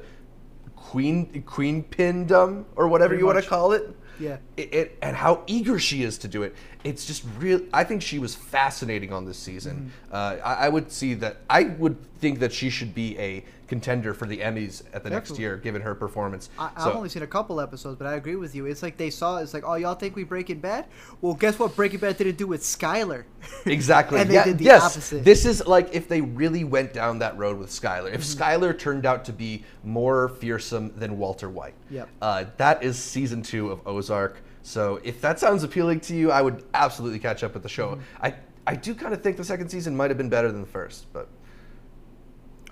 queen 0.76 1.41
queen 1.45 1.84
pindom 1.84 2.66
or 2.78 2.88
whatever 2.88 3.10
Pretty 3.10 3.22
you 3.22 3.26
want 3.26 3.43
to 3.43 3.49
call 3.49 3.74
it 3.74 3.97
Yeah. 4.20 4.38
it, 4.55 4.74
it 4.74 4.97
and 5.01 5.15
how 5.15 5.43
eager 5.47 5.80
she 5.80 6.03
is 6.03 6.18
to 6.20 6.28
do 6.28 6.43
it. 6.43 6.55
It's 6.88 7.05
just 7.05 7.23
real. 7.39 7.61
I 7.73 7.83
think 7.83 8.01
she 8.01 8.17
was 8.17 8.33
fascinating 8.33 9.11
on 9.11 9.25
this 9.25 9.38
season. 9.38 9.91
Mm-hmm. 10.09 10.13
Uh, 10.15 10.45
I, 10.47 10.65
I 10.65 10.69
would 10.69 10.91
see 10.91 11.13
that. 11.15 11.38
I 11.49 11.63
would 11.63 11.97
think 12.19 12.39
that 12.39 12.53
she 12.53 12.69
should 12.69 12.95
be 12.95 13.17
a 13.19 13.43
contender 13.67 14.13
for 14.13 14.25
the 14.25 14.38
Emmys 14.38 14.81
at 14.93 15.03
the 15.03 15.09
next 15.09 15.38
year, 15.38 15.57
given 15.57 15.81
her 15.81 15.93
performance. 15.93 16.49
I, 16.57 16.69
So- 16.81 16.89
I've 16.89 16.95
only 16.95 17.09
seen 17.09 17.23
a 17.23 17.27
couple 17.27 17.59
episodes, 17.59 17.97
but 17.97 18.07
I 18.07 18.13
agree 18.13 18.38
with 18.38 18.55
you. 18.55 18.65
It's 18.65 18.81
like 18.81 18.95
they 18.95 19.09
saw. 19.09 19.38
It's 19.39 19.53
like, 19.53 19.65
oh, 19.67 19.75
y'all 19.75 19.95
think 19.95 20.15
we 20.15 20.23
Breaking 20.23 20.59
Bad? 20.59 20.85
Well, 21.19 21.33
guess 21.33 21.59
what? 21.59 21.75
Breaking 21.75 21.99
Bad 21.99 22.15
didn't 22.17 22.38
do 22.38 22.47
with 22.47 22.61
Skyler. 22.61 23.25
Exactly. 23.65 24.21
and 24.21 24.29
they 24.29 24.35
yeah, 24.35 24.43
did 24.45 24.57
the 24.59 24.63
yes. 24.65 24.81
opposite. 24.83 25.25
This 25.25 25.45
is 25.45 25.65
like 25.67 25.93
if 25.93 26.07
they 26.07 26.21
really 26.21 26.63
went 26.63 26.93
down 26.93 27.19
that 27.19 27.38
road 27.38 27.57
with 27.59 27.69
Skyler. 27.69 28.13
If 28.13 28.21
Mm-hmm. 28.21 28.41
Skyler 28.41 28.77
turned 28.79 29.05
out 29.05 29.25
to 29.25 29.33
be 29.33 29.65
more 29.83 30.29
fearsome 30.29 30.93
than 30.97 31.17
Walter 31.17 31.49
White. 31.49 31.73
Yep. 31.89 32.07
Uh, 32.21 32.45
that 32.57 32.81
is 32.83 32.97
season 32.97 33.41
two 33.41 33.71
of 33.71 33.85
Ozark. 33.85 34.41
So 34.68 34.99
if 35.01 35.22
that 35.22 35.39
sounds 35.39 35.63
appealing 35.63 36.01
to 36.01 36.13
you, 36.13 36.30
I 36.30 36.41
would 36.41 36.61
absolutely 36.74 37.20
catch 37.20 37.41
up 37.41 37.53
with 37.53 37.63
the 37.63 37.70
show. 37.70 37.91
Mm-hmm. 37.91 38.01
I, 38.26 38.34
I 38.68 38.76
do 38.76 38.93
kind 38.93 39.13
of 39.13 39.22
think 39.24 39.38
the 39.38 39.43
second 39.45 39.70
season 39.70 39.95
might 39.95 40.09
have 40.11 40.18
been 40.18 40.28
better 40.28 40.51
than 40.51 40.59
the 40.59 40.68
first, 40.68 41.05
but 41.13 41.30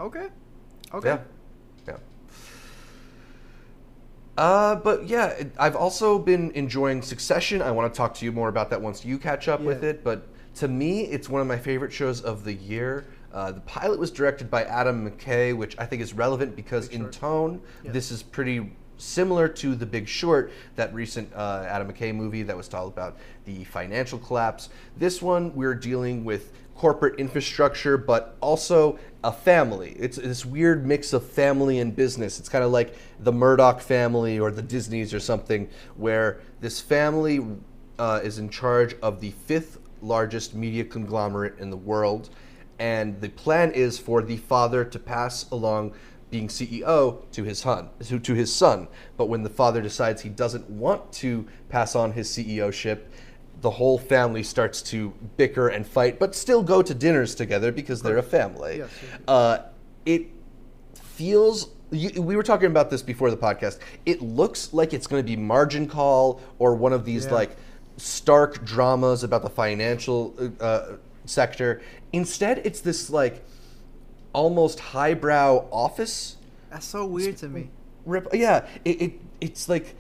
okay. 0.02 0.28
Okay. 0.94 1.08
yeah. 1.08 1.20
Yeah. 1.88 1.98
Uh, 4.38 4.76
but 4.76 5.08
yeah, 5.08 5.28
it- 5.28 5.54
I've 5.58 5.78
also 5.78 6.20
been 6.20 6.52
enjoying 6.52 7.02
Succession. 7.02 7.62
I 7.62 7.72
want 7.72 7.94
to 7.94 7.98
talk 7.98 8.14
to 8.16 8.26
you 8.26 8.34
more 8.34 8.50
about 8.50 8.70
that 8.72 8.82
once 8.82 9.06
you 9.06 9.18
catch 9.18 9.48
up 9.48 9.62
with 9.62 9.86
it. 9.86 10.04
But 10.04 10.28
to 10.56 10.68
me, 10.68 11.04
it's 11.04 11.30
one 11.30 11.40
of 11.40 11.48
my 11.48 11.58
favorite 11.58 11.94
shows 11.94 12.20
of 12.22 12.44
the 12.44 12.54
year. 12.54 13.08
Uh, 13.34 13.54
the 13.54 13.62
pilot 13.62 14.00
was 14.00 14.12
directed 14.12 14.52
by 14.52 14.66
Adam 14.66 15.10
McKay, 15.10 15.56
which 15.56 15.78
I 15.80 15.86
think 15.86 16.02
is 16.02 16.14
relevant 16.14 16.58
because 16.58 16.90
in 16.90 17.10
tone, 17.10 17.62
Yeah. 17.86 17.92
this 17.94 18.12
is 18.12 18.22
pretty 18.22 18.74
similar 18.98 19.48
to 19.48 19.76
The 19.76 19.86
Big 19.86 20.08
Short, 20.08 20.52
that 20.76 20.94
recent 20.94 21.32
uh, 21.34 21.66
Adam 21.68 21.92
McKay 21.92 22.14
movie 22.14 22.44
that 22.44 22.56
was 22.56 22.74
all 22.74 22.88
about 22.88 23.18
the 23.46 23.64
financial 23.66 24.20
collapse. 24.20 24.70
This 24.98 25.22
one, 25.22 25.54
we're 25.56 25.76
dealing 25.76 26.24
with 26.24 26.52
corporate 26.76 27.20
infrastructure, 27.20 27.98
but 27.98 28.36
also 28.42 29.00
a 29.24 29.32
family. 29.32 29.96
It's 29.98 30.18
this 30.18 30.46
weird 30.46 30.86
mix 30.86 31.14
of 31.14 31.26
family 31.26 31.80
and 31.80 31.96
business. 31.96 32.40
It's 32.40 32.50
kind 32.50 32.64
of 32.64 32.72
like 32.72 32.96
the 33.20 33.32
Murdoch 33.32 33.80
family 33.80 34.40
or 34.40 34.52
the 34.52 34.62
Disneys 34.62 35.14
or 35.14 35.20
something, 35.20 35.70
where 35.96 36.42
this 36.60 36.82
family 36.82 37.46
uh, 37.98 38.20
is 38.24 38.40
in 38.40 38.50
charge 38.50 38.96
of 39.02 39.22
the 39.22 39.32
fifth 39.32 39.80
largest 40.02 40.54
media 40.54 40.84
conglomerate 40.84 41.58
in 41.60 41.70
the 41.70 41.78
world. 41.78 42.30
And 42.78 43.22
the 43.22 43.30
plan 43.30 43.72
is 43.72 43.98
for 43.98 44.22
the 44.22 44.36
father 44.36 44.84
to 44.84 45.00
pass 45.00 45.50
along 45.52 45.94
being 46.36 46.48
CEO 46.50 47.22
to 47.32 47.44
his 47.46 47.60
son, 47.60 47.90
to, 48.02 48.34
his 48.34 48.54
son. 48.54 48.90
But 49.16 49.28
when 49.28 49.44
the 49.44 49.50
father 49.50 49.82
decides 49.82 50.22
he 50.22 50.28
doesn't 50.30 50.70
want 50.70 51.14
to 51.14 51.48
pass 51.70 51.96
on 51.96 52.12
his 52.12 52.28
CEOship, 52.30 53.04
the 53.62 53.70
whole 53.70 53.98
family 53.98 54.44
starts 54.44 54.82
to 54.82 55.14
bicker 55.38 55.70
and 55.70 55.88
fight, 55.88 56.20
but 56.20 56.36
still 56.36 56.62
go 56.62 56.82
to 56.82 56.94
dinners 56.94 57.36
together 57.36 57.72
because 57.72 58.02
they're 58.02 58.18
a 58.18 58.24
family. 58.24 58.80
Yes, 58.80 58.90
yes. 59.02 59.22
Uh, 59.30 59.58
it 60.06 60.28
feels. 60.94 61.70
You, 61.92 62.22
we 62.22 62.36
were 62.36 62.44
talking 62.44 62.68
about 62.68 62.90
this 62.90 63.02
before 63.02 63.32
the 63.32 63.38
podcast. 63.38 63.80
It 64.06 64.22
looks 64.22 64.74
like 64.74 64.94
it's 64.94 65.08
going 65.08 65.24
to 65.24 65.26
be 65.26 65.38
Margin 65.38 65.88
Call 65.88 66.42
or 66.60 66.76
one 66.76 66.92
of 66.92 67.06
these 67.06 67.26
Yeah. 67.28 67.34
like 67.34 67.56
stark 67.96 68.66
dramas 68.66 69.24
about 69.24 69.42
the 69.42 69.50
financial 69.50 70.36
uh, 70.60 70.98
sector. 71.24 71.82
Instead, 72.12 72.58
it's 72.66 72.82
this 72.82 73.10
like 73.10 73.42
almost 74.36 74.80
highbrow 74.80 75.66
office 75.72 76.36
That's 76.70 76.86
so 76.86 77.06
weird 77.06 77.38
to 77.38 77.48
me. 77.48 77.70
rip 78.06 78.28
yeah 78.34 78.68
it, 78.84 79.02
it 79.02 79.12
it's 79.40 79.70
like 79.70 79.96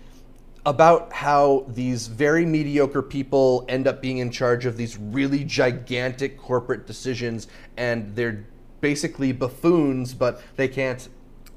about 0.65 1.13
how 1.13 1.63
these 1.69 2.07
very 2.07 2.45
mediocre 2.45 3.01
people 3.01 3.65
end 3.69 3.87
up 3.87 4.01
being 4.01 4.17
in 4.17 4.29
charge 4.31 4.65
of 4.65 4.75
these 4.77 4.97
really 4.97 5.43
gigantic 5.45 6.37
corporate 6.37 6.85
decisions 6.85 7.47
and 7.77 8.15
they're 8.15 8.45
basically 8.81 9.31
buffoons 9.31 10.13
but 10.13 10.41
they 10.57 10.67
can't 10.67 11.07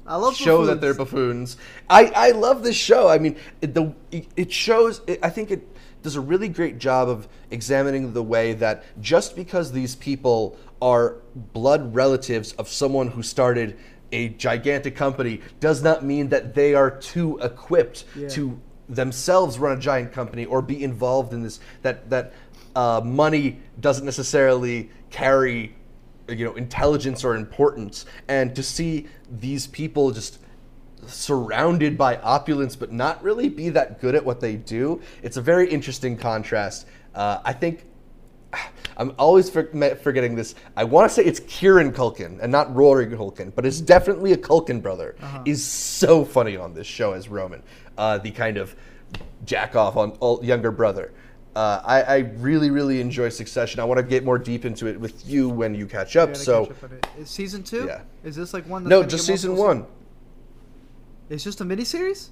I 0.07 0.15
love 0.15 0.35
show 0.35 0.65
that 0.65 0.79
they're 0.81 0.93
buffoons. 0.93 1.55
buffoons 1.55 1.57
i 1.89 2.29
i 2.29 2.31
love 2.31 2.63
this 2.63 2.75
show 2.77 3.07
i 3.09 3.17
mean 3.19 3.35
it, 3.61 3.73
the 3.73 3.93
it 4.37 4.51
shows 4.51 5.01
it, 5.05 5.19
i 5.21 5.29
think 5.29 5.51
it 5.51 5.67
does 6.01 6.15
a 6.15 6.21
really 6.21 6.47
great 6.49 6.77
job 6.79 7.09
of 7.09 7.27
examining 7.51 8.13
the 8.13 8.23
way 8.23 8.53
that 8.53 8.83
just 9.01 9.35
because 9.35 9.71
these 9.71 9.95
people 9.95 10.57
are 10.81 11.17
blood 11.35 11.93
relatives 11.93 12.53
of 12.53 12.67
someone 12.69 13.07
who 13.09 13.21
started 13.23 13.77
a 14.11 14.29
gigantic 14.29 14.95
company 14.95 15.41
does 15.59 15.83
not 15.83 16.03
mean 16.03 16.29
that 16.29 16.55
they 16.55 16.73
are 16.73 16.89
too 16.89 17.37
equipped 17.39 18.05
Yeah. 18.15 18.27
to 18.29 18.59
themselves 18.87 19.59
run 19.59 19.77
a 19.77 19.79
giant 19.81 20.11
company 20.11 20.45
or 20.45 20.61
be 20.63 20.83
involved 20.83 21.31
in 21.31 21.43
this 21.43 21.59
that 21.83 22.09
that 22.09 22.33
uh, 22.75 23.01
money 23.03 23.59
doesn't 23.79 24.05
necessarily 24.05 24.89
carry 25.11 25.75
you 26.27 26.43
know 26.45 26.55
intelligence 26.55 27.23
or 27.23 27.35
importance 27.35 28.05
and 28.27 28.55
to 28.55 28.63
see 28.63 29.05
these 29.29 29.67
people 29.67 30.09
just 30.11 30.39
surrounded 31.07 31.97
by 31.97 32.17
opulence 32.17 32.75
but 32.75 32.91
not 32.91 33.21
really 33.23 33.49
be 33.49 33.69
that 33.69 33.99
good 34.01 34.15
at 34.15 34.23
what 34.23 34.39
they 34.39 34.55
do 34.55 35.01
it's 35.23 35.37
a 35.37 35.41
very 35.41 35.69
interesting 35.69 36.17
contrast 36.17 36.85
uh, 37.15 37.39
i 37.45 37.53
think 37.53 37.85
i'm 38.97 39.13
always 39.17 39.49
forgetting 39.49 40.35
this 40.35 40.55
i 40.75 40.83
want 40.83 41.09
to 41.09 41.13
say 41.13 41.23
it's 41.23 41.39
kieran 41.41 41.91
culkin 41.91 42.39
and 42.41 42.51
not 42.51 42.73
rory 42.75 43.07
culkin 43.07 43.53
but 43.55 43.65
it's 43.65 43.79
definitely 43.79 44.33
a 44.33 44.37
culkin 44.37 44.81
brother 44.81 45.15
is 45.45 45.65
so 45.65 46.25
funny 46.25 46.57
on 46.57 46.73
this 46.73 46.87
show 46.87 47.13
as 47.13 47.29
roman 47.29 47.63
uh, 47.97 48.17
the 48.17 48.31
kind 48.31 48.57
of 48.57 48.75
jack 49.45 49.75
off 49.75 49.95
on 49.95 50.43
younger 50.43 50.71
brother 50.71 51.11
uh, 51.55 51.81
I, 51.83 52.01
I 52.03 52.17
really, 52.37 52.69
really 52.69 53.01
enjoy 53.01 53.29
Succession. 53.29 53.79
I 53.79 53.83
want 53.83 53.97
to 53.97 54.03
get 54.03 54.23
more 54.23 54.37
deep 54.37 54.65
into 54.65 54.87
it 54.87 54.99
with 54.99 55.27
you 55.27 55.49
when 55.49 55.73
you 55.73 55.87
catch 55.87 56.15
up. 56.15 56.35
So, 56.35 56.67
catch 56.67 56.77
up 56.77 56.83
on 56.83 56.91
it. 56.93 57.07
Is 57.17 57.29
season 57.29 57.63
two? 57.63 57.85
Yeah. 57.85 58.01
Is 58.23 58.35
this 58.35 58.53
like 58.53 58.65
one? 58.65 58.83
That's 58.83 58.89
no, 58.89 59.03
just 59.03 59.25
season 59.25 59.55
one. 59.55 59.85
It's 61.29 61.43
just 61.43 61.61
a 61.61 61.63
miniseries. 61.63 62.29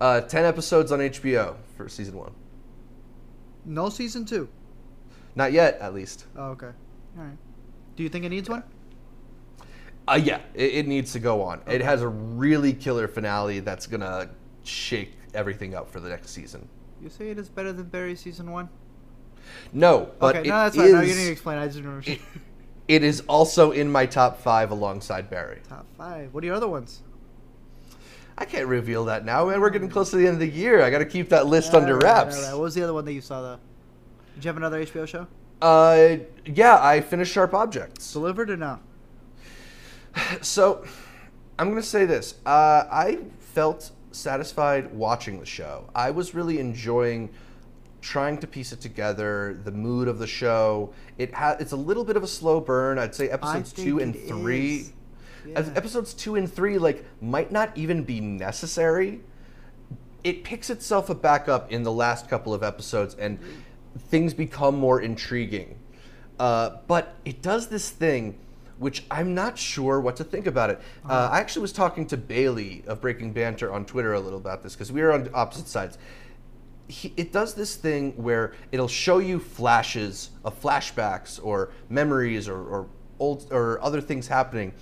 Uh, 0.00 0.20
Ten 0.22 0.44
episodes 0.44 0.92
on 0.92 0.98
HBO 1.00 1.56
for 1.76 1.88
season 1.88 2.16
one. 2.16 2.32
No 3.64 3.88
season 3.90 4.24
two. 4.24 4.48
Not 5.36 5.52
yet, 5.52 5.78
at 5.80 5.94
least. 5.94 6.26
Oh, 6.36 6.46
okay. 6.50 6.70
All 7.18 7.24
right. 7.24 7.36
Do 7.96 8.02
you 8.02 8.08
think 8.08 8.24
it 8.24 8.30
needs 8.30 8.48
one? 8.48 8.64
Uh, 10.08 10.18
yeah, 10.20 10.40
it, 10.54 10.74
it 10.74 10.88
needs 10.88 11.12
to 11.12 11.18
go 11.20 11.42
on. 11.42 11.60
It 11.68 11.82
has 11.82 12.02
a 12.02 12.08
really 12.08 12.72
killer 12.72 13.06
finale 13.06 13.60
that's 13.60 13.86
gonna 13.86 14.30
shake 14.64 15.12
everything 15.34 15.74
up 15.74 15.88
for 15.90 16.00
the 16.00 16.08
next 16.08 16.30
season. 16.30 16.68
You 17.02 17.10
say 17.10 17.30
it 17.30 17.38
is 17.38 17.48
better 17.48 17.72
than 17.72 17.86
Barry 17.86 18.16
season 18.16 18.50
one. 18.50 18.68
No, 19.72 20.10
but 20.18 20.36
okay, 20.36 20.48
it 20.48 20.50
no, 20.50 20.56
that's 20.64 20.76
fine. 20.76 20.92
No, 20.92 21.00
you 21.00 21.14
didn't 21.14 21.32
explain. 21.32 21.58
I 21.58 21.66
just 21.66 21.78
remember. 21.78 22.02
it- 22.10 22.20
it 22.88 23.04
is 23.04 23.20
also 23.28 23.70
in 23.70 23.90
my 23.92 24.06
top 24.06 24.40
five 24.40 24.70
alongside 24.70 25.30
Barry. 25.30 25.60
Top 25.68 25.86
five. 25.96 26.32
What 26.34 26.42
are 26.42 26.46
your 26.46 26.56
other 26.56 26.68
ones? 26.68 27.02
I 28.40 28.46
can't 28.46 28.66
reveal 28.66 29.04
that 29.04 29.24
now, 29.26 29.44
man. 29.46 29.60
We're 29.60 29.70
getting 29.70 29.90
close 29.90 30.10
to 30.10 30.16
the 30.16 30.26
end 30.26 30.34
of 30.34 30.40
the 30.40 30.48
year. 30.48 30.82
I 30.82 30.88
got 30.90 30.98
to 30.98 31.04
keep 31.04 31.28
that 31.28 31.46
list 31.46 31.74
under 31.74 31.92
All 31.92 31.98
right, 32.00 32.04
wraps. 32.04 32.36
all 32.38 32.42
right. 32.44 32.52
What 32.54 32.62
was 32.62 32.74
the 32.74 32.82
other 32.82 32.94
one 32.94 33.04
that 33.04 33.12
you 33.12 33.20
saw 33.20 33.42
though? 33.42 33.58
Did 34.34 34.44
you 34.44 34.48
have 34.48 34.56
another 34.56 34.82
HBO 34.84 35.06
show? 35.06 35.26
Uh, 35.60 36.16
yeah, 36.46 36.82
I 36.82 37.02
finished 37.02 37.32
Sharp 37.32 37.52
Objects. 37.52 38.12
Delivered 38.12 38.50
or 38.50 38.56
not? 38.56 38.80
So, 40.40 40.84
I'm 41.58 41.68
going 41.70 41.80
to 41.80 41.86
say 41.86 42.06
this. 42.06 42.34
Uh, 42.46 42.84
I 42.90 43.18
felt 43.38 43.90
satisfied 44.12 44.92
watching 44.92 45.38
the 45.38 45.46
show. 45.46 45.88
I 45.94 46.10
was 46.10 46.34
really 46.34 46.58
enjoying 46.58 47.30
trying 48.00 48.38
to 48.38 48.46
piece 48.46 48.72
it 48.72 48.80
together, 48.80 49.60
the 49.64 49.70
mood 49.70 50.08
of 50.08 50.18
the 50.18 50.26
show. 50.26 50.92
It 51.18 51.34
ha- 51.34 51.56
it's 51.60 51.72
a 51.72 51.76
little 51.76 52.04
bit 52.04 52.16
of 52.16 52.22
a 52.22 52.26
slow 52.26 52.58
burn. 52.60 52.98
I'd 52.98 53.14
say 53.14 53.28
episodes 53.28 53.72
two 53.72 54.00
and 54.00 54.16
three. 54.16 54.76
is. 54.78 54.92
As 55.54 55.68
Yeah. 55.68 55.74
episodes 55.76 56.14
two 56.14 56.36
and 56.36 56.50
three 56.52 56.78
like 56.78 57.04
might 57.20 57.50
not 57.52 57.76
even 57.76 58.04
be 58.04 58.20
necessary. 58.20 59.20
It 60.22 60.44
picks 60.44 60.68
itself 60.70 61.10
back 61.22 61.48
up 61.48 61.72
in 61.72 61.82
the 61.82 61.92
last 61.92 62.28
couple 62.28 62.52
of 62.52 62.62
episodes, 62.62 63.14
and 63.14 63.38
things 64.10 64.34
become 64.34 64.76
more 64.76 65.00
intriguing. 65.00 65.76
Uh, 66.38 66.76
but 66.86 67.14
it 67.24 67.42
does 67.42 67.68
this 67.68 67.90
thing, 67.90 68.38
which 68.78 69.04
I'm 69.10 69.34
not 69.34 69.58
sure 69.58 70.00
what 70.00 70.16
to 70.16 70.24
think 70.24 70.46
about 70.46 70.70
it. 70.70 70.80
Uh, 71.08 71.28
I 71.32 71.40
actually 71.40 71.62
was 71.62 71.72
talking 71.72 72.06
to 72.08 72.16
Bailey 72.16 72.82
of 72.86 73.00
Breaking 73.00 73.32
Banter 73.32 73.72
on 73.72 73.84
Twitter 73.84 74.12
a 74.14 74.20
little 74.20 74.38
about 74.38 74.62
this 74.62 74.74
because 74.74 74.92
we 74.92 75.00
were 75.02 75.12
on 75.12 75.28
opposite 75.34 75.68
sides. 75.68 75.98
He, 76.88 77.12
it 77.16 77.32
does 77.32 77.54
this 77.54 77.76
thing 77.76 78.12
where 78.16 78.52
it'll 78.72 78.88
show 78.88 79.18
you 79.18 79.38
flashes 79.38 80.30
of 80.44 80.60
flashbacks 80.60 81.38
or 81.42 81.70
memories 81.88 82.48
or, 82.48 82.58
or 82.58 82.86
old 83.18 83.46
or 83.52 83.80
other 83.82 84.00
things 84.00 84.26
happening, 84.26 84.72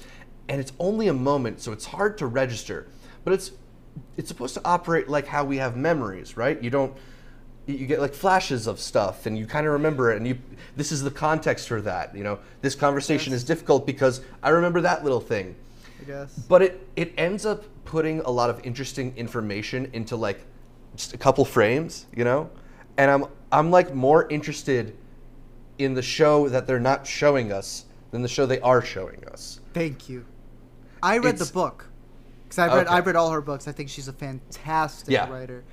and 0.49 0.61
it's 0.61 0.72
only 0.78 1.09
a 1.09 1.14
moment, 1.14 1.61
so 1.61 1.72
it's 1.72 1.84
hard 1.84 2.18
to 2.18 2.26
register. 2.26 2.86
But 3.24 3.32
it's 3.34 3.53
it's 4.16 4.28
supposed 4.28 4.55
to 4.55 4.61
operate 4.64 5.09
like 5.09 5.26
how 5.26 5.44
we 5.44 5.57
have 5.59 5.76
memories, 5.76 6.36
right? 6.36 6.61
You 6.62 6.70
don't 6.70 6.94
you- 7.66 7.86
get 7.86 8.01
like 8.01 8.14
flashes 8.14 8.66
of 8.66 8.80
stuff 8.80 9.26
and 9.26 9.36
you 9.36 9.44
kind 9.46 9.66
of 9.66 9.72
remember 9.74 10.11
it 10.12 10.16
and 10.16 10.26
you 10.26 10.38
this 10.76 10.90
is 10.90 11.03
the 11.03 11.11
context 11.11 11.68
for 11.68 11.82
that 11.82 12.16
you 12.16 12.24
know 12.24 12.38
this 12.62 12.74
conversation 12.74 13.34
is 13.34 13.44
difficult 13.44 13.84
because 13.86 14.22
i 14.42 14.49
remember 14.49 14.80
that 14.80 15.03
little 15.05 15.20
thing 15.20 15.55
I 16.01 16.05
guess. 16.05 16.32
but 16.49 16.62
it 16.62 16.88
it 16.96 17.12
ends 17.18 17.44
up 17.44 17.64
putting 17.84 18.20
a 18.20 18.30
lot 18.30 18.49
of 18.49 18.64
interesting 18.64 19.12
information 19.18 19.90
into 19.92 20.16
like 20.16 20.40
just 20.96 21.12
a 21.12 21.18
couple 21.18 21.44
frames 21.44 22.07
you 22.16 22.24
know 22.24 22.49
and 22.96 23.11
i'm 23.11 23.26
i'm 23.53 23.70
like 23.70 23.94
more 23.94 24.26
interested 24.30 24.96
in 25.76 25.92
the 25.92 26.01
show 26.03 26.49
that 26.49 26.66
they're 26.66 26.80
not 26.80 27.07
showing 27.07 27.53
us 27.53 27.84
than 28.12 28.22
the 28.22 28.28
show 28.28 28.46
they 28.46 28.61
are 28.61 28.80
showing 28.80 29.22
us 29.30 29.61
Thank 29.74 30.09
you. 30.09 30.24
I 31.03 31.18
read 31.18 31.38
the 31.38 31.51
book 31.53 31.88
because 32.44 32.59
I've 32.59 32.72
read 32.72 32.86
Okay. 32.86 32.94
I've 32.96 33.07
read 33.07 33.16
all 33.16 33.30
her 33.30 33.40
books. 33.40 33.68
I 33.68 33.72
think 33.72 33.88
she's 33.88 34.09
a 34.09 34.12
fantastic 34.12 35.12
Yeah. 35.12 35.30
writer. 35.30 35.64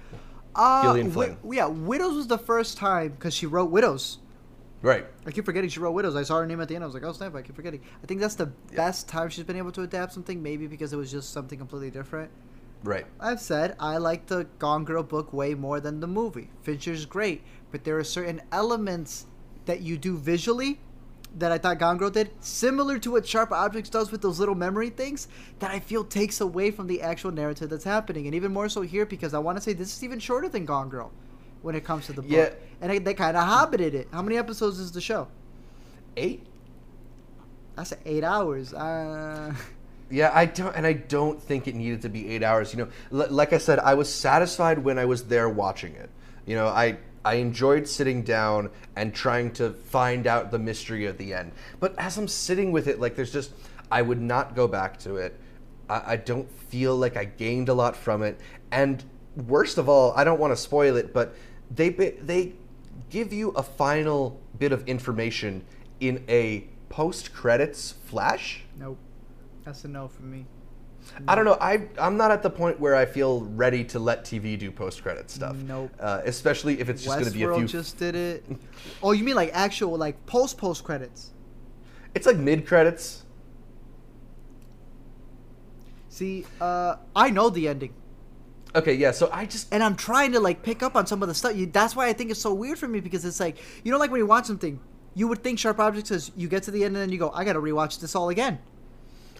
Uh, 0.56 0.84
Gillian 0.84 1.10
Wi- 1.10 1.36
Flynn. 1.36 1.54
yeah, 1.54 1.66
Widows 1.66 2.14
was 2.16 2.28
the 2.28 2.38
first 2.38 2.78
time 2.78 3.12
because 3.12 3.34
she 3.34 3.46
wrote 3.46 3.72
Widows. 3.72 4.20
right 4.82 5.06
I 5.26 5.32
keep 5.32 5.46
forgetting 5.46 5.70
she 5.70 5.80
wrote 5.80 5.92
Widows. 5.94 6.16
I 6.16 6.24
saw 6.24 6.38
her 6.40 6.46
name 6.46 6.62
at 6.62 6.68
the 6.68 6.76
end. 6.76 6.84
I 6.84 6.88
was 6.88 6.94
like, 6.94 7.04
oh 7.04 7.12
snap! 7.14 7.34
I 7.36 7.42
keep 7.42 7.56
forgetting. 7.56 7.82
I 8.04 8.06
think 8.06 8.22
that's 8.22 8.36
the 8.36 8.48
best 8.76 9.08
time 9.08 9.30
she's 9.30 9.44
been 9.44 9.58
able 9.58 9.72
to 9.74 9.82
adapt 9.82 10.14
something. 10.14 10.42
Maybe 10.44 10.68
because 10.68 10.94
it 10.94 10.98
was 10.98 11.12
just 11.12 11.32
something 11.32 11.58
completely 11.60 11.92
different. 11.92 12.30
right 12.84 13.06
I've 13.20 13.42
said 13.42 13.76
I 13.80 13.98
like 13.98 14.28
the 14.28 14.46
Gone 14.60 14.86
Girl 14.86 15.02
book 15.04 15.34
way 15.34 15.56
more 15.56 15.80
than 15.80 16.00
the 16.02 16.08
movie. 16.08 16.52
Fincher's 16.62 17.06
great, 17.06 17.42
but 17.72 17.84
there 17.84 17.98
are 17.98 18.04
certain 18.04 18.42
elements 18.52 19.26
that 19.66 19.82
you 19.82 19.98
do 19.98 20.18
visually 20.18 20.80
that 21.36 21.52
I 21.52 21.58
thought 21.58 21.80
Gone 21.80 21.98
Girl 21.98 22.10
did, 22.10 22.32
similar 22.40 22.98
to 23.00 23.12
what 23.12 23.28
Sharp 23.28 23.52
Objects 23.52 23.90
does 23.90 24.12
with 24.12 24.22
those 24.22 24.40
little 24.40 24.56
memory 24.56 24.90
things, 24.90 25.28
that 25.60 25.72
I 25.72 25.80
feel 25.80 26.04
takes 26.04 26.42
away 26.42 26.72
from 26.72 26.88
the 26.88 27.02
actual 27.02 27.32
narrative 27.32 27.70
that's 27.70 27.84
happening. 27.84 28.26
And 28.26 28.36
even 28.36 28.54
more 28.54 28.70
so 28.70 28.82
here 28.82 29.06
because 29.06 29.34
I 29.34 29.40
want 29.40 29.58
to 29.58 29.62
say 29.62 29.74
this 29.74 29.96
is 29.96 30.04
even 30.04 30.20
shorter 30.20 30.50
than 30.50 30.66
Gone 30.66 30.90
Girl 30.90 31.12
when 31.62 31.76
it 31.76 31.84
comes 31.84 32.06
to 32.08 32.14
the 32.14 32.22
book. 32.22 32.32
Yeah. 32.32 32.50
And 32.82 32.92
I, 32.92 33.00
they 33.00 33.14
kind 33.14 33.36
of 33.36 33.44
hobbited 33.44 33.94
it. 33.96 34.08
How 34.12 34.22
many 34.22 34.38
episodes 34.38 34.80
is 34.80 34.92
the 34.92 35.02
show? 35.02 35.28
eight 36.18 36.46
That's 37.76 37.94
eight 38.06 38.24
hours. 38.24 38.74
Uh, 38.74 39.54
Yeah, 40.10 40.32
I 40.34 40.46
don't, 40.46 40.76
and 40.76 40.86
I 40.86 40.94
don't 40.94 41.42
think 41.42 41.68
it 41.68 41.74
needed 41.74 42.04
to 42.04 42.10
be 42.10 42.30
eight 42.30 42.44
hours. 42.44 42.72
You 42.74 42.86
know, 42.86 43.24
L- 43.24 43.32
like 43.32 43.54
I 43.54 43.58
said, 43.58 43.80
I 43.80 43.96
was 43.96 44.08
satisfied 44.14 44.80
when 44.80 45.00
I 45.00 45.06
was 45.06 45.24
there 45.26 45.50
watching 45.50 45.96
it. 45.96 46.12
You 46.46 46.56
know, 46.56 46.68
I 46.68 46.98
I 47.26 47.36
enjoyed 47.36 47.88
sitting 47.88 48.22
down 48.22 48.70
and 48.96 49.14
trying 49.14 49.52
to 49.54 49.72
find 49.72 50.28
out 50.28 50.52
the 50.52 50.60
mystery 50.60 51.08
at 51.08 51.18
the 51.18 51.34
end. 51.34 51.52
But 51.80 51.98
as 51.98 52.18
I'm 52.18 52.28
sitting 52.28 52.72
with 52.72 52.88
it, 52.88 53.00
like 53.00 53.16
there's 53.16 53.34
just, 53.34 53.52
I 53.92 54.04
would 54.04 54.22
not 54.22 54.56
go 54.56 54.68
back 54.68 55.00
to 55.00 55.16
it. 55.18 55.38
I, 55.90 56.14
I 56.14 56.16
don't 56.18 56.50
feel 56.52 56.96
like 56.96 57.18
I 57.18 57.26
gained 57.26 57.68
a 57.68 57.74
lot 57.74 57.96
from 57.96 58.22
it. 58.22 58.40
And 58.72 59.04
worst 59.36 59.80
of 59.80 59.90
all, 59.90 60.14
I 60.16 60.24
don't 60.24 60.40
want 60.40 60.52
to 60.52 60.58
spoil 60.58 60.96
it, 60.98 61.14
but 61.14 61.36
they 61.72 61.90
they 61.90 62.54
give 63.10 63.34
you 63.34 63.50
a 63.52 63.64
final 63.64 64.40
bit 64.60 64.72
of 64.72 64.88
information 64.88 65.66
in 66.00 66.24
a 66.30 66.68
post 66.90 67.34
credits 67.34 67.94
flash. 68.06 68.64
nope. 68.78 68.98
That's 69.64 69.84
a 69.84 69.88
no 69.88 70.08
for 70.08 70.22
me. 70.22 70.46
I 71.28 71.36
don't 71.36 71.46
know. 71.46 71.58
I 71.62 71.88
I'm 71.98 72.18
not 72.18 72.32
at 72.32 72.44
the 72.44 72.50
point 72.50 72.80
where 72.80 72.96
I 72.96 73.06
feel 73.06 73.42
ready 73.42 73.84
to 73.86 74.00
let 74.00 74.26
TV 74.26 74.58
do 74.58 74.72
post 74.72 75.02
credit 75.02 75.30
stuff. 75.30 75.56
Nope. 75.56 75.92
Uh, 76.00 76.22
especially 76.26 76.80
if 76.80 76.90
it's 76.90 77.04
just 77.04 77.18
going 77.18 77.32
to 77.32 77.32
be 77.32 77.44
a 77.44 77.48
Westworld 77.48 77.58
few. 77.58 77.68
just 77.68 77.98
did 77.98 78.16
it. 78.16 78.46
Oh, 79.02 79.14
you 79.14 79.24
mean 79.24 79.36
like 79.36 79.52
actual 79.54 79.98
like 79.98 80.26
post 80.26 80.58
post 80.58 80.84
credits? 80.84 81.32
It's 82.14 82.28
like 82.28 82.38
mid 82.38 82.68
credits. 82.68 83.24
See, 86.10 86.46
uh, 86.62 86.96
I 87.16 87.30
know 87.30 87.50
the 87.50 87.68
ending, 87.68 87.94
Okay, 88.76 88.94
yeah. 88.94 89.12
So 89.12 89.30
I 89.32 89.46
just 89.46 89.74
and 89.74 89.82
I'm 89.82 89.96
trying 89.96 90.34
to 90.34 90.40
like 90.42 90.62
pick 90.62 90.84
up 90.84 90.96
on 90.96 91.08
some 91.08 91.22
of 91.22 91.30
the 91.30 91.34
stuff. 91.34 91.56
You, 91.56 91.66
that's 91.66 91.96
why 91.96 92.08
I 92.08 92.14
think 92.14 92.30
it's 92.30 92.42
so 92.42 92.54
weird 92.54 92.78
for 92.78 92.88
me 92.88 93.00
because 93.00 93.24
it's 93.24 93.40
like 93.40 93.58
you 93.84 93.92
know, 93.92 93.98
like 93.98 94.12
when 94.12 94.20
you 94.20 94.26
watch 94.26 94.46
something, 94.46 94.80
you 95.14 95.30
would 95.30 95.44
think 95.44 95.60
Sharp 95.60 95.80
Objects 95.80 96.10
says 96.10 96.32
you 96.36 96.50
get 96.50 96.64
to 96.64 96.72
the 96.72 96.84
end 96.84 96.96
and 96.96 97.04
then 97.04 97.12
you 97.12 97.18
go, 97.18 97.32
I 97.32 97.46
gotta 97.46 97.60
rewatch 97.60 98.02
this 98.02 98.16
all 98.16 98.30
again. 98.30 98.60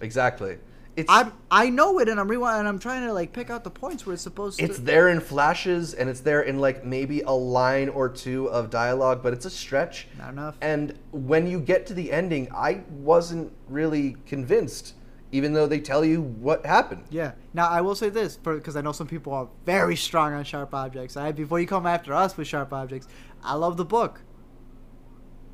exactly. 0.02 0.58
It's 0.96 1.10
I'm 1.10 1.34
I 1.52 1.70
know 1.70 2.00
it 2.00 2.08
and 2.08 2.20
I'm 2.20 2.30
rewatching 2.30 2.60
and 2.60 2.68
I'm 2.68 2.80
trying 2.80 3.06
to 3.06 3.14
like 3.14 3.34
pick 3.34 3.50
out 3.50 3.64
the 3.64 3.70
points 3.70 4.06
where 4.06 4.14
it's 4.14 4.24
supposed 4.24 4.58
to 4.58 4.64
be 4.64 4.70
it's 4.70 4.80
to. 4.80 4.86
there 4.86 5.10
in 5.10 5.20
flashes 5.20 5.94
and 5.94 6.10
it's 6.10 6.22
there 6.22 6.42
in 6.42 6.60
like 6.60 6.86
maybe 6.86 7.22
a 7.22 7.32
line 7.32 7.90
or 7.90 8.08
two 8.08 8.50
of 8.50 8.70
dialogue, 8.70 9.22
but 9.22 9.34
it's 9.34 9.46
a 9.46 9.50
stretch. 9.50 10.08
Not 10.18 10.32
enough. 10.32 10.56
And 10.62 10.98
when 11.12 11.48
you 11.48 11.60
get 11.60 11.86
to 11.88 11.94
the 11.94 12.12
ending, 12.12 12.48
I 12.56 12.84
wasn't 12.90 13.52
really 13.68 14.16
convinced, 14.26 14.94
even 15.34 15.52
though 15.52 15.68
they 15.68 15.82
tell 15.82 16.06
you 16.06 16.22
what 16.22 16.66
happened. 16.66 17.04
Yeah. 17.10 17.34
Now 17.54 17.68
I 17.68 17.82
will 17.82 17.96
say 17.96 18.08
this, 18.08 18.38
because 18.38 18.78
I 18.78 18.82
know 18.82 18.94
some 18.94 19.08
people 19.08 19.34
are 19.34 19.50
very 19.66 19.98
strong 19.98 20.34
on 20.34 20.46
sharp 20.46 20.74
objects. 20.74 21.18
I 21.18 21.34
before 21.34 21.60
you 21.60 21.68
come 21.68 21.86
after 21.86 22.14
us 22.14 22.38
with 22.38 22.48
sharp 22.48 22.72
objects, 22.72 23.10
I 23.44 23.56
love 23.56 23.76
the 23.76 23.86
book. 23.86 24.22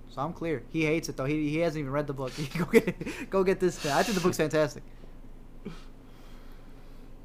So 0.10 0.22
I'm 0.22 0.34
clear. 0.34 0.62
He 0.70 0.86
hates 0.86 1.10
it 1.10 1.18
though. 1.18 1.26
He, 1.26 1.50
he 1.50 1.60
hasn't 1.60 1.80
even 1.80 1.92
read 1.92 2.06
the 2.06 2.14
book. 2.14 2.32
go 2.58 2.66
get 2.66 3.30
go 3.30 3.44
get 3.44 3.60
this. 3.60 3.84
I 3.88 4.04
think 4.04 4.16
the 4.16 4.22
book's 4.22 4.38
fantastic. 4.38 4.84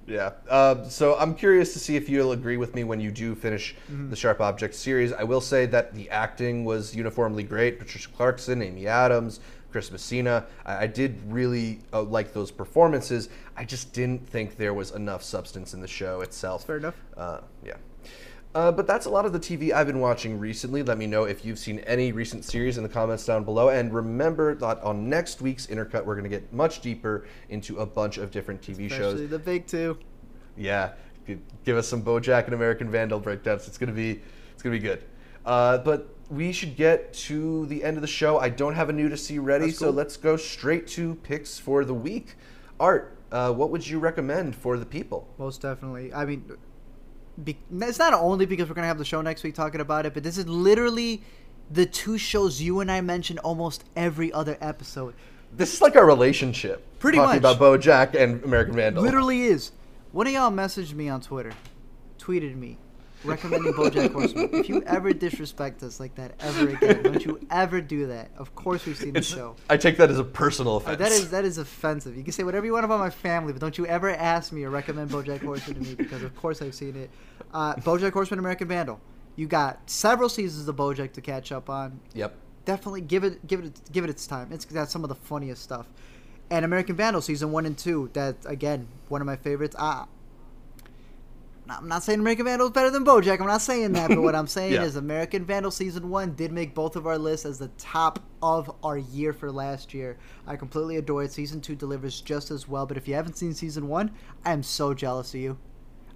Yeah. 0.06 0.32
Uh, 0.48 0.84
so 0.88 1.16
I'm 1.18 1.34
curious 1.34 1.72
to 1.72 1.78
see 1.78 1.96
if 1.96 2.08
you'll 2.08 2.32
agree 2.32 2.56
with 2.56 2.74
me 2.74 2.84
when 2.84 3.00
you 3.00 3.10
do 3.10 3.34
finish 3.34 3.74
Mm-hmm. 3.90 4.10
the 4.10 4.16
Sharp 4.16 4.40
Objects 4.40 4.78
series. 4.78 5.12
I 5.12 5.24
will 5.24 5.40
say 5.40 5.66
that 5.66 5.94
the 5.94 6.08
acting 6.10 6.64
was 6.64 6.94
uniformly 6.94 7.42
great. 7.42 7.78
Patricia 7.78 8.08
Clarkson, 8.10 8.62
Amy 8.62 8.86
Adams, 8.86 9.40
Chris 9.72 9.90
Messina. 9.90 10.46
I, 10.64 10.84
I 10.84 10.86
did 10.86 11.20
really 11.30 11.80
uh, 11.92 12.02
like 12.02 12.32
those 12.32 12.50
performances. 12.50 13.28
I 13.56 13.64
just 13.64 13.92
didn't 13.92 14.26
think 14.28 14.56
there 14.56 14.74
was 14.74 14.92
enough 14.92 15.22
substance 15.22 15.74
in 15.74 15.80
the 15.80 15.88
show 15.88 16.20
itself. 16.20 16.64
Fair 16.66 16.76
enough. 16.78 16.94
Uh, 17.16 17.40
yeah. 17.64 17.74
Uh, 18.56 18.72
but 18.72 18.86
that's 18.86 19.04
a 19.04 19.10
lot 19.10 19.26
of 19.26 19.34
the 19.34 19.38
TV 19.38 19.70
I've 19.70 19.86
been 19.86 20.00
watching 20.00 20.38
recently. 20.38 20.82
Let 20.82 20.96
me 20.96 21.06
know 21.06 21.24
if 21.24 21.44
you've 21.44 21.58
seen 21.58 21.80
any 21.80 22.12
recent 22.12 22.42
series 22.42 22.78
in 22.78 22.82
the 22.82 22.88
comments 22.88 23.26
down 23.26 23.44
below. 23.44 23.68
And 23.68 23.92
remember 23.92 24.54
that 24.54 24.82
on 24.82 25.10
next 25.10 25.42
week's 25.42 25.66
Intercut, 25.66 26.06
we're 26.06 26.14
going 26.14 26.24
to 26.24 26.30
get 26.30 26.50
much 26.54 26.80
deeper 26.80 27.26
into 27.50 27.80
a 27.80 27.84
bunch 27.84 28.16
of 28.16 28.30
different 28.30 28.62
TV 28.62 28.88
shows. 28.88 29.12
Especially 29.12 29.26
the 29.26 29.38
big 29.38 29.66
two. 29.66 29.98
Yeah, 30.56 30.92
give 31.26 31.76
us 31.76 31.86
some 31.86 32.02
BoJack 32.02 32.46
and 32.46 32.54
American 32.54 32.90
Vandal 32.90 33.20
breakdowns. 33.20 33.68
It's 33.68 33.76
gonna 33.76 33.92
be, 33.92 34.22
it's 34.54 34.62
gonna 34.62 34.74
be 34.74 34.80
good. 34.80 35.04
Uh, 35.44 35.76
but 35.76 36.08
we 36.30 36.50
should 36.50 36.76
get 36.76 37.12
to 37.12 37.66
the 37.66 37.84
end 37.84 37.98
of 37.98 38.00
the 38.00 38.06
show. 38.06 38.38
I 38.38 38.48
don't 38.48 38.74
have 38.74 38.88
a 38.88 38.92
new 38.94 39.10
to 39.10 39.18
see 39.18 39.38
ready, 39.38 39.66
That's 39.66 39.78
so 39.78 39.90
let's 39.90 40.16
go 40.16 40.38
straight 40.38 40.86
to 40.88 41.16
picks 41.16 41.58
for 41.58 41.84
the 41.84 41.92
week. 41.92 42.36
Art, 42.80 43.18
uh, 43.30 43.52
what 43.52 43.68
would 43.68 43.86
you 43.86 43.98
recommend 43.98 44.56
for 44.56 44.78
the 44.78 44.86
people? 44.86 45.28
Most 45.36 45.60
definitely. 45.60 46.14
I 46.14 46.24
mean, 46.24 46.56
be, 47.42 47.58
it's 47.80 47.98
not 47.98 48.12
only 48.14 48.46
because 48.46 48.68
we're 48.68 48.74
gonna 48.74 48.86
have 48.86 48.98
the 48.98 49.04
show 49.04 49.20
next 49.22 49.42
week 49.42 49.54
talking 49.54 49.80
about 49.80 50.06
it, 50.06 50.14
but 50.14 50.22
this 50.22 50.38
is 50.38 50.48
literally 50.48 51.22
the 51.70 51.86
two 51.86 52.18
shows 52.18 52.60
you 52.60 52.80
and 52.80 52.90
I 52.90 53.00
mention 53.00 53.38
almost 53.38 53.84
every 53.96 54.32
other 54.32 54.56
episode. 54.60 55.14
This 55.52 55.74
is 55.74 55.80
like 55.80 55.96
our 55.96 56.06
relationship. 56.06 56.84
Pretty 56.98 57.18
talking 57.18 57.42
much. 57.42 57.56
about 57.56 57.80
BoJack 57.80 58.20
and 58.20 58.42
American 58.44 58.74
Vandal. 58.74 59.02
Literally 59.02 59.42
is. 59.42 59.72
One 60.12 60.26
of 60.26 60.32
y'all 60.32 60.50
messaged 60.50 60.94
me 60.94 61.08
on 61.08 61.20
Twitter, 61.20 61.52
tweeted 62.18 62.56
me, 62.56 62.78
recommending 63.26 63.72
BoJack 63.72 64.12
Horseman. 64.12 64.50
If 64.54 64.68
you 64.68 64.82
ever 64.82 65.12
disrespect 65.12 65.82
us 65.82 66.00
like 66.00 66.14
that 66.14 66.34
ever 66.40 66.68
again, 66.70 67.02
don't 67.02 67.24
you 67.24 67.38
ever 67.50 67.80
do 67.80 68.06
that. 68.06 68.30
Of 68.36 68.54
course, 68.54 68.86
we've 68.86 68.96
seen 68.96 69.12
the 69.14 69.22
show. 69.22 69.56
I 69.68 69.76
take 69.76 69.96
that 69.98 70.10
as 70.10 70.18
a 70.18 70.24
personal 70.24 70.74
Uh, 70.74 70.76
offense. 70.78 70.98
that 70.98 71.12
is 71.12 71.30
that 71.30 71.44
is 71.44 71.58
offensive. 71.58 72.16
You 72.16 72.22
can 72.22 72.32
say 72.32 72.44
whatever 72.44 72.64
you 72.66 72.72
want 72.72 72.84
about 72.84 73.00
my 73.00 73.10
family, 73.10 73.52
but 73.52 73.60
don't 73.60 73.76
you 73.76 73.86
ever 73.86 74.10
ask 74.10 74.52
me 74.52 74.64
or 74.64 74.70
recommend 74.70 75.10
BoJack 75.10 75.42
Horseman 75.44 75.82
to 75.82 75.88
me 75.90 75.94
because 75.94 76.22
of 76.22 76.34
course 76.36 76.62
I've 76.62 76.74
seen 76.74 76.96
it. 76.96 77.10
Uh, 77.52 77.74
BoJack 77.76 78.12
Horseman, 78.12 78.38
American 78.38 78.68
Vandal. 78.68 79.00
You 79.36 79.46
got 79.46 79.90
several 79.90 80.28
seasons 80.28 80.66
of 80.68 80.76
BoJack 80.76 81.12
to 81.12 81.20
catch 81.20 81.52
up 81.52 81.68
on. 81.68 82.00
Yep. 82.14 82.34
Definitely 82.64 83.02
give 83.02 83.22
it 83.24 83.46
give 83.46 83.64
it 83.64 83.80
give 83.92 84.04
it 84.04 84.10
its 84.10 84.26
time. 84.26 84.48
It's 84.50 84.64
got 84.64 84.90
some 84.90 85.04
of 85.04 85.08
the 85.08 85.14
funniest 85.14 85.62
stuff. 85.62 85.86
And 86.50 86.64
American 86.64 86.96
Vandal 86.96 87.20
season 87.22 87.50
one 87.52 87.66
and 87.66 87.76
two. 87.76 88.08
That 88.12 88.36
again 88.46 88.88
one 89.08 89.20
of 89.20 89.26
my 89.26 89.36
favorites. 89.36 89.74
I 89.78 90.04
I'm 91.68 91.88
not 91.88 92.02
saying 92.04 92.20
American 92.20 92.44
Vandal 92.44 92.68
is 92.68 92.72
better 92.72 92.90
than 92.90 93.04
BoJack. 93.04 93.40
I'm 93.40 93.46
not 93.46 93.60
saying 93.60 93.92
that, 93.92 94.08
but 94.08 94.22
what 94.22 94.34
I'm 94.36 94.46
saying 94.46 94.74
Yeah. 94.74 94.84
is 94.84 94.96
American 94.96 95.44
Vandal 95.44 95.70
season 95.70 96.08
one 96.10 96.34
did 96.34 96.52
make 96.52 96.74
both 96.74 96.94
of 96.96 97.06
our 97.06 97.18
lists 97.18 97.44
as 97.44 97.58
the 97.58 97.68
top 97.76 98.20
of 98.42 98.70
our 98.84 98.98
year 98.98 99.32
for 99.32 99.50
last 99.50 99.92
year. 99.92 100.16
I 100.46 100.56
completely 100.56 100.96
adore 100.96 101.24
it. 101.24 101.32
Season 101.32 101.60
two 101.60 101.74
delivers 101.74 102.20
just 102.20 102.50
as 102.50 102.68
well. 102.68 102.86
But 102.86 102.96
if 102.96 103.08
you 103.08 103.14
haven't 103.14 103.36
seen 103.36 103.52
season 103.52 103.88
one, 103.88 104.12
I 104.44 104.52
am 104.52 104.62
so 104.62 104.94
jealous 104.94 105.34
of 105.34 105.40
you. 105.40 105.58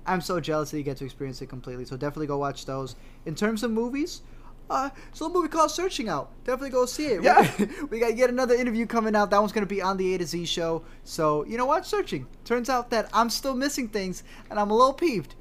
I'm 0.06 0.20
so 0.20 0.40
jealous 0.40 0.70
that 0.70 0.78
you 0.78 0.84
get 0.84 0.96
to 0.98 1.04
experience 1.04 1.42
it 1.42 1.46
completely. 1.46 1.84
So 1.84 1.96
definitely 1.96 2.26
go 2.28 2.38
watch 2.38 2.64
those. 2.64 2.96
In 3.26 3.34
terms 3.34 3.62
of 3.62 3.70
movies, 3.70 4.22
uh, 4.70 4.88
there's 5.06 5.20
a 5.20 5.24
little 5.24 5.40
movie 5.42 5.50
called 5.50 5.70
Searching 5.72 6.08
Out. 6.08 6.30
Definitely 6.44 6.70
go 6.70 6.86
see 6.86 7.06
it. 7.06 7.22
Yeah. 7.24 7.50
we 7.90 7.98
got 7.98 8.16
yet 8.16 8.30
another 8.30 8.54
interview 8.54 8.86
coming 8.86 9.16
out. 9.16 9.30
That 9.30 9.40
one's 9.40 9.52
going 9.52 9.66
to 9.66 9.72
be 9.74 9.82
on 9.82 9.96
the 9.96 10.14
A 10.14 10.18
to 10.18 10.26
Z 10.26 10.44
show. 10.46 10.84
So, 11.02 11.44
you 11.44 11.58
know, 11.58 11.66
watch 11.66 11.86
Searching. 11.86 12.28
Turns 12.44 12.70
out 12.70 12.90
that 12.90 13.10
I'm 13.12 13.30
still 13.30 13.54
missing 13.54 13.88
things, 13.88 14.22
and 14.48 14.58
I'm 14.60 14.70
a 14.70 14.74
little 14.76 14.92
peeved. 14.94 15.34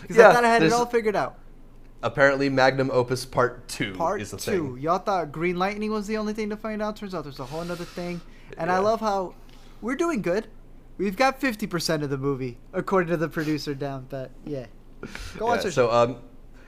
Because 0.00 0.16
Yeah, 0.16 0.28
I 0.28 0.32
thought 0.34 0.44
I 0.44 0.48
had 0.48 0.62
it 0.62 0.72
all 0.72 0.86
figured 0.86 1.16
out. 1.16 1.38
Apparently, 2.02 2.48
Magnum 2.48 2.90
Opus 2.90 3.26
Part 3.26 3.68
Two 3.68 3.94
Part 3.94 4.22
is 4.22 4.30
the 4.30 4.38
two. 4.38 4.74
thing. 4.74 4.82
Y'all 4.82 4.98
thought 4.98 5.32
Green 5.32 5.58
Lightning 5.58 5.90
was 5.90 6.06
the 6.06 6.16
only 6.16 6.32
thing 6.32 6.48
to 6.50 6.56
find 6.56 6.80
out. 6.80 6.96
Turns 6.96 7.14
out 7.14 7.24
there's 7.24 7.40
a 7.40 7.44
whole 7.44 7.60
other 7.60 7.84
thing. 7.84 8.20
And 8.56 8.70
I 8.70 8.78
love 8.78 9.00
how 9.00 9.34
we're 9.80 9.96
doing 9.96 10.22
good. 10.22 10.46
We've 10.98 11.16
got 11.16 11.40
50% 11.40 12.02
of 12.02 12.10
the 12.10 12.18
movie, 12.18 12.58
according 12.72 13.10
to 13.10 13.16
the 13.16 13.28
producer 13.28 13.74
down. 13.74 14.06
But 14.10 14.30
yeah. 14.44 14.66
Go 15.38 15.46
watch 15.46 15.62
yeah, 15.62 15.68
it. 15.68 15.72
so 15.72 15.90
um, 15.90 16.16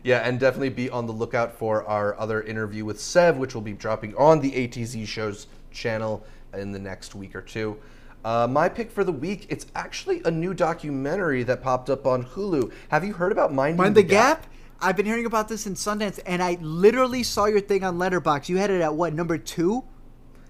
yeah, 0.03 0.19
and 0.19 0.41
definitely 0.41 0.71
be 0.71 0.91
on 0.91 1.07
the 1.07 1.13
lookout 1.13 1.53
for 1.53 1.85
our 1.87 2.19
other 2.19 2.43
interview 2.43 2.85
with 2.85 3.01
Sev, 3.01 3.37
which 3.37 3.55
will 3.55 3.63
be 3.63 3.73
dropping 3.73 4.15
on 4.17 4.41
the 4.41 4.53
ATZ 4.53 5.07
Show's 5.07 5.47
channel 5.71 6.25
in 6.55 6.73
the 6.73 6.79
next 6.79 7.15
week 7.15 7.35
or 7.35 7.43
two. 7.43 7.79
Uh, 8.25 8.47
my 8.49 8.69
pick 8.69 8.91
for 8.91 9.05
the 9.05 9.13
week, 9.13 9.47
it's 9.49 9.67
actually 9.75 10.23
a 10.25 10.31
new 10.31 10.55
documentary 10.55 11.43
that 11.43 11.63
popped 11.63 11.91
up 11.91 12.07
on 12.07 12.25
Hulu. 12.25 12.73
Have 12.91 13.05
you 13.05 13.13
heard 13.13 13.33
about 13.33 13.53
Minding 13.53 13.79
Mind 13.79 13.95
the 13.95 14.03
Gap? 14.03 14.47
I've 14.81 14.97
been 14.97 15.07
hearing 15.07 15.27
about 15.27 15.49
this 15.49 15.67
in 15.67 15.75
Sundance, 15.75 16.19
and 16.27 16.43
I 16.43 16.59
literally 16.61 17.23
saw 17.23 17.47
your 17.47 17.61
thing 17.61 17.85
on 17.85 17.99
Letterboxd. 17.99 18.49
You 18.49 18.59
had 18.59 18.71
it 18.71 18.81
at 18.81 18.95
what, 18.95 19.13
number 19.13 19.39
two? 19.39 19.85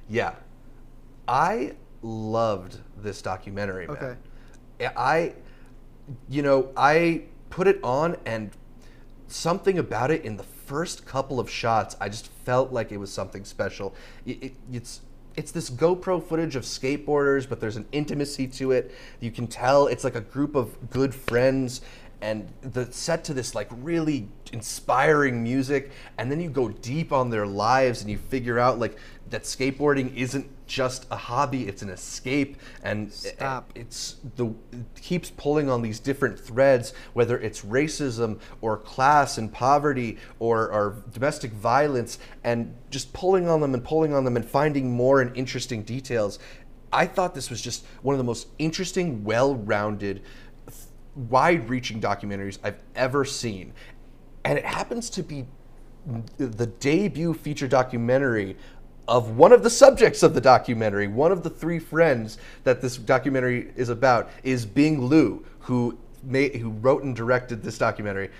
Yeah. 0.08 0.34
I 1.28 1.74
loved 2.02 2.78
this 2.96 3.22
documentary, 3.22 3.86
man. 3.86 3.96
Okay. 3.96 4.92
I, 4.96 5.34
you 6.28 6.42
know, 6.42 6.70
I 6.76 7.24
put 7.50 7.68
it 7.68 7.78
on 7.84 8.16
and 8.26 8.50
something 9.28 9.78
about 9.78 10.10
it 10.10 10.24
in 10.24 10.36
the 10.36 10.42
first 10.42 11.06
couple 11.06 11.38
of 11.40 11.50
shots, 11.50 11.96
I 12.00 12.08
just 12.08 12.28
felt 12.28 12.72
like 12.72 12.92
it 12.92 12.96
was 12.96 13.12
something 13.12 13.44
special. 13.44 13.94
It, 14.24 14.42
it, 14.42 14.54
it's 14.72 15.00
it's 15.36 15.52
this 15.52 15.70
GoPro 15.70 16.22
footage 16.22 16.56
of 16.56 16.64
skateboarders, 16.64 17.48
but 17.48 17.60
there's 17.60 17.76
an 17.76 17.86
intimacy 17.92 18.46
to 18.48 18.72
it. 18.72 18.94
You 19.20 19.30
can 19.30 19.46
tell 19.46 19.86
it's 19.86 20.04
like 20.04 20.14
a 20.14 20.20
group 20.20 20.54
of 20.54 20.90
good 20.90 21.14
friends 21.14 21.80
and 22.20 22.48
the 22.60 22.90
set 22.92 23.24
to 23.24 23.34
this 23.34 23.54
like 23.54 23.68
really 23.78 24.28
inspiring 24.52 25.42
music 25.42 25.90
and 26.18 26.30
then 26.30 26.40
you 26.40 26.48
go 26.48 26.68
deep 26.68 27.12
on 27.12 27.30
their 27.30 27.46
lives 27.46 28.00
and 28.00 28.10
you 28.10 28.16
figure 28.16 28.60
out 28.60 28.78
like 28.78 28.96
that 29.30 29.42
skateboarding 29.42 30.14
isn't 30.14 30.48
just 30.72 31.06
a 31.10 31.16
hobby 31.16 31.68
it's 31.68 31.82
an 31.82 31.90
escape 31.90 32.56
and 32.82 33.12
Stop. 33.12 33.70
it's 33.74 34.16
the 34.36 34.46
it 34.72 35.02
keeps 35.02 35.28
pulling 35.28 35.68
on 35.68 35.82
these 35.82 36.00
different 36.00 36.40
threads 36.40 36.94
whether 37.12 37.38
it's 37.38 37.60
racism 37.60 38.40
or 38.62 38.78
class 38.78 39.36
and 39.36 39.52
poverty 39.52 40.16
or, 40.38 40.72
or 40.72 41.04
domestic 41.12 41.52
violence 41.52 42.18
and 42.42 42.74
just 42.88 43.12
pulling 43.12 43.50
on 43.50 43.60
them 43.60 43.74
and 43.74 43.84
pulling 43.84 44.14
on 44.14 44.24
them 44.24 44.34
and 44.34 44.46
finding 44.46 44.90
more 44.90 45.20
and 45.20 45.36
interesting 45.36 45.82
details 45.82 46.38
i 46.90 47.04
thought 47.04 47.34
this 47.34 47.50
was 47.50 47.60
just 47.60 47.84
one 48.00 48.14
of 48.14 48.18
the 48.18 48.24
most 48.24 48.48
interesting 48.58 49.22
well-rounded 49.24 50.22
wide-reaching 51.14 52.00
documentaries 52.00 52.58
i've 52.64 52.82
ever 52.94 53.26
seen 53.26 53.74
and 54.46 54.58
it 54.58 54.64
happens 54.64 55.10
to 55.10 55.22
be 55.22 55.44
the 56.38 56.66
debut 56.66 57.34
feature 57.34 57.68
documentary 57.68 58.56
of 59.12 59.36
one 59.36 59.52
of 59.52 59.62
the 59.62 59.68
subjects 59.68 60.22
of 60.22 60.32
the 60.32 60.40
documentary, 60.40 61.06
one 61.06 61.32
of 61.32 61.42
the 61.42 61.50
three 61.50 61.78
friends 61.78 62.38
that 62.64 62.80
this 62.80 62.96
documentary 62.96 63.70
is 63.76 63.90
about, 63.90 64.30
is 64.42 64.64
Bing 64.64 65.06
Liu, 65.06 65.44
who 65.60 65.98
made, 66.24 66.56
who 66.56 66.70
wrote 66.70 67.02
and 67.02 67.14
directed 67.14 67.62
this 67.62 67.76
documentary. 67.76 68.30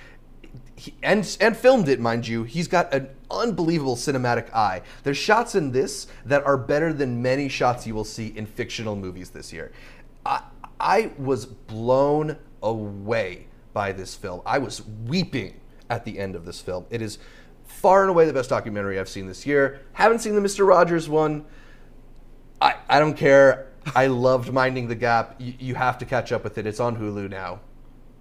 He, 0.75 0.95
and 1.03 1.37
and 1.43 1.55
filmed 1.55 1.91
it, 1.91 2.01
mind 2.01 2.27
you. 2.27 2.45
He's 2.45 2.69
got 2.69 2.93
an 2.95 3.11
unbelievable 3.31 3.97
cinematic 3.97 4.51
eye. 4.55 4.81
There's 5.03 5.19
shots 5.19 5.55
in 5.55 5.73
this 5.73 6.07
that 6.25 6.43
are 6.47 6.57
better 6.57 6.95
than 6.95 7.21
many 7.21 7.51
shots 7.51 7.87
you 7.87 7.95
will 7.95 8.03
see 8.03 8.29
in 8.29 8.47
fictional 8.47 8.97
movies 8.97 9.29
this 9.29 9.53
year. 9.53 9.73
I 10.25 10.43
I 10.81 11.13
was 11.19 11.45
blown 11.45 12.39
away 12.63 13.49
by 13.75 13.93
this 13.93 14.15
film. 14.15 14.41
I 14.47 14.57
was 14.57 14.83
weeping 15.07 15.61
at 15.91 16.07
the 16.07 16.19
end 16.19 16.35
of 16.35 16.47
this 16.47 16.63
film. 16.63 16.87
It 16.89 17.03
is 17.03 17.19
far 17.83 18.03
and 18.03 18.11
away 18.11 18.25
the 18.25 18.33
best 18.33 18.49
documentary 18.49 18.99
I've 18.99 19.09
seen 19.09 19.27
this 19.27 19.45
year. 19.45 19.81
Haven't 19.93 20.21
seen 20.21 20.37
the 20.37 20.41
Mr. 20.41 20.67
Rogers 20.67 21.09
one. 21.09 21.45
I, 22.61 22.77
I 22.89 23.01
don't 23.01 23.17
care. 23.17 23.73
I 23.97 24.07
loved 24.07 24.53
Minding 24.53 24.87
the 24.87 24.95
Gap. 24.95 25.35
You, 25.39 25.55
you 25.59 25.75
have 25.75 25.99
to 25.99 26.05
catch 26.05 26.31
up 26.31 26.45
with 26.45 26.57
it. 26.59 26.67
It's 26.67 26.79
on 26.79 26.97
Hulu 26.97 27.29
now. 27.29 27.59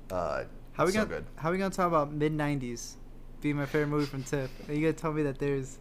Uh, 0.09 0.45
How 0.74 0.86
we 0.86 0.91
so 0.91 1.05
gonna 1.05 1.09
good. 1.09 1.26
How 1.36 1.49
are 1.49 1.51
we 1.51 1.59
gonna 1.59 1.70
talk 1.70 1.88
about 1.88 2.12
mid 2.12 2.36
'90s 2.36 2.95
being 3.39 3.55
my 3.55 3.68
favorite 3.68 3.88
movie 3.88 4.07
from 4.07 4.24
Tiff? 4.24 4.49
Are 4.68 4.74
you 4.74 4.82
gonna 4.82 4.93
tell 4.93 5.14
me 5.14 5.22
that 5.22 5.38
there's 5.38 5.78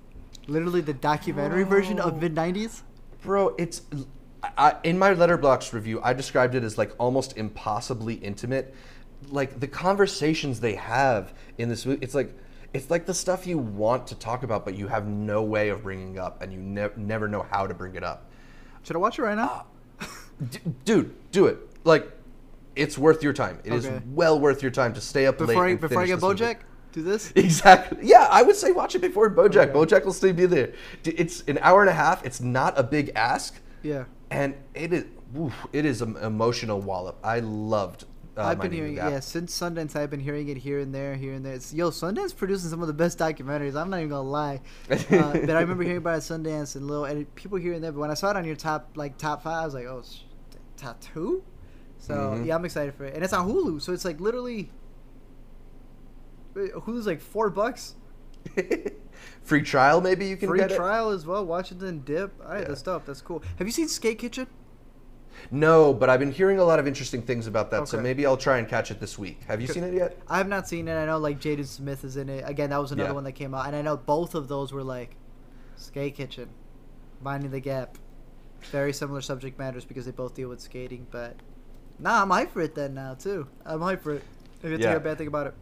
literally 0.47 0.83
the 0.83 0.93
documentary 0.93 1.64
version 1.64 1.99
of 1.99 2.20
mid 2.20 2.35
'90s? 2.35 2.83
Bro, 3.22 3.55
it's 3.59 3.81
I, 4.59 4.76
in 4.85 4.99
my 4.99 5.14
Letterboxd 5.14 5.72
review. 5.72 6.01
I 6.03 6.12
described 6.12 6.55
it 6.55 6.64
as 6.64 6.76
like 6.76 6.93
almost 6.99 7.39
impossibly 7.39 8.14
intimate. 8.14 8.74
Like 9.31 9.59
the 9.59 9.68
conversations 9.68 10.61
they 10.61 10.74
have 10.74 11.33
in 11.57 11.70
this 11.70 11.87
movie, 11.87 12.01
it's 12.03 12.14
like 12.14 12.35
it's 12.72 12.90
like 12.90 13.06
the 13.06 13.14
stuff 13.14 13.46
you 13.46 13.58
want 13.58 14.06
to 14.08 14.14
talk 14.14 14.42
about, 14.42 14.64
but 14.64 14.76
you 14.76 14.86
have 14.88 15.06
no 15.06 15.42
way 15.42 15.68
of 15.70 15.82
bringing 15.82 16.18
up, 16.18 16.40
and 16.42 16.52
you 16.52 16.60
ne- 16.60 16.88
never 16.96 17.26
know 17.28 17.44
how 17.50 17.66
to 17.66 17.74
bring 17.74 17.94
it 17.96 18.04
up. 18.04 18.30
Should 18.82 18.96
I 18.96 18.98
watch 19.00 19.18
it 19.18 19.22
right 19.22 19.36
now? 19.36 19.66
Uh, 20.00 20.06
d- 20.50 20.58
dude, 20.84 21.14
do 21.32 21.46
it. 21.46 21.58
Like, 21.84 22.10
it's 22.76 22.96
worth 22.96 23.22
your 23.22 23.32
time. 23.32 23.58
It 23.64 23.72
is 23.72 23.86
Okay. 23.86 24.00
well 24.12 24.38
worth 24.38 24.62
your 24.62 24.70
time 24.70 24.94
to 24.94 25.00
stay 25.00 25.26
up 25.26 25.40
late. 25.40 25.48
before 25.48 25.66
I 25.66 25.70
and 25.70 25.80
before 25.80 26.02
I 26.02 26.06
get 26.06 26.14
this 26.16 26.22
movie. 26.22 26.40
BoJack, 26.44 26.56
do 26.92 27.02
this. 27.02 27.32
Exactly. 27.36 27.98
Yeah, 28.02 28.26
I 28.30 28.42
would 28.42 28.56
say 28.56 28.70
watch 28.72 28.94
it 28.94 29.00
before 29.00 29.28
BoJack. 29.30 29.70
Okay. 29.70 29.72
BoJack 29.96 30.04
will 30.04 30.12
still 30.12 30.32
be 30.32 30.46
there. 30.46 30.72
It's 31.04 31.42
an 31.48 31.58
hour 31.62 31.80
and 31.82 31.90
a 31.90 31.94
half. 31.94 32.24
It's 32.24 32.40
not 32.40 32.78
a 32.78 32.82
big 32.82 33.10
ask, 33.16 33.60
Yeah. 33.82 34.04
and 34.30 34.54
it 34.74 34.92
is. 34.92 35.04
Oof, 35.38 35.54
it 35.72 35.84
is 35.84 36.02
an 36.02 36.16
emotional 36.16 36.80
wallop. 36.80 37.16
I 37.22 37.40
loved. 37.40 38.04
Uh, 38.37 38.43
I've 38.45 38.61
been 38.61 38.70
hearing 38.72 38.95
yeah 38.97 39.20
since 39.20 39.59
Sundance. 39.59 39.97
I've 39.97 40.09
been 40.11 40.20
hearing 40.20 40.49
it 40.49 40.57
here 40.57 40.78
and 40.78 40.95
there, 40.95 41.14
here 41.16 41.33
and 41.35 41.45
there. 41.45 41.55
It's, 41.55 41.74
yo, 41.74 41.91
Sundance 41.91 42.35
producing 42.35 42.70
some 42.70 42.81
of 42.81 42.87
the 42.87 42.95
best 42.95 43.18
documentaries. 43.18 43.74
I'm 43.74 43.91
not 43.91 43.99
even 43.99 44.11
gonna 44.11 44.22
lie. 44.28 44.61
Uh, 44.91 44.97
but 45.33 45.51
I 45.51 45.61
remember 45.61 45.83
hearing 45.83 45.99
about 45.99 46.18
it 46.18 46.22
Sundance 46.22 46.76
and 46.76 46.87
little 46.87 47.05
and 47.05 47.33
people 47.35 47.59
here 47.59 47.72
and 47.72 47.83
there. 47.83 47.93
But 47.93 48.01
when 48.01 48.11
I 48.11 48.14
saw 48.14 48.31
it 48.31 48.37
on 48.37 48.45
your 48.45 48.57
top 48.57 48.91
like 48.95 49.18
top 49.18 49.43
five, 49.43 49.62
I 49.62 49.64
was 49.64 49.74
like, 49.74 49.87
oh, 49.87 50.03
sh- 50.09 50.20
top 50.76 51.01
two. 51.01 51.43
So 51.99 52.14
Mhm. 52.14 52.47
yeah, 52.47 52.55
I'm 52.55 52.64
excited 52.64 52.95
for 52.95 53.05
it, 53.05 53.14
and 53.14 53.22
it's 53.24 53.33
on 53.33 53.49
Hulu. 53.49 53.83
So 53.83 53.93
it's 53.93 54.05
like 54.05 54.20
literally. 54.20 54.70
Wait, 56.55 56.72
Hulu's 56.72 57.07
like 57.07 57.20
four 57.20 57.51
bucks. 57.51 57.95
Free 59.43 59.62
trial, 59.62 60.01
maybe 60.01 60.26
you 60.26 60.37
can 60.37 60.49
Free 60.49 60.59
get 60.61 60.72
it? 60.72 60.76
trial 60.76 61.11
as 61.11 61.26
well. 61.26 61.45
Washington 61.45 62.01
Dip. 62.05 62.33
All 62.43 62.53
right, 62.53 62.62
Yeah. 62.62 62.68
that's 62.68 62.83
dope. 62.83 63.05
That's 63.05 63.20
cool. 63.20 63.43
Have 63.59 63.66
you 63.66 63.72
seen 63.72 63.89
Skate 63.89 64.18
Kitchen? 64.18 64.47
No, 65.51 65.93
but 65.95 66.09
I've 66.11 66.20
been 66.20 66.32
hearing 66.32 66.59
a 66.59 66.64
lot 66.64 66.78
of 66.78 66.86
interesting 66.86 67.22
things 67.22 67.47
about 67.47 67.70
that, 67.70 67.88
so 67.88 68.01
maybe 68.01 68.26
I'll 68.26 68.36
try 68.36 68.59
and 68.59 68.68
catch 68.68 68.91
it 68.91 69.01
this 69.01 69.18
week. 69.18 69.43
Have 69.49 69.61
you 69.61 69.66
seen 69.66 69.84
it 69.84 69.95
yet? 69.95 70.16
I 70.28 70.38
have 70.38 70.49
not 70.49 70.68
seen 70.68 70.88
it. 70.88 70.95
I 70.97 71.07
know 71.07 71.18
like 71.18 71.41
Jaden 71.41 71.66
Smith 71.66 72.05
is 72.05 72.16
in 72.16 72.28
it. 72.28 72.45
Again, 72.47 72.70
that 72.70 72.80
was 72.80 72.93
another 72.93 73.11
Yeah. 73.11 73.14
one 73.14 73.24
that 73.24 73.32
came 73.32 73.55
out, 73.55 73.66
and 73.66 73.74
I 73.76 73.82
know 73.82 73.97
both 73.97 74.34
of 74.34 74.49
those 74.49 74.72
were 74.72 74.82
like 74.84 75.16
Skate 75.76 76.14
Kitchen, 76.14 76.49
Minding 77.22 77.51
the 77.51 77.61
Gap. 77.61 77.97
Very 78.70 78.93
similar 78.93 79.20
subject 79.22 79.59
matters 79.59 79.84
because 79.84 80.05
they 80.05 80.11
both 80.12 80.34
deal 80.34 80.49
with 80.51 80.61
skating. 80.61 81.07
But 81.11 81.36
nah, 81.99 82.22
I'm 82.22 82.28
hyped 82.28 82.51
for 82.51 82.61
it 82.61 82.74
then 82.74 82.95
now 82.95 83.14
too. 83.14 83.47
I'm 83.64 83.80
hyped 83.80 84.03
for 84.03 84.14
it. 84.14 84.22
If 84.62 84.70
you 84.70 84.76
Yeah. 84.78 84.88
hear 84.88 84.97
a 84.99 85.01
bad 85.01 85.16
thing 85.18 85.28
about 85.28 85.47
it. 85.49 85.55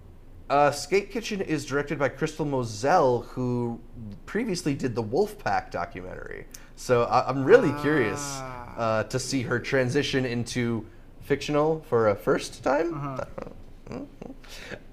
Uh, 0.50 0.70
Skate 0.70 1.10
Kitchen 1.10 1.40
is 1.42 1.64
directed 1.66 1.98
by 1.98 2.08
Crystal 2.08 2.44
Moselle, 2.46 3.20
who 3.20 3.78
previously 4.26 4.74
did 4.74 4.94
the 4.94 5.02
Wolfpack 5.02 5.70
documentary. 5.70 6.46
So 6.74 7.02
I- 7.04 7.28
I'm 7.28 7.44
really 7.44 7.70
curious 7.82 8.18
Ah. 8.40 8.67
Uh, 8.78 9.02
to 9.04 9.18
see 9.18 9.42
her 9.42 9.58
transition 9.58 10.24
into 10.24 10.86
fictional 11.20 11.84
for 11.88 12.08
a 12.08 12.14
first 12.14 12.62
time. 12.62 12.94
Uh-huh. 12.94 14.00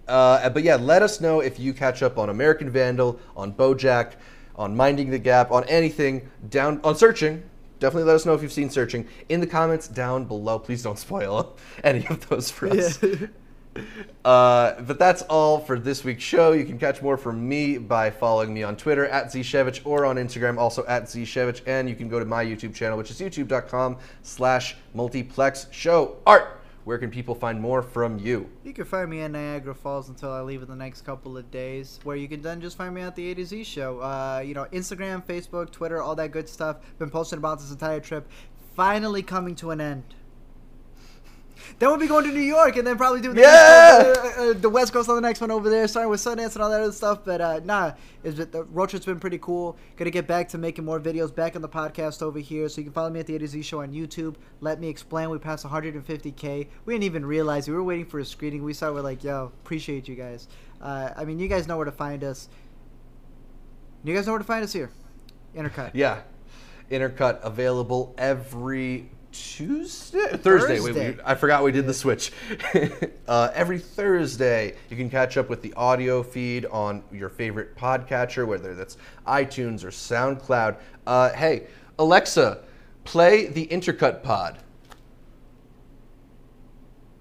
Uh, 0.07 0.49
but 0.49 0.63
yeah, 0.63 0.75
let 0.75 1.01
us 1.01 1.21
know 1.21 1.39
if 1.39 1.59
you 1.59 1.73
catch 1.73 2.03
up 2.03 2.17
on 2.17 2.29
American 2.29 2.69
Vandal, 2.69 3.19
on 3.37 3.53
BoJack, 3.53 4.13
on 4.55 4.75
Minding 4.75 5.09
the 5.09 5.19
Gap, 5.19 5.51
on 5.51 5.63
anything 5.65 6.29
down 6.49 6.81
on 6.83 6.95
Searching. 6.95 7.43
Definitely 7.79 8.07
let 8.07 8.15
us 8.15 8.25
know 8.25 8.33
if 8.33 8.41
you've 8.41 8.51
seen 8.51 8.69
Searching 8.69 9.07
in 9.29 9.39
the 9.39 9.47
comments 9.47 9.87
down 9.87 10.25
below. 10.25 10.59
Please 10.59 10.83
don't 10.83 10.99
spoil 10.99 11.55
any 11.83 12.05
of 12.07 12.27
those 12.29 12.49
for 12.51 12.67
us. 12.67 13.01
Yeah. 13.01 13.27
Uh, 14.25 14.81
but 14.81 14.97
that's 14.97 15.21
all 15.23 15.59
for 15.59 15.77
this 15.77 16.03
week's 16.03 16.23
show. 16.23 16.53
You 16.53 16.65
can 16.65 16.79
catch 16.79 16.99
more 16.99 17.15
from 17.15 17.47
me 17.47 17.77
by 17.77 18.09
following 18.09 18.51
me 18.51 18.63
on 18.63 18.75
Twitter 18.75 19.05
at 19.05 19.27
zshevich 19.27 19.81
or 19.85 20.03
on 20.03 20.15
Instagram 20.15 20.57
also 20.57 20.83
at 20.87 21.03
zshevich. 21.03 21.61
And 21.67 21.87
you 21.87 21.95
can 21.95 22.09
go 22.09 22.17
to 22.17 22.25
my 22.25 22.43
YouTube 22.43 22.73
channel, 22.73 22.97
which 22.97 23.11
is 23.11 23.19
youtube.com 23.19 23.97
slash 24.23 24.77
multiplex 24.95 25.67
show. 25.69 26.17
Art, 26.25 26.59
where 26.85 26.97
can 26.97 27.11
people 27.11 27.35
find 27.35 27.61
more 27.61 27.83
from 27.83 28.17
you? 28.17 28.49
You 28.63 28.73
can 28.73 28.85
find 28.85 29.09
me 29.11 29.21
at 29.21 29.29
Niagara 29.29 29.75
Falls 29.75 30.09
until 30.09 30.31
I 30.31 30.41
leave 30.41 30.63
in 30.63 30.69
the 30.69 30.75
next 30.75 31.01
couple 31.01 31.37
of 31.37 31.51
days, 31.51 31.99
where 32.03 32.15
you 32.15 32.27
can 32.27 32.41
then 32.41 32.61
just 32.61 32.77
find 32.77 32.95
me 32.95 33.01
at 33.01 33.15
the 33.15 33.29
A 33.29 33.35
to 33.35 33.45
Z 33.45 33.63
show. 33.63 33.99
Uh, 33.99 34.41
you 34.43 34.55
know, 34.55 34.65
Instagram, 34.71 35.23
Facebook, 35.23 35.71
Twitter, 35.71 36.01
all 36.01 36.15
that 36.15 36.31
good 36.31 36.49
stuff. 36.49 36.77
Been 36.97 37.11
posting 37.11 37.37
about 37.37 37.59
this 37.59 37.71
entire 37.71 37.99
trip. 37.99 38.27
Finally 38.75 39.21
coming 39.21 39.53
to 39.55 39.71
an 39.71 39.81
end. 39.81 40.03
Then 41.79 41.89
we'll 41.89 41.97
be 41.97 42.07
going 42.07 42.25
to 42.25 42.31
New 42.31 42.39
York 42.39 42.75
and 42.77 42.85
then 42.85 42.97
probably 42.97 43.21
doing 43.21 43.35
the, 43.35 43.41
Yeah! 43.41 44.11
East 44.11 44.21
Coast, 44.21 44.37
uh, 44.37 44.41
uh, 44.41 44.53
the 44.53 44.69
West 44.69 44.93
Coast 44.93 45.09
on 45.09 45.15
the 45.15 45.21
next 45.21 45.41
one 45.41 45.51
over 45.51 45.69
there, 45.69 45.87
starting 45.87 46.09
with 46.09 46.21
Sundance 46.21 46.53
and 46.53 46.63
all 46.63 46.69
that 46.69 46.81
other 46.81 46.91
stuff. 46.91 47.25
But 47.25 47.41
uh, 47.41 47.61
nah, 47.63 47.93
it's 48.23 48.37
the 48.37 48.63
road 48.65 48.89
trip's 48.89 49.05
been 49.05 49.19
pretty 49.19 49.37
cool. 49.39 49.77
Gonna 49.97 50.11
get 50.11 50.27
back 50.27 50.49
to 50.49 50.57
making 50.57 50.85
more 50.85 50.99
videos 50.99 51.33
back 51.33 51.55
on 51.55 51.61
the 51.61 51.69
podcast 51.69 52.21
over 52.21 52.39
here. 52.39 52.69
So 52.69 52.81
you 52.81 52.85
can 52.85 52.93
follow 52.93 53.09
me 53.09 53.19
at 53.19 53.27
the 53.27 53.35
A 53.35 53.39
to 53.39 53.47
Z 53.47 53.61
Show 53.61 53.81
on 53.81 53.91
YouTube. 53.91 54.35
Let 54.61 54.79
me 54.79 54.87
explain. 54.89 55.29
We 55.29 55.37
passed 55.37 55.65
150k. 55.65 56.67
We 56.85 56.93
didn't 56.93 57.03
even 57.03 57.25
realize 57.25 57.67
we 57.67 57.73
were 57.73 57.83
waiting 57.83 58.05
for 58.05 58.19
a 58.19 58.25
screening. 58.25 58.63
We 58.63 58.73
saw 58.73 58.91
we're 58.91 59.01
like, 59.01 59.23
yo, 59.23 59.51
appreciate 59.63 60.07
you 60.07 60.15
guys. 60.15 60.47
Uh, 60.81 61.11
I 61.15 61.25
mean, 61.25 61.39
you 61.39 61.47
guys 61.47 61.67
know 61.67 61.77
where 61.77 61.85
to 61.85 61.91
find 61.91 62.23
us. 62.23 62.49
You 64.03 64.13
guys 64.13 64.25
know 64.27 64.33
where 64.33 64.39
to 64.39 64.45
find 64.45 64.63
us 64.63 64.71
here. 64.73 64.91
Intercut. 65.55 65.91
Yeah. 65.93 66.21
Intercut 66.91 67.41
available 67.41 68.13
every 68.17 69.09
Tuesday, 69.35 70.37
Thursday. 70.37 70.79
Wait, 70.79 70.93
Thursday. 70.93 71.11
we, 71.11 71.17
I 71.25 71.35
forgot 71.35 71.63
we 71.63 71.71
did 71.71 71.85
the 71.85 71.93
switch. 71.93 72.31
uh, 73.27 73.49
every 73.53 73.79
Thursday, 73.79 74.75
you 74.89 74.95
can 74.95 75.09
catch 75.09 75.35
up 75.37 75.49
with 75.49 75.61
the 75.61 75.73
audio 75.73 76.23
feed 76.23 76.65
on 76.67 77.03
your 77.11 77.29
favorite 77.29 77.75
podcatcher, 77.75 78.47
whether 78.47 78.73
that's 78.75 78.97
iTunes 79.27 79.83
or 79.83 79.89
SoundCloud. 79.89 80.77
Uh, 81.05 81.31
hey, 81.33 81.67
Alexa, 81.99 82.59
play 83.03 83.47
the 83.47 83.67
Intercut 83.67 84.23
Pod. 84.23 84.57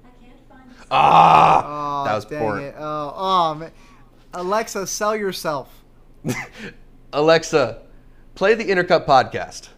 I 0.05 0.09
can't 0.25 0.39
find 0.49 0.71
the 0.71 0.87
Ah, 0.91 2.03
Oh, 2.03 2.05
that 2.05 2.15
was 2.15 2.25
poor. 2.27 2.59
It. 2.61 2.75
Oh, 2.79 3.15
oh, 3.17 3.55
man. 3.55 3.73
Alexa, 4.35 4.87
sell 4.87 5.17
yourself. 5.17 5.83
Alexa, 7.13 7.83
play 8.35 8.55
the 8.55 8.65
Intercut 8.65 9.07
Podcast. 9.07 9.69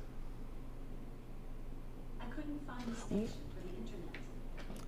I 2.21 2.25
couldn't 2.35 2.67
find 2.67 2.81
the 2.87 2.97
station 2.99 3.29
for 3.55 3.63
the 3.63 3.69
internet. 3.77 4.17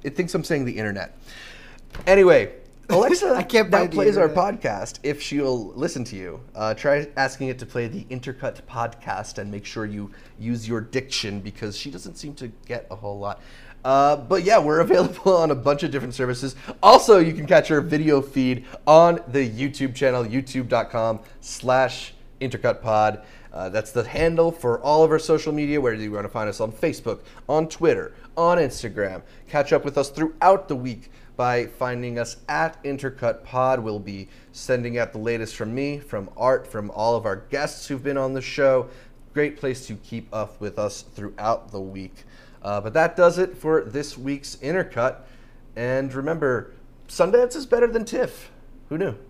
It 0.03 0.17
thinks 0.17 0.35
I'm 0.35 0.45
saying 0.45 0.65
the 0.65 0.77
internet. 0.77 1.17
Anyway, 2.07 2.53
Alexa 2.91 3.35
I 3.35 3.43
can't 3.43 3.69
now 3.69 3.87
plays 3.87 4.17
our 4.17 4.31
podcast. 4.31 5.01
If 5.03 5.21
she'll 5.21 5.69
listen 5.75 6.05
to 6.05 6.17
you, 6.17 6.41
uh, 6.55 6.73
try 6.73 7.07
asking 7.17 7.49
it 7.49 7.59
to 7.59 7.67
play 7.67 7.87
the 7.87 8.05
Intercut 8.05 8.63
podcast 8.63 9.37
and 9.37 9.51
make 9.51 9.67
sure 9.67 9.85
you 9.85 10.11
use 10.39 10.67
your 10.67 10.81
diction 10.81 11.41
because 11.41 11.77
she 11.77 11.91
doesn't 11.91 12.17
seem 12.17 12.35
to 12.37 12.49
get 12.67 12.87
a 12.91 12.97
whole 12.97 13.19
lot. 13.19 13.43
Uh, 13.85 14.17
but 14.17 14.43
yeah, 14.43 14.59
we're 14.59 14.81
available 14.89 15.37
on 15.37 15.51
a 15.51 15.55
bunch 15.55 15.83
of 15.83 15.91
different 15.91 16.15
services. 16.15 16.57
Also, 16.83 17.19
you 17.19 17.35
can 17.35 17.47
catch 17.47 17.71
our 17.71 17.83
video 17.83 18.23
feed 18.23 18.65
on 18.87 19.21
the 19.29 19.49
YouTube 19.49 19.95
channel, 19.95 20.25
youtube.com 20.25 21.21
slash 21.41 22.15
intercutpod. 22.41 23.23
Uh, 23.53 23.69
that's 23.69 23.93
the 23.93 24.05
handle 24.05 24.53
for 24.53 24.81
all 24.81 25.05
of 25.05 25.11
our 25.11 25.19
social 25.19 25.53
media, 25.53 25.81
whether 25.81 25.97
you 25.97 26.13
want 26.13 26.25
to 26.25 26.29
find 26.29 26.49
us 26.49 26.61
on 26.61 26.71
Facebook, 26.71 27.21
on 27.49 27.69
Twitter, 27.69 28.15
on 28.39 28.57
Instagram. 28.57 29.23
Catch 29.49 29.73
up 29.73 29.85
with 29.85 29.99
us 29.99 30.11
throughout 30.11 30.69
the 30.69 30.77
week 30.77 31.11
by 31.37 31.67
finding 31.67 32.19
us 32.19 32.37
at 32.49 32.83
Intercut 32.85 33.43
Pod. 33.43 33.81
We'll 33.81 33.99
be 33.99 34.29
sending 34.53 34.97
out 34.97 35.13
the 35.13 35.19
latest 35.19 35.57
from 35.57 35.75
me, 35.75 35.99
from 35.99 36.31
Art, 36.37 36.67
from 36.67 36.91
all 36.93 37.17
of 37.17 37.27
our 37.27 37.37
guests 37.37 37.89
who've 37.89 38.03
been 38.03 38.17
on 38.17 38.35
the 38.35 38.41
show. 38.41 38.89
Great 39.35 39.57
place 39.57 39.87
to 39.89 39.97
keep 39.97 40.29
up 40.33 40.61
with 40.61 40.79
us 40.79 41.03
throughout 41.03 41.73
the 41.73 41.81
week. 41.81 42.25
Uh, 42.63 42.81
but 42.81 42.95
that 42.95 43.17
does 43.17 43.39
it 43.39 43.57
for 43.57 43.83
this 43.83 44.17
week's 44.17 44.57
Intercut. 44.57 45.23
And 45.75 46.15
remember, 46.15 46.73
Sundance 47.09 47.57
is 47.57 47.67
better 47.67 47.89
than 47.89 48.05
TIFF. 48.05 48.51
Who 48.89 48.99
knew? 48.99 49.15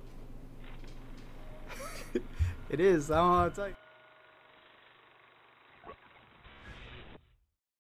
It 2.71 2.81
is. 2.81 3.11
I 3.11 3.17
don't 3.17 3.31
know 3.31 3.39
how 3.39 3.49
to 3.49 3.55
tell 3.55 3.69
you. 3.69 3.75